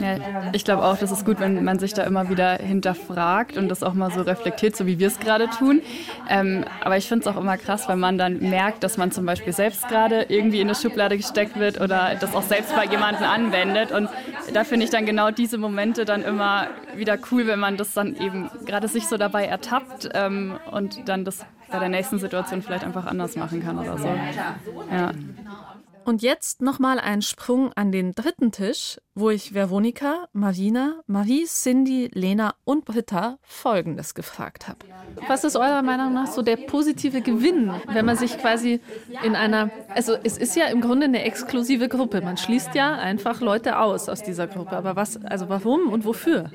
Ja, 0.00 0.16
ich 0.52 0.64
glaube 0.64 0.84
auch, 0.84 0.96
das 0.96 1.10
ist 1.10 1.24
gut, 1.24 1.40
wenn 1.40 1.64
man 1.64 1.78
sich 1.78 1.92
da 1.94 2.04
immer 2.04 2.28
wieder 2.28 2.54
hinterfragt 2.54 3.56
und 3.56 3.68
das 3.68 3.82
auch 3.82 3.94
mal 3.94 4.10
so 4.10 4.22
reflektiert, 4.22 4.76
so 4.76 4.86
wie 4.86 4.98
wir 4.98 5.08
es 5.08 5.18
gerade 5.20 5.48
tun. 5.50 5.82
Ähm, 6.28 6.64
aber 6.82 6.96
ich 6.96 7.08
finde 7.08 7.28
es 7.28 7.34
auch 7.34 7.40
immer 7.40 7.56
krass, 7.56 7.88
wenn 7.88 7.98
man 7.98 8.18
dann 8.18 8.38
merkt, 8.38 8.82
dass 8.84 8.96
man 8.96 9.10
zum 9.10 9.26
Beispiel 9.26 9.52
selbst 9.52 9.88
gerade 9.88 10.26
irgendwie 10.28 10.60
in 10.60 10.68
eine 10.68 10.74
Schublade 10.74 11.16
gesteckt 11.16 11.58
wird 11.58 11.80
oder 11.80 12.16
das 12.18 12.34
auch 12.34 12.42
selbst 12.42 12.74
bei 12.74 12.84
jemandem 12.84 13.24
anwendet. 13.24 13.92
Und 13.92 14.08
da 14.52 14.64
finde 14.64 14.84
ich 14.84 14.90
dann 14.90 15.06
genau 15.06 15.30
diese 15.30 15.58
Momente 15.58 16.04
dann 16.04 16.22
immer 16.22 16.68
wieder 16.96 17.18
cool, 17.30 17.46
wenn 17.46 17.60
man 17.60 17.76
das 17.76 17.92
dann 17.94 18.16
eben 18.16 18.50
gerade 18.64 18.88
sich 18.88 19.06
so 19.06 19.16
dabei 19.16 19.46
ertappt 19.46 20.08
ähm, 20.14 20.58
und 20.70 21.08
dann 21.08 21.24
das 21.24 21.44
bei 21.70 21.78
der 21.78 21.88
nächsten 21.88 22.18
Situation 22.18 22.62
vielleicht 22.62 22.84
einfach 22.84 23.06
anders 23.06 23.36
machen 23.36 23.62
kann 23.62 23.78
oder 23.78 23.98
so. 23.98 24.08
Ja. 24.90 25.12
Und 26.08 26.22
jetzt 26.22 26.62
nochmal 26.62 26.98
ein 26.98 27.20
Sprung 27.20 27.70
an 27.74 27.92
den 27.92 28.14
dritten 28.14 28.50
Tisch, 28.50 28.98
wo 29.14 29.28
ich 29.28 29.52
Veronika, 29.52 30.28
Marina, 30.32 31.00
Marie, 31.06 31.44
Cindy, 31.44 32.08
Lena 32.14 32.54
und 32.64 32.86
Britta 32.86 33.36
Folgendes 33.42 34.14
gefragt 34.14 34.68
habe. 34.68 34.78
Was 35.26 35.44
ist 35.44 35.56
eurer 35.56 35.82
Meinung 35.82 36.14
nach 36.14 36.28
so 36.28 36.40
der 36.40 36.56
positive 36.56 37.20
Gewinn, 37.20 37.72
wenn 37.92 38.06
man 38.06 38.16
sich 38.16 38.38
quasi 38.38 38.80
in 39.22 39.34
einer, 39.34 39.70
also 39.88 40.14
es 40.22 40.38
ist 40.38 40.56
ja 40.56 40.66
im 40.66 40.80
Grunde 40.80 41.04
eine 41.04 41.24
exklusive 41.24 41.88
Gruppe, 41.88 42.22
man 42.22 42.38
schließt 42.38 42.74
ja 42.74 42.94
einfach 42.94 43.42
Leute 43.42 43.78
aus 43.78 44.08
aus 44.08 44.22
dieser 44.22 44.46
Gruppe, 44.46 44.76
aber 44.76 44.96
was, 44.96 45.22
also 45.24 45.50
warum 45.50 45.92
und 45.92 46.06
wofür? 46.06 46.50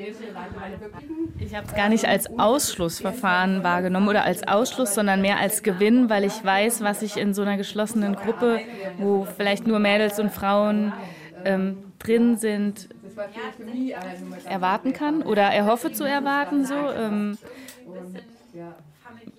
Ich 1.39 1.53
habe 1.53 1.67
es 1.67 1.75
gar 1.75 1.89
nicht 1.89 2.05
als 2.05 2.39
Ausschlussverfahren 2.39 3.63
wahrgenommen 3.63 4.07
oder 4.07 4.23
als 4.23 4.47
Ausschluss, 4.47 4.95
sondern 4.95 5.21
mehr 5.21 5.37
als 5.37 5.61
Gewinn, 5.61 6.09
weil 6.09 6.23
ich 6.23 6.43
weiß, 6.43 6.81
was 6.81 7.01
ich 7.01 7.17
in 7.17 7.33
so 7.33 7.41
einer 7.41 7.57
geschlossenen 7.57 8.15
Gruppe, 8.15 8.61
wo 8.97 9.25
vielleicht 9.43 9.67
nur 9.67 9.79
Mädels 9.79 10.19
und 10.19 10.31
Frauen 10.31 10.95
ähm, 11.43 11.77
drin 11.99 12.37
sind, 12.37 12.89
erwarten 14.45 14.93
kann 14.93 15.21
oder 15.21 15.43
erhoffe 15.43 15.91
zu 15.91 16.03
erwarten. 16.03 16.65
So. 16.65 16.89
Ähm, 16.91 17.37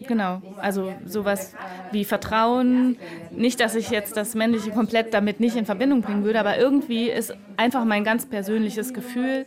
Genau, 0.07 0.43
also 0.59 0.97
sowas 1.05 1.57
wie 1.91 2.05
Vertrauen. 2.05 2.99
Nicht, 3.31 3.61
dass 3.61 3.75
ich 3.75 3.91
jetzt 3.91 4.17
das 4.17 4.35
Männliche 4.35 4.73
komplett 4.73 5.15
damit 5.15 5.41
nicht 5.41 5.57
in 5.57 5.67
Verbindung 5.67 6.03
bringen 6.03 6.25
würde, 6.25 6.41
aber 6.41 6.59
irgendwie 6.59 7.11
ist 7.11 7.33
einfach 7.57 7.85
mein 7.85 8.05
ganz 8.05 8.27
persönliches 8.29 8.93
Gefühl, 8.93 9.47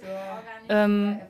ähm, 0.70 1.22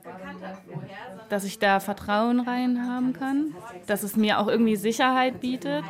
dass 1.29 1.43
ich 1.43 1.59
da 1.59 1.79
Vertrauen 1.79 2.39
rein 2.39 2.87
haben 2.87 3.13
kann, 3.13 3.53
dass 3.85 4.03
es 4.03 4.15
mir 4.15 4.39
auch 4.39 4.47
irgendwie 4.47 4.75
Sicherheit 4.75 5.39
bietet. 5.39 5.83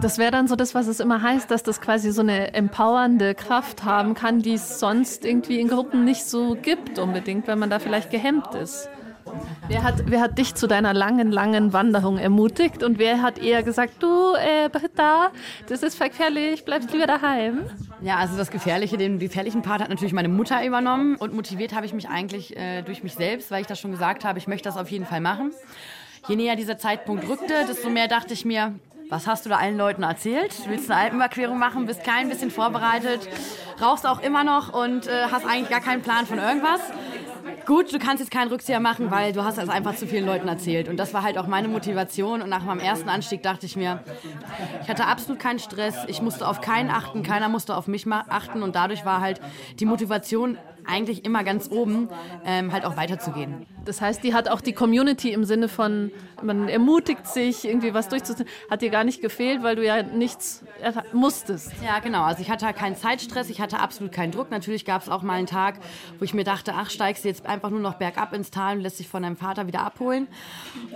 Das 0.00 0.18
wäre 0.18 0.30
dann 0.30 0.48
so 0.48 0.56
das, 0.56 0.74
was 0.74 0.86
es 0.86 1.00
immer 1.00 1.22
heißt, 1.22 1.50
dass 1.50 1.62
das 1.62 1.80
quasi 1.80 2.10
so 2.12 2.22
eine 2.22 2.54
empowernde 2.54 3.34
Kraft 3.34 3.84
haben 3.84 4.14
kann, 4.14 4.40
die 4.40 4.54
es 4.54 4.78
sonst 4.78 5.24
irgendwie 5.24 5.60
in 5.60 5.68
Gruppen 5.68 6.04
nicht 6.04 6.24
so 6.24 6.56
gibt 6.60 6.98
unbedingt, 6.98 7.46
wenn 7.46 7.58
man 7.58 7.70
da 7.70 7.78
vielleicht 7.78 8.10
gehemmt 8.10 8.54
ist. 8.54 8.88
Wer 9.68 9.82
hat, 9.82 9.94
wer 10.06 10.20
hat 10.20 10.38
dich 10.38 10.54
zu 10.54 10.66
deiner 10.66 10.94
langen, 10.94 11.30
langen 11.30 11.72
Wanderung 11.72 12.18
ermutigt 12.18 12.82
und 12.82 12.98
wer 12.98 13.22
hat 13.22 13.38
eher 13.38 13.62
gesagt, 13.62 14.02
du, 14.02 14.34
äh, 14.34 14.68
Britta, 14.68 15.30
das 15.68 15.82
ist 15.82 15.98
gefährlich, 16.00 16.64
bleibst 16.64 16.92
lieber 16.92 17.06
daheim? 17.06 17.64
Ja, 18.00 18.16
also 18.16 18.36
das 18.36 18.50
Gefährliche, 18.50 18.96
den 18.96 19.18
gefährlichen 19.18 19.62
Part 19.62 19.82
hat 19.82 19.88
natürlich 19.88 20.12
meine 20.12 20.28
Mutter 20.28 20.64
übernommen 20.64 21.16
und 21.16 21.34
motiviert 21.34 21.74
habe 21.74 21.86
ich 21.86 21.92
mich 21.92 22.08
eigentlich 22.08 22.56
äh, 22.56 22.82
durch 22.82 23.02
mich 23.02 23.14
selbst, 23.14 23.50
weil 23.50 23.60
ich 23.60 23.66
das 23.66 23.78
schon 23.78 23.90
gesagt 23.90 24.24
habe, 24.24 24.38
ich 24.38 24.46
möchte 24.46 24.68
das 24.68 24.76
auf 24.76 24.90
jeden 24.90 25.06
Fall 25.06 25.20
machen. 25.20 25.52
Je 26.28 26.36
näher 26.36 26.56
dieser 26.56 26.78
Zeitpunkt 26.78 27.28
rückte, 27.28 27.54
desto 27.68 27.90
mehr 27.90 28.08
dachte 28.08 28.34
ich 28.34 28.44
mir, 28.44 28.74
was 29.10 29.26
hast 29.26 29.46
du 29.46 29.50
da 29.50 29.56
allen 29.56 29.78
Leuten 29.78 30.02
erzählt? 30.02 30.54
Willst 30.68 30.90
eine 30.90 31.00
Alpenüberquerung 31.00 31.58
machen, 31.58 31.86
bist 31.86 32.04
kein 32.04 32.28
bisschen 32.28 32.50
vorbereitet, 32.50 33.26
rauchst 33.80 34.06
auch 34.06 34.20
immer 34.22 34.44
noch 34.44 34.74
und 34.74 35.06
äh, 35.06 35.24
hast 35.30 35.46
eigentlich 35.46 35.70
gar 35.70 35.80
keinen 35.80 36.02
Plan 36.02 36.26
von 36.26 36.38
irgendwas. 36.38 36.80
Gut, 37.66 37.92
du 37.92 37.98
kannst 37.98 38.20
jetzt 38.20 38.30
keinen 38.30 38.48
Rückzieher 38.48 38.80
machen, 38.80 39.10
weil 39.10 39.32
du 39.32 39.44
hast 39.44 39.58
das 39.58 39.68
einfach 39.68 39.94
zu 39.94 40.06
vielen 40.06 40.26
Leuten 40.26 40.48
erzählt. 40.48 40.88
Und 40.88 40.96
das 40.96 41.14
war 41.14 41.22
halt 41.22 41.38
auch 41.38 41.46
meine 41.46 41.68
Motivation. 41.68 42.42
Und 42.42 42.48
nach 42.48 42.64
meinem 42.64 42.80
ersten 42.80 43.08
Anstieg 43.08 43.42
dachte 43.42 43.66
ich 43.66 43.76
mir, 43.76 44.02
ich 44.82 44.88
hatte 44.88 45.06
absolut 45.06 45.40
keinen 45.40 45.58
Stress. 45.58 45.96
Ich 46.06 46.22
musste 46.22 46.46
auf 46.46 46.60
keinen 46.60 46.90
achten, 46.90 47.22
keiner 47.22 47.48
musste 47.48 47.76
auf 47.76 47.86
mich 47.86 48.06
achten. 48.06 48.62
Und 48.62 48.74
dadurch 48.74 49.04
war 49.04 49.20
halt 49.20 49.40
die 49.80 49.86
Motivation 49.86 50.58
eigentlich 50.88 51.24
immer 51.24 51.44
ganz 51.44 51.70
oben, 51.70 52.08
ähm, 52.44 52.72
halt 52.72 52.84
auch 52.84 52.96
weiterzugehen. 52.96 53.66
Das 53.84 54.00
heißt, 54.00 54.22
die 54.24 54.34
hat 54.34 54.48
auch 54.48 54.60
die 54.60 54.72
Community 54.72 55.32
im 55.32 55.44
Sinne 55.44 55.68
von, 55.68 56.10
man 56.42 56.68
ermutigt 56.68 57.26
sich, 57.26 57.64
irgendwie 57.64 57.94
was 57.94 58.08
durchzuziehen, 58.08 58.48
hat 58.70 58.82
dir 58.82 58.90
gar 58.90 59.04
nicht 59.04 59.20
gefehlt, 59.20 59.62
weil 59.62 59.76
du 59.76 59.84
ja 59.84 60.02
nichts 60.02 60.64
musstest. 61.12 61.72
Ja, 61.84 61.98
genau. 62.00 62.22
Also 62.22 62.42
ich 62.42 62.50
hatte 62.50 62.66
halt 62.66 62.76
keinen 62.76 62.96
Zeitstress, 62.96 63.50
ich 63.50 63.60
hatte 63.60 63.80
absolut 63.80 64.12
keinen 64.12 64.32
Druck. 64.32 64.50
Natürlich 64.50 64.84
gab 64.84 65.02
es 65.02 65.08
auch 65.08 65.22
mal 65.22 65.34
einen 65.34 65.46
Tag, 65.46 65.76
wo 66.18 66.24
ich 66.24 66.34
mir 66.34 66.44
dachte, 66.44 66.74
ach, 66.74 66.90
steigst 66.90 67.24
du 67.24 67.28
jetzt 67.28 67.46
einfach 67.46 67.70
nur 67.70 67.80
noch 67.80 67.94
bergab 67.94 68.32
ins 68.32 68.50
Tal 68.50 68.76
und 68.76 68.82
lässt 68.82 68.98
dich 68.98 69.08
von 69.08 69.22
deinem 69.22 69.36
Vater 69.36 69.66
wieder 69.66 69.80
abholen. 69.80 70.28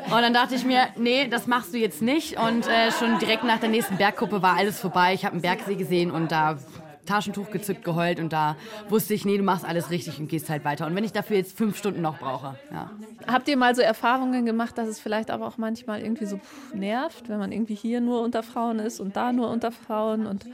Und 0.06 0.22
dann 0.22 0.34
dachte 0.34 0.54
ich 0.54 0.64
mir, 0.64 0.88
nee, 0.96 1.28
das 1.28 1.46
machst 1.46 1.72
du 1.72 1.78
jetzt 1.78 2.02
nicht. 2.02 2.38
Und 2.38 2.66
äh, 2.66 2.90
schon 2.92 3.18
direkt 3.18 3.44
nach 3.44 3.58
der 3.58 3.68
nächsten 3.68 3.96
Bergkuppe 3.96 4.42
war 4.42 4.56
alles 4.56 4.80
vorbei. 4.80 5.14
Ich 5.14 5.24
habe 5.24 5.34
einen 5.34 5.42
Bergsee 5.42 5.74
gesehen 5.74 6.10
und 6.10 6.32
da 6.32 6.58
Taschentuch 7.06 7.50
gezückt, 7.50 7.84
geheult 7.84 8.20
und 8.20 8.32
da 8.32 8.56
wusste 8.88 9.14
ich, 9.14 9.24
nee, 9.24 9.36
du 9.36 9.42
machst 9.42 9.64
alles 9.64 9.90
richtig 9.90 10.18
und 10.18 10.28
gehst 10.28 10.48
halt 10.50 10.64
weiter. 10.64 10.86
Und 10.86 10.94
wenn 10.94 11.04
ich 11.04 11.12
dafür 11.12 11.36
jetzt 11.36 11.56
fünf 11.56 11.76
Stunden 11.76 12.00
noch 12.00 12.18
brauche, 12.18 12.56
ja. 12.70 12.90
Habt 13.26 13.48
ihr 13.48 13.56
mal 13.56 13.74
so 13.74 13.82
Erfahrungen 13.82 14.46
gemacht, 14.46 14.78
dass 14.78 14.88
es 14.88 15.00
vielleicht 15.00 15.30
aber 15.30 15.46
auch 15.46 15.58
manchmal 15.58 16.00
irgendwie 16.00 16.26
so 16.26 16.40
nervt, 16.74 17.28
wenn 17.28 17.38
man 17.38 17.52
irgendwie 17.52 17.74
hier 17.74 18.00
nur 18.00 18.22
unter 18.22 18.42
Frauen 18.42 18.78
ist 18.78 19.00
und 19.00 19.16
da 19.16 19.32
nur 19.32 19.50
unter 19.50 19.72
Frauen 19.72 20.26
und 20.26 20.46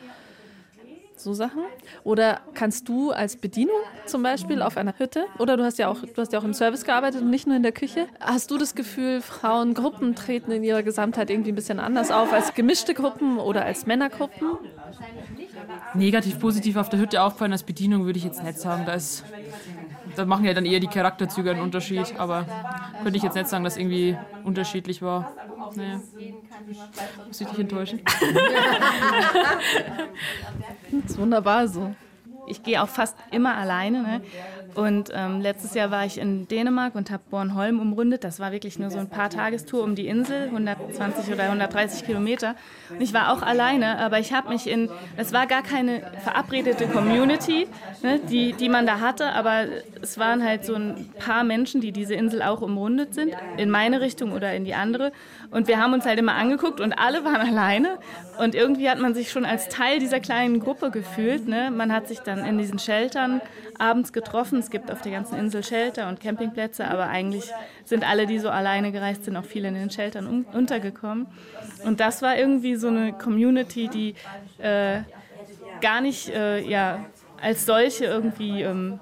so 1.20 1.34
Sachen? 1.34 1.62
Oder 2.04 2.40
kannst 2.54 2.88
du 2.88 3.10
als 3.10 3.36
Bedienung 3.36 3.74
zum 4.06 4.22
Beispiel 4.22 4.62
auf 4.62 4.76
einer 4.76 4.98
Hütte, 4.98 5.26
oder 5.38 5.56
du 5.56 5.64
hast 5.64 5.78
ja 5.78 5.88
auch, 5.88 6.00
du 6.00 6.16
hast 6.16 6.32
ja 6.32 6.38
auch 6.38 6.44
im 6.44 6.54
Service 6.54 6.84
gearbeitet 6.84 7.22
und 7.22 7.30
nicht 7.30 7.46
nur 7.46 7.56
in 7.56 7.62
der 7.62 7.72
Küche, 7.72 8.06
hast 8.20 8.50
du 8.50 8.58
das 8.58 8.74
Gefühl, 8.74 9.20
Frauengruppen 9.20 10.14
treten 10.14 10.52
in 10.52 10.62
ihrer 10.62 10.82
Gesamtheit 10.82 11.30
irgendwie 11.30 11.52
ein 11.52 11.56
bisschen 11.56 11.80
anders 11.80 12.10
auf 12.10 12.32
als 12.32 12.54
gemischte 12.54 12.94
Gruppen 12.94 13.38
oder 13.38 13.64
als 13.64 13.86
Männergruppen? 13.86 14.58
Negativ, 15.94 16.38
positiv 16.38 16.76
auf 16.76 16.88
der 16.88 16.98
Hütte 17.00 17.22
aufgefallen 17.22 17.52
als 17.52 17.62
Bedienung 17.62 18.04
würde 18.04 18.18
ich 18.18 18.24
jetzt 18.24 18.42
nicht 18.42 18.58
sagen. 18.58 18.84
Da, 18.86 18.96
da 20.16 20.24
machen 20.24 20.44
ja 20.44 20.54
dann 20.54 20.66
eher 20.66 20.80
die 20.80 20.86
Charakterzüge 20.86 21.50
einen 21.50 21.60
Unterschied, 21.60 22.14
aber 22.18 22.46
könnte 23.02 23.16
ich 23.16 23.22
jetzt 23.22 23.34
nicht 23.34 23.48
sagen, 23.48 23.64
dass 23.64 23.76
irgendwie 23.76 24.16
unterschiedlich 24.44 25.02
war. 25.02 25.32
Naja. 25.74 26.00
Muss 27.26 27.40
ich 27.40 27.46
dich 27.46 27.58
enttäuschen? 27.58 28.00
das 30.90 31.10
ist 31.10 31.18
wunderbar 31.18 31.68
so. 31.68 31.94
Ich 32.46 32.62
gehe 32.62 32.82
auch 32.82 32.88
fast 32.88 33.16
immer 33.30 33.56
alleine. 33.56 34.02
Ne? 34.02 34.20
Und 34.74 35.10
ähm, 35.14 35.40
letztes 35.40 35.74
Jahr 35.74 35.90
war 35.90 36.04
ich 36.04 36.18
in 36.18 36.46
Dänemark 36.46 36.94
und 36.94 37.10
habe 37.10 37.22
Bornholm 37.30 37.80
umrundet. 37.80 38.24
Das 38.24 38.38
war 38.38 38.52
wirklich 38.52 38.78
nur 38.78 38.90
so 38.90 38.98
ein 38.98 39.08
paar 39.08 39.30
Tagestour 39.30 39.82
um 39.82 39.94
die 39.94 40.06
Insel, 40.06 40.44
120 40.44 41.32
oder 41.32 41.44
130 41.44 42.04
Kilometer. 42.04 42.54
Und 42.90 43.00
ich 43.00 43.12
war 43.12 43.32
auch 43.32 43.42
alleine, 43.42 43.98
aber 43.98 44.18
ich 44.18 44.32
habe 44.32 44.50
mich 44.50 44.68
in, 44.68 44.88
es 45.16 45.32
war 45.32 45.46
gar 45.46 45.62
keine 45.62 46.02
verabredete 46.22 46.86
Community, 46.86 47.66
ne, 48.02 48.20
die, 48.30 48.52
die 48.52 48.68
man 48.68 48.86
da 48.86 49.00
hatte, 49.00 49.32
aber 49.32 49.64
es 50.00 50.18
waren 50.18 50.44
halt 50.44 50.64
so 50.64 50.74
ein 50.74 51.10
paar 51.18 51.44
Menschen, 51.44 51.80
die 51.80 51.92
diese 51.92 52.14
Insel 52.14 52.42
auch 52.42 52.60
umrundet 52.60 53.14
sind, 53.14 53.32
in 53.56 53.70
meine 53.70 54.00
Richtung 54.00 54.32
oder 54.32 54.54
in 54.54 54.64
die 54.64 54.74
andere. 54.74 55.12
Und 55.50 55.66
wir 55.66 55.80
haben 55.80 55.92
uns 55.92 56.04
halt 56.04 56.18
immer 56.18 56.34
angeguckt 56.34 56.80
und 56.80 56.92
alle 56.92 57.24
waren 57.24 57.40
alleine. 57.40 57.98
Und 58.38 58.54
irgendwie 58.54 58.88
hat 58.88 59.00
man 59.00 59.14
sich 59.14 59.30
schon 59.30 59.44
als 59.44 59.68
Teil 59.68 59.98
dieser 59.98 60.20
kleinen 60.20 60.60
Gruppe 60.60 60.90
gefühlt. 60.90 61.48
Ne? 61.48 61.70
Man 61.70 61.92
hat 61.92 62.06
sich 62.06 62.20
dann 62.20 62.44
in 62.44 62.58
diesen 62.58 62.78
Sheltern 62.78 63.40
abends 63.78 64.12
getroffen. 64.12 64.57
Es 64.58 64.70
gibt 64.70 64.90
auf 64.90 65.02
der 65.02 65.12
ganzen 65.12 65.38
Insel 65.38 65.62
Shelter 65.62 66.08
und 66.08 66.20
Campingplätze, 66.20 66.86
aber 66.88 67.08
eigentlich 67.08 67.50
sind 67.84 68.08
alle, 68.08 68.26
die 68.26 68.38
so 68.38 68.50
alleine 68.50 68.92
gereist 68.92 69.24
sind, 69.24 69.36
auch 69.36 69.44
viele 69.44 69.68
in 69.68 69.74
den 69.74 69.90
Sheltern 69.90 70.26
un 70.26 70.44
untergekommen. 70.52 71.26
Und 71.84 72.00
das 72.00 72.22
war 72.22 72.36
irgendwie 72.36 72.76
so 72.76 72.88
eine 72.88 73.12
Community, 73.12 73.88
die 73.88 74.14
äh, 74.62 75.00
gar 75.80 76.00
nicht 76.00 76.28
äh, 76.28 76.60
ja, 76.60 77.04
als 77.40 77.66
solche 77.66 78.04
irgendwie 78.04 78.62
ähm, 78.62 79.00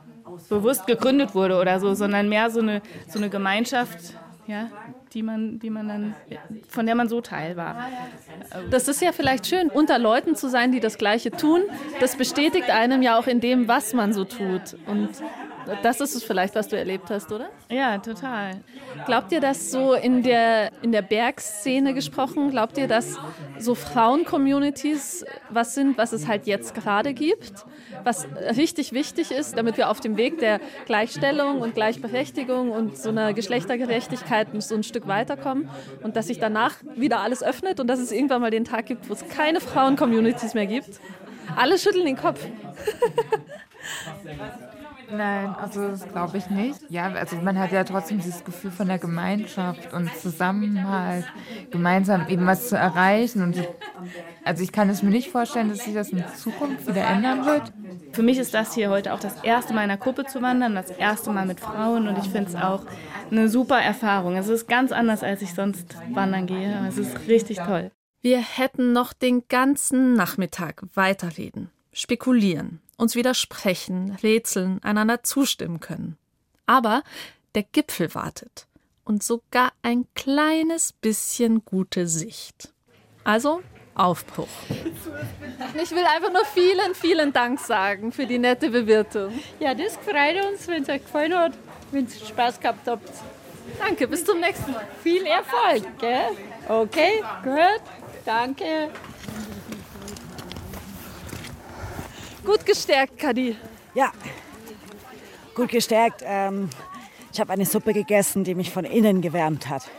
bewusst 0.49 0.87
gegründet 0.87 1.35
wurde 1.35 1.59
oder 1.59 1.81
so, 1.81 1.95
sondern 1.95 2.29
mehr 2.29 2.51
so 2.51 2.61
eine, 2.61 2.83
so 3.09 3.19
eine 3.19 3.31
Gemeinschaft, 3.31 3.99
ja, 4.47 4.69
die 5.13 5.23
man, 5.23 5.59
die 5.59 5.71
man 5.71 5.89
dann, 5.89 6.15
von 6.69 6.87
der 6.87 6.95
man 6.95 7.09
so 7.09 7.21
Teil 7.21 7.57
war. 7.57 7.89
Das 8.71 8.87
ist 8.87 9.01
ja 9.01 9.13
vielleicht 9.13 9.47
schön, 9.47 9.71
unter 9.71 9.99
Leuten 9.99 10.37
zu 10.37 10.49
sein, 10.49 10.73
die 10.73 10.81
das 10.81 10.99
Gleiche 10.99 11.31
tun. 11.31 11.63
Das 12.01 12.17
bestätigt 12.17 12.71
einem 12.71 13.03
ja 13.03 13.19
auch 13.19 13.27
in 13.27 13.41
dem, 13.41 13.67
was 13.67 13.95
man 13.95 14.13
so 14.13 14.25
tut. 14.25 14.77
Und 14.87 15.11
das 15.83 16.01
ist 16.01 16.15
es 16.15 16.25
vielleicht, 16.25 16.55
was 16.55 16.69
du 16.69 16.77
erlebt 16.77 17.11
hast, 17.11 17.33
oder? 17.33 17.49
Ja, 17.71 17.99
total. 17.99 18.61
Glaubt 19.07 19.33
ihr, 19.33 19.41
dass 19.41 19.71
so 19.71 19.95
in 19.95 20.23
der, 20.23 20.71
in 20.83 20.93
der 20.93 21.03
Bergszene 21.03 21.95
gesprochen, 21.95 22.51
glaubt 22.51 22.79
ihr, 22.79 22.89
dass 22.89 23.19
so 23.59 23.75
Frauen-Communities 23.75 25.25
was 25.51 25.75
sind, 25.75 25.99
was 25.99 26.13
es 26.13 26.27
halt 26.27 26.47
jetzt 26.47 26.75
gerade 26.75 27.15
gibt? 27.15 27.53
Was 28.05 28.27
richtig 28.57 28.93
wichtig 28.93 29.31
ist, 29.31 29.57
damit 29.57 29.77
wir 29.77 29.91
auf 29.91 30.01
dem 30.01 30.17
Weg 30.17 30.39
der 30.39 30.61
Gleichstellung 30.87 31.61
und 31.61 31.75
Gleichberechtigung 31.75 32.71
und 32.71 32.97
so 32.97 33.09
einer 33.09 33.33
Geschlechtergerechtigkeit 33.33 34.49
so 34.63 34.75
ein 34.75 34.83
Stück 34.83 35.07
weiterkommen 35.07 35.69
und 36.03 36.17
dass 36.17 36.29
sich 36.29 36.39
danach 36.39 36.77
wieder 36.95 37.21
alles 37.21 37.43
öffnet 37.43 37.81
und 37.81 37.89
dass 37.89 38.01
es 38.01 38.13
irgendwann 38.13 38.41
mal 38.41 38.51
den 38.51 38.65
Tag 38.65 38.87
gibt, 38.87 39.09
wo 39.09 39.13
es 39.13 39.29
keine 39.29 39.61
Frauen-Communities 39.61 40.55
mehr 40.55 40.67
gibt? 40.67 41.01
Alle 41.57 41.79
schütteln 41.79 42.07
den 42.07 42.17
Kopf. 42.17 42.45
Nein, 45.11 45.55
also 45.61 45.89
das 45.89 46.09
glaube 46.09 46.39
ich 46.39 46.51
nicht. 46.51 46.81
Ja, 46.89 47.11
also 47.13 47.37
man 47.37 47.59
hat 47.59 47.73
ja 47.73 47.85
trotzdem 47.85 48.19
dieses 48.19 48.45
Gefühl 48.45 48.71
von 48.71 48.89
der 48.89 48.99
Gemeinschaft 48.99 49.93
und 49.93 50.13
Zusammenhalt, 50.17 51.25
gemeinsam 51.71 52.29
eben 52.29 52.47
was 52.47 52.69
zu 52.69 52.77
erreichen. 52.77 53.43
Und 53.43 53.63
also 54.45 54.63
ich 54.63 54.73
kann 54.73 54.89
es 54.91 55.03
mir 55.03 55.11
nicht 55.11 55.31
vorstellen, 55.31 55.69
dass 55.69 55.85
sich 55.85 55.95
das 55.95 56.11
in 56.11 56.25
Zukunft 56.37 56.87
wieder 56.87 57.07
ändern 57.07 57.45
wird. 57.45 57.73
Für 58.13 58.23
mich 58.23 58.39
ist 58.39 58.55
das 58.55 58.75
hier 58.75 58.91
heute 58.91 59.13
auch 59.13 59.21
das 59.21 59.43
erste 59.43 59.75
Mal 59.75 59.85
in 59.85 59.91
einer 59.91 60.01
Gruppe 60.01 60.25
zu 60.25 60.43
wandern, 60.43 60.75
das 60.75 60.91
erste 60.91 61.31
Mal 61.31 61.47
mit 61.47 61.61
Frauen 61.61 62.09
und 62.09 62.19
ich 62.19 62.31
finde 62.31 62.51
es 62.51 62.57
auch 62.57 62.83
eine 63.31 63.49
super 63.49 63.81
Erfahrung. 63.81 64.37
Es 64.37 64.49
ist 64.49 64.69
ganz 64.69 64.93
anders, 64.93 65.23
als 65.23 65.43
ich 65.43 65.55
sonst 65.55 65.97
wandern 66.13 66.47
gehe. 66.47 66.87
Es 66.89 66.99
ist 66.99 67.29
richtig 67.29 67.59
toll. 67.59 67.91
Wir 68.23 68.39
hätten 68.39 68.93
noch 68.93 69.13
den 69.13 69.47
ganzen 69.49 70.15
Nachmittag 70.15 70.83
weiterreden, 70.95 71.71
spekulieren, 71.93 72.81
uns 72.97 73.15
widersprechen, 73.15 74.17
rätseln, 74.23 74.83
einander 74.83 75.23
zustimmen 75.23 75.81
können. 75.81 76.17
Aber 76.67 77.03
der 77.55 77.63
Gipfel 77.63 78.15
wartet 78.15 78.67
und 79.05 79.23
sogar 79.23 79.73
ein 79.83 80.07
kleines 80.15 80.93
bisschen 80.93 81.65
gute 81.65 82.09
Sicht. 82.09 82.73
Also 83.25 83.63
Aufbruch. 83.95 84.49
Ich 85.83 85.91
will 85.91 86.05
einfach 86.05 86.31
nur 86.31 86.45
vielen, 86.45 86.95
vielen 86.95 87.33
Dank 87.33 87.59
sagen 87.59 88.13
für 88.13 88.27
die 88.27 88.39
nette 88.39 88.69
Bewirtung. 88.69 89.33
Ja, 89.59 89.75
das 89.75 89.97
freut 89.97 90.45
uns, 90.45 90.69
wenn 90.69 90.83
es 90.83 90.89
euch 90.89 91.03
gefallen 91.03 91.35
hat, 91.35 91.53
wenn 91.93 92.07
ihr 92.07 92.27
Spaß 92.27 92.61
gehabt 92.61 92.87
habt. 92.87 93.11
Danke, 93.79 94.07
bis 94.07 94.25
zum 94.25 94.41
nächsten 94.41 94.73
Mal. 94.73 94.87
Viel 95.03 95.25
Erfolg, 95.27 95.99
gell? 95.99 96.31
Okay, 96.69 97.23
gut. 97.43 97.83
Danke. 98.25 98.91
Gut 102.47 102.65
gestärkt, 102.65 103.19
Kadi. 103.19 103.57
Ja, 103.95 104.13
gut 105.57 105.69
gestärkt. 105.69 106.23
Ähm, 106.25 106.71
ich 107.33 107.41
habe 107.41 107.53
eine 107.53 107.67
Suppe 107.67 107.93
gegessen, 107.93 108.45
die 108.45 108.55
mich 108.55 108.71
von 108.71 108.85
innen 108.85 109.21
gewärmt 109.21 109.69
hat. 109.69 109.91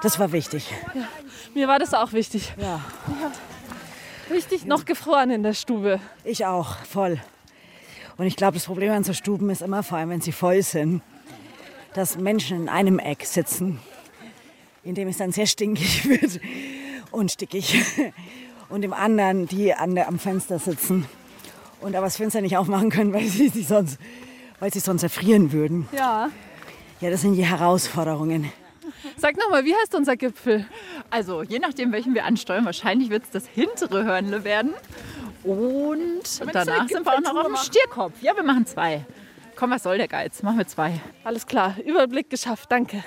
Das 0.00 0.20
war 0.20 0.30
wichtig. 0.30 0.72
Ja, 0.94 1.08
mir 1.52 1.66
war 1.66 1.80
das 1.80 1.92
auch 1.92 2.12
wichtig. 2.12 2.54
Ja. 2.58 2.80
Richtig 4.30 4.66
noch 4.66 4.84
gefroren 4.84 5.32
in 5.32 5.42
der 5.42 5.52
Stube. 5.52 5.98
Ich 6.22 6.46
auch, 6.46 6.76
voll. 6.84 7.20
Und 8.18 8.26
ich 8.26 8.36
glaube, 8.36 8.54
das 8.54 8.66
Problem 8.66 8.92
an 8.92 9.02
so 9.02 9.12
Stuben 9.12 9.50
ist 9.50 9.60
immer, 9.60 9.82
vor 9.82 9.98
allem 9.98 10.10
wenn 10.10 10.20
sie 10.20 10.30
voll 10.30 10.62
sind, 10.62 11.02
dass 11.94 12.16
Menschen 12.16 12.62
in 12.62 12.68
einem 12.68 13.00
Eck 13.00 13.26
sitzen, 13.26 13.80
in 14.84 14.94
dem 14.94 15.08
es 15.08 15.18
dann 15.18 15.32
sehr 15.32 15.46
stinkig 15.46 16.08
wird 16.08 16.40
und 17.10 17.32
stickig. 17.32 17.84
Und 18.68 18.84
im 18.84 18.92
anderen, 18.92 19.48
die 19.48 19.74
an 19.74 19.96
der, 19.96 20.06
am 20.06 20.20
Fenster 20.20 20.60
sitzen 20.60 21.08
und 21.84 21.94
aber 21.94 22.06
das 22.06 22.16
Fenster 22.16 22.40
nicht 22.40 22.56
aufmachen 22.56 22.90
können, 22.90 23.12
weil 23.14 23.26
sie, 23.26 23.48
sie 23.48 23.62
sonst, 23.62 23.98
weil 24.58 24.72
sie 24.72 24.80
sonst 24.80 25.02
erfrieren 25.02 25.52
würden. 25.52 25.88
Ja. 25.92 26.30
Ja, 27.00 27.10
das 27.10 27.20
sind 27.20 27.34
die 27.34 27.44
Herausforderungen. 27.44 28.50
Sag 29.16 29.36
nochmal, 29.36 29.64
wie 29.64 29.74
heißt 29.74 29.94
unser 29.94 30.16
Gipfel? 30.16 30.66
Also, 31.10 31.42
je 31.42 31.58
nachdem, 31.58 31.92
welchen 31.92 32.14
wir 32.14 32.24
ansteuern, 32.24 32.64
wahrscheinlich 32.64 33.10
wird 33.10 33.24
es 33.24 33.30
das 33.30 33.46
hintere 33.46 34.04
Hörnle 34.04 34.44
werden. 34.44 34.72
Und 35.42 36.22
danach 36.52 36.88
sind 36.88 37.04
wir 37.04 37.12
auch 37.12 37.20
noch 37.20 37.36
auf 37.36 37.46
dem 37.46 37.56
Stierkopf. 37.56 38.14
Ja, 38.22 38.34
wir 38.34 38.42
machen 38.42 38.64
zwei. 38.66 39.04
Komm, 39.56 39.70
was 39.70 39.82
soll 39.82 39.98
der 39.98 40.08
Geiz? 40.08 40.42
Machen 40.42 40.58
wir 40.58 40.66
zwei. 40.66 41.00
Alles 41.22 41.46
klar, 41.46 41.76
Überblick 41.84 42.30
geschafft, 42.30 42.72
danke. 42.72 43.04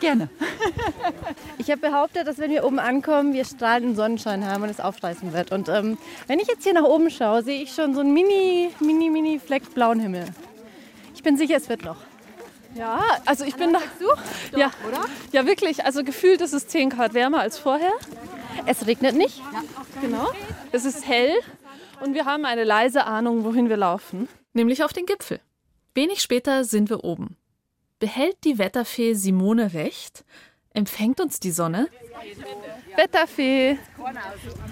Gerne. 0.00 0.28
Ich 1.58 1.70
habe 1.70 1.80
behauptet, 1.80 2.26
dass 2.26 2.38
wenn 2.38 2.50
wir 2.50 2.64
oben 2.64 2.78
ankommen, 2.78 3.32
wir 3.32 3.44
strahlenden 3.44 3.96
Sonnenschein 3.96 4.46
haben 4.46 4.62
und 4.62 4.70
es 4.70 4.80
aufreißen 4.80 5.32
wird. 5.32 5.50
Und 5.50 5.68
ähm, 5.68 5.98
wenn 6.28 6.38
ich 6.38 6.46
jetzt 6.46 6.62
hier 6.62 6.72
nach 6.72 6.84
oben 6.84 7.10
schaue, 7.10 7.42
sehe 7.42 7.60
ich 7.60 7.72
schon 7.74 7.94
so 7.94 8.00
einen 8.00 8.14
mini, 8.14 8.70
mini, 8.80 9.10
mini 9.10 9.40
Fleck 9.40 9.74
blauen 9.74 9.98
Himmel. 9.98 10.24
Ich 11.14 11.22
bin 11.22 11.36
sicher, 11.36 11.56
es 11.56 11.68
wird 11.68 11.84
noch. 11.84 11.96
Ja, 12.74 13.00
also 13.26 13.44
ich 13.44 13.56
bin 13.56 13.72
da. 13.72 13.80
Du? 13.98 14.56
ja, 14.58 14.70
oder? 14.86 15.04
Ja, 15.32 15.46
wirklich. 15.46 15.84
Also 15.84 16.04
gefühlt 16.04 16.40
ist 16.40 16.52
es 16.52 16.68
10 16.68 16.90
Grad 16.90 17.12
wärmer 17.12 17.40
als 17.40 17.58
vorher. 17.58 17.92
Es 18.66 18.86
regnet 18.86 19.16
nicht. 19.16 19.38
Ja. 19.38 19.62
Genau. 20.00 20.28
Es 20.70 20.84
ist 20.84 21.08
hell 21.08 21.34
und 22.00 22.14
wir 22.14 22.24
haben 22.24 22.44
eine 22.44 22.62
leise 22.64 23.04
Ahnung, 23.04 23.44
wohin 23.44 23.68
wir 23.68 23.76
laufen. 23.76 24.28
Nämlich 24.52 24.84
auf 24.84 24.92
den 24.92 25.06
Gipfel. 25.06 25.40
Wenig 25.94 26.20
später 26.20 26.64
sind 26.64 26.88
wir 26.88 27.02
oben. 27.02 27.36
Behält 27.98 28.36
die 28.44 28.58
Wetterfee 28.58 29.14
Simone 29.14 29.72
recht? 29.72 30.24
Empfängt 30.74 31.20
uns 31.20 31.40
die 31.40 31.50
Sonne? 31.50 31.88
Wetterfee. 32.96 33.78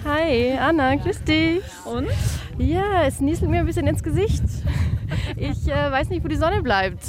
Hi, 0.05 0.53
Anna, 0.57 0.95
grüß 0.95 1.23
dich. 1.23 1.63
Und? 1.85 2.07
Ja, 2.57 3.03
es 3.03 3.19
nieselt 3.19 3.49
mir 3.49 3.59
ein 3.59 3.65
bisschen 3.65 3.87
ins 3.87 4.03
Gesicht. 4.03 4.43
Ich 5.35 5.67
äh, 5.67 5.91
weiß 5.91 6.09
nicht, 6.09 6.23
wo 6.23 6.27
die 6.27 6.35
Sonne 6.35 6.61
bleibt. 6.61 7.03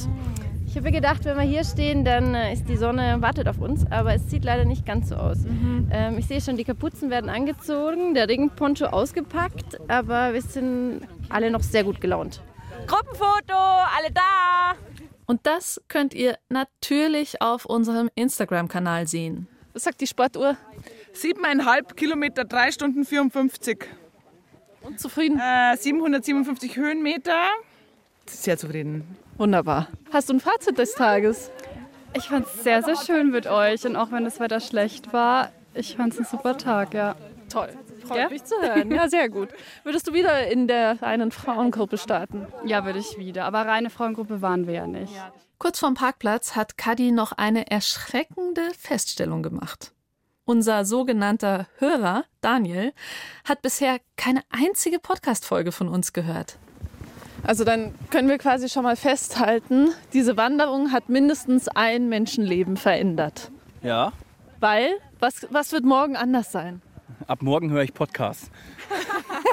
Ich 0.66 0.76
habe 0.76 0.82
mir 0.82 0.93
gedacht, 0.93 1.24
wenn 1.24 1.36
wir 1.36 1.45
hier 1.45 1.64
stehen, 1.64 2.05
dann 2.05 2.34
äh, 2.34 2.53
ist 2.53 2.68
die 2.68 2.76
Sonne 2.76 3.20
wartet 3.20 3.49
auf 3.49 3.59
uns, 3.59 3.91
aber 3.91 4.14
es 4.14 4.28
sieht 4.30 4.45
leider 4.45 4.64
nicht 4.64 4.84
ganz 4.84 5.09
so 5.09 5.16
aus. 5.16 5.39
Mhm. 5.39 5.89
Ähm, 5.91 6.18
ich 6.18 6.26
sehe 6.26 6.41
schon, 6.41 6.57
die 6.57 6.64
Kapuzen 6.64 7.11
werden 7.11 7.30
angezogen, 7.30 8.14
der 8.14 8.28
Regenponcho 8.28 8.86
ausgepackt, 8.86 9.80
aber 9.89 10.34
wir 10.34 10.43
sind 10.43 11.01
alle 11.30 11.51
noch 11.51 11.62
sehr 11.62 11.84
gut 11.84 12.01
gelaunt. 12.01 12.43
Gruppenfoto, 12.86 13.55
alle 13.55 14.12
da! 14.12 14.57
Und 15.29 15.47
das 15.47 15.79
könnt 15.89 16.14
ihr 16.14 16.39
natürlich 16.49 17.43
auf 17.43 17.66
unserem 17.66 18.09
Instagram-Kanal 18.14 19.07
sehen. 19.07 19.47
Was 19.74 19.85
sagt 19.85 20.01
die 20.01 20.07
Sportuhr? 20.07 20.57
Siebeneinhalb 21.12 21.99
Kilometer, 21.99 22.45
drei 22.45 22.72
Stunden 22.72 23.05
54. 23.05 23.85
Und 24.81 24.99
zufrieden? 24.99 25.39
Äh, 25.39 25.76
757 25.76 26.76
Höhenmeter. 26.76 27.47
Sehr 28.24 28.57
zufrieden. 28.57 29.16
Wunderbar. 29.37 29.89
Hast 30.11 30.31
du 30.31 30.35
ein 30.35 30.41
Fazit 30.41 30.79
des 30.79 30.95
Tages? 30.95 31.51
Ich 32.14 32.29
fand 32.29 32.47
es 32.47 32.64
sehr, 32.64 32.83
sehr 32.83 32.97
schön 32.97 33.31
mit 33.31 33.47
euch. 33.47 33.85
Und 33.87 33.97
auch 33.97 34.11
wenn 34.11 34.24
das 34.24 34.41
Wetter 34.41 34.61
schlecht 34.61 35.12
war, 35.12 35.53
ich 35.74 35.97
fand 35.97 36.14
es 36.14 36.20
ein 36.20 36.24
super 36.24 36.57
Tag, 36.57 36.95
ja. 36.95 37.16
Toll. 37.51 37.68
Freut 38.09 38.18
ja? 38.18 38.28
mich 38.28 38.44
zu 38.44 38.54
hören. 38.61 38.90
Ja, 38.90 39.09
sehr 39.09 39.28
gut. 39.28 39.50
Würdest 39.84 40.09
du 40.09 40.12
wieder 40.12 40.48
in 40.48 40.66
der 40.66 41.02
einen 41.02 41.30
Frauengruppe 41.30 41.98
starten? 41.98 42.46
Ja, 42.64 42.84
würde 42.84 42.98
ich 42.98 43.18
wieder. 43.18 43.44
Aber 43.44 43.66
reine 43.66 43.90
Frauengruppe 43.90 44.42
waren 44.42 44.66
wir 44.66 44.74
ja 44.74 44.86
nicht. 44.86 45.12
Kurz 45.59 45.78
vorm 45.78 45.94
Parkplatz 45.94 46.56
hat 46.56 46.78
Kadi 46.78 47.11
noch 47.11 47.32
eine 47.32 47.70
erschreckende 47.70 48.62
Feststellung 48.78 49.42
gemacht. 49.42 49.92
Unser 50.44 50.84
sogenannter 50.84 51.66
Hörer, 51.78 52.24
Daniel, 52.40 52.92
hat 53.44 53.61
bisher 53.61 53.98
keine 54.16 54.42
einzige 54.50 54.98
Podcast-Folge 54.98 55.72
von 55.72 55.88
uns 55.88 56.12
gehört. 56.12 56.59
Also 57.42 57.64
dann 57.64 57.94
können 58.11 58.28
wir 58.28 58.38
quasi 58.38 58.68
schon 58.68 58.82
mal 58.82 58.96
festhalten, 58.96 59.90
diese 60.12 60.36
Wanderung 60.36 60.92
hat 60.92 61.09
mindestens 61.09 61.68
ein 61.68 62.09
Menschenleben 62.09 62.76
verändert. 62.76 63.50
Ja. 63.82 64.12
Weil, 64.61 64.96
was, 65.20 65.46
was 65.50 65.72
wird 65.72 65.84
morgen 65.84 66.16
anders 66.16 66.50
sein? 66.50 66.82
Ab 67.29 67.43
morgen 67.43 67.70
höre 67.70 67.83
ich 67.83 67.93
Podcasts. 67.93 68.51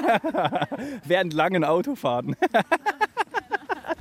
Während 1.03 1.34
langen 1.34 1.65
Autofahrten. 1.65 2.38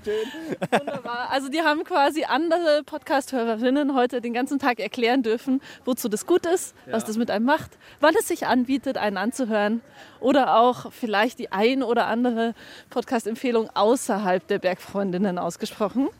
Wunderbar. 0.05 1.31
Also 1.31 1.49
die 1.49 1.61
haben 1.61 1.83
quasi 1.83 2.23
andere 2.23 2.85
Podcast-Hörerinnen 2.85 3.97
heute 3.97 4.21
den 4.21 4.33
ganzen 4.33 4.61
Tag 4.61 4.79
erklären 4.79 5.25
dürfen, 5.25 5.61
wozu 5.85 6.09
das 6.09 6.25
gut 6.25 6.47
ist, 6.47 6.77
ja. 6.87 6.93
was 6.93 7.05
das 7.05 7.17
mit 7.17 7.33
einem 7.33 7.47
macht, 7.47 7.77
wann 7.99 8.15
es 8.17 8.29
sich 8.29 8.47
anbietet, 8.47 8.97
einen 8.97 9.17
anzuhören 9.17 9.81
oder 10.21 10.61
auch 10.61 10.93
vielleicht 10.93 11.41
die 11.41 11.51
ein 11.51 11.83
oder 11.83 12.07
andere 12.07 12.55
Podcast-Empfehlung 12.91 13.71
außerhalb 13.75 14.47
der 14.47 14.61
Bergfreundinnen 14.61 15.37
ausgesprochen. 15.37 16.11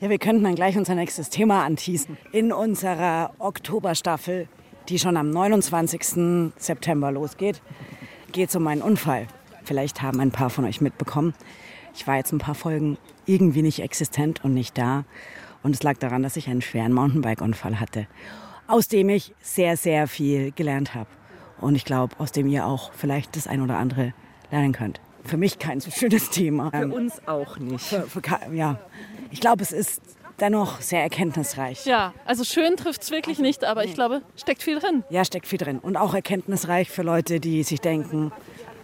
Ja, 0.00 0.08
wir 0.08 0.18
könnten 0.18 0.44
dann 0.44 0.54
gleich 0.54 0.78
unser 0.78 0.94
nächstes 0.94 1.28
Thema 1.28 1.62
anteasen. 1.62 2.16
In 2.32 2.54
unserer 2.54 3.34
Oktoberstaffel, 3.38 4.48
die 4.88 4.98
schon 4.98 5.16
am 5.16 5.30
29. 5.30 6.52
September 6.56 7.12
losgeht, 7.12 7.62
geht 8.32 8.48
es 8.48 8.56
um 8.56 8.62
meinen 8.62 8.82
Unfall. 8.82 9.26
Vielleicht 9.64 10.02
haben 10.02 10.20
ein 10.20 10.30
paar 10.30 10.50
von 10.50 10.64
euch 10.64 10.80
mitbekommen. 10.80 11.34
Ich 11.94 12.06
war 12.06 12.16
jetzt 12.16 12.32
ein 12.32 12.38
paar 12.38 12.54
Folgen 12.54 12.98
irgendwie 13.26 13.62
nicht 13.62 13.80
existent 13.80 14.44
und 14.44 14.54
nicht 14.54 14.76
da. 14.76 15.04
Und 15.62 15.74
es 15.74 15.82
lag 15.82 15.98
daran, 15.98 16.22
dass 16.22 16.36
ich 16.36 16.48
einen 16.48 16.62
schweren 16.62 16.92
Mountainbike-Unfall 16.92 17.78
hatte, 17.78 18.06
aus 18.66 18.88
dem 18.88 19.08
ich 19.08 19.34
sehr, 19.40 19.76
sehr 19.76 20.08
viel 20.08 20.50
gelernt 20.52 20.94
habe. 20.94 21.08
Und 21.60 21.76
ich 21.76 21.84
glaube, 21.84 22.16
aus 22.18 22.32
dem 22.32 22.48
ihr 22.48 22.66
auch 22.66 22.92
vielleicht 22.92 23.36
das 23.36 23.46
ein 23.46 23.60
oder 23.60 23.78
andere 23.78 24.12
lernen 24.50 24.72
könnt. 24.72 25.00
Für 25.24 25.36
mich 25.36 25.60
kein 25.60 25.78
so 25.78 25.90
schönes 25.92 26.30
Thema. 26.30 26.70
Für 26.70 26.88
uns 26.88 27.26
auch 27.28 27.58
nicht. 27.58 27.84
Für, 27.84 28.02
für, 28.02 28.20
ja, 28.52 28.80
ich 29.30 29.40
glaube, 29.40 29.62
es 29.62 29.70
ist 29.70 30.02
dennoch 30.42 30.80
sehr 30.80 31.00
erkenntnisreich. 31.00 31.86
Ja, 31.86 32.12
also 32.26 32.44
schön 32.44 32.76
trifft 32.76 33.02
es 33.02 33.10
wirklich 33.10 33.38
nicht, 33.38 33.64
aber 33.64 33.84
ich 33.84 33.94
glaube, 33.94 34.22
steckt 34.36 34.62
viel 34.62 34.78
drin. 34.78 35.04
Ja, 35.08 35.24
steckt 35.24 35.46
viel 35.46 35.58
drin. 35.58 35.78
Und 35.78 35.96
auch 35.96 36.12
erkenntnisreich 36.12 36.90
für 36.90 37.02
Leute, 37.02 37.40
die 37.40 37.62
sich 37.62 37.80
denken, 37.80 38.32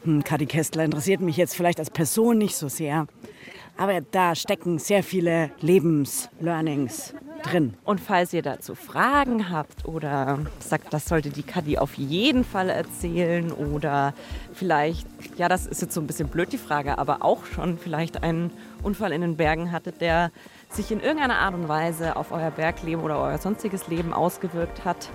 hm, 0.05 0.23
Kadi 0.25 0.47
Kestler 0.47 0.85
interessiert 0.85 1.21
mich 1.21 1.37
jetzt 1.37 1.57
vielleicht 1.57 1.81
als 1.81 1.91
Person 1.91 2.39
nicht 2.39 2.57
so 2.57 2.69
sehr. 2.69 3.07
Aber 3.77 4.01
da 4.01 4.35
stecken 4.35 4.79
sehr 4.79 5.03
viele 5.03 5.51
Lebenslearnings 5.61 7.15
drin. 7.43 7.75
Und 7.85 8.01
falls 8.01 8.33
ihr 8.33 8.43
dazu 8.43 8.75
Fragen 8.75 9.51
habt 9.51 9.85
oder 9.87 10.41
sagt, 10.59 10.93
das 10.93 11.07
sollte 11.07 11.31
die 11.31 11.45
Kadi 11.45 11.79
auf 11.79 11.95
jeden 11.95 12.45
Fall 12.45 12.71
erzählen 12.71 13.53
oder 13.53 14.15
vielleicht, 14.53 15.07
ja, 15.37 15.49
das 15.49 15.67
ist 15.67 15.83
jetzt 15.83 15.95
so 15.95 16.01
ein 16.01 16.09
bisschen 16.09 16.29
blöd 16.29 16.53
die 16.53 16.59
Frage, 16.59 16.99
aber 16.99 17.25
auch 17.25 17.47
schon 17.47 17.79
vielleicht 17.79 18.23
einen 18.23 18.51
Unfall 18.83 19.13
in 19.13 19.21
den 19.21 19.37
Bergen 19.37 19.71
hattet, 19.71 20.01
der 20.01 20.33
sich 20.69 20.91
in 20.93 21.01
irgendeiner 21.01 21.39
Art 21.39 21.55
und 21.55 21.69
Weise 21.69 22.17
auf 22.17 22.33
euer 22.33 22.51
Bergleben 22.51 23.03
oder 23.03 23.19
euer 23.19 23.39
sonstiges 23.39 23.89
Leben 23.89 24.13
ausgewirkt 24.13 24.85
hat, 24.85 25.09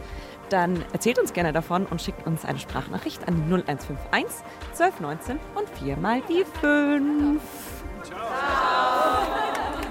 dann 0.49 0.84
erzählt 0.93 1.20
uns 1.20 1.34
gerne 1.34 1.54
davon 1.54 1.86
und 1.86 2.01
schickt 2.01 2.26
uns 2.28 2.45
eine 2.45 2.60
Sprachnachricht 2.60 3.28
an 3.28 3.43
0151 3.45 4.45
1219 4.72 5.39
und 5.56 5.70
4 5.70 5.97
mal 5.97 6.22
die 6.30 6.43
5. 6.60 7.41
Ciao. 8.04 8.20
Ciao. 8.20 9.82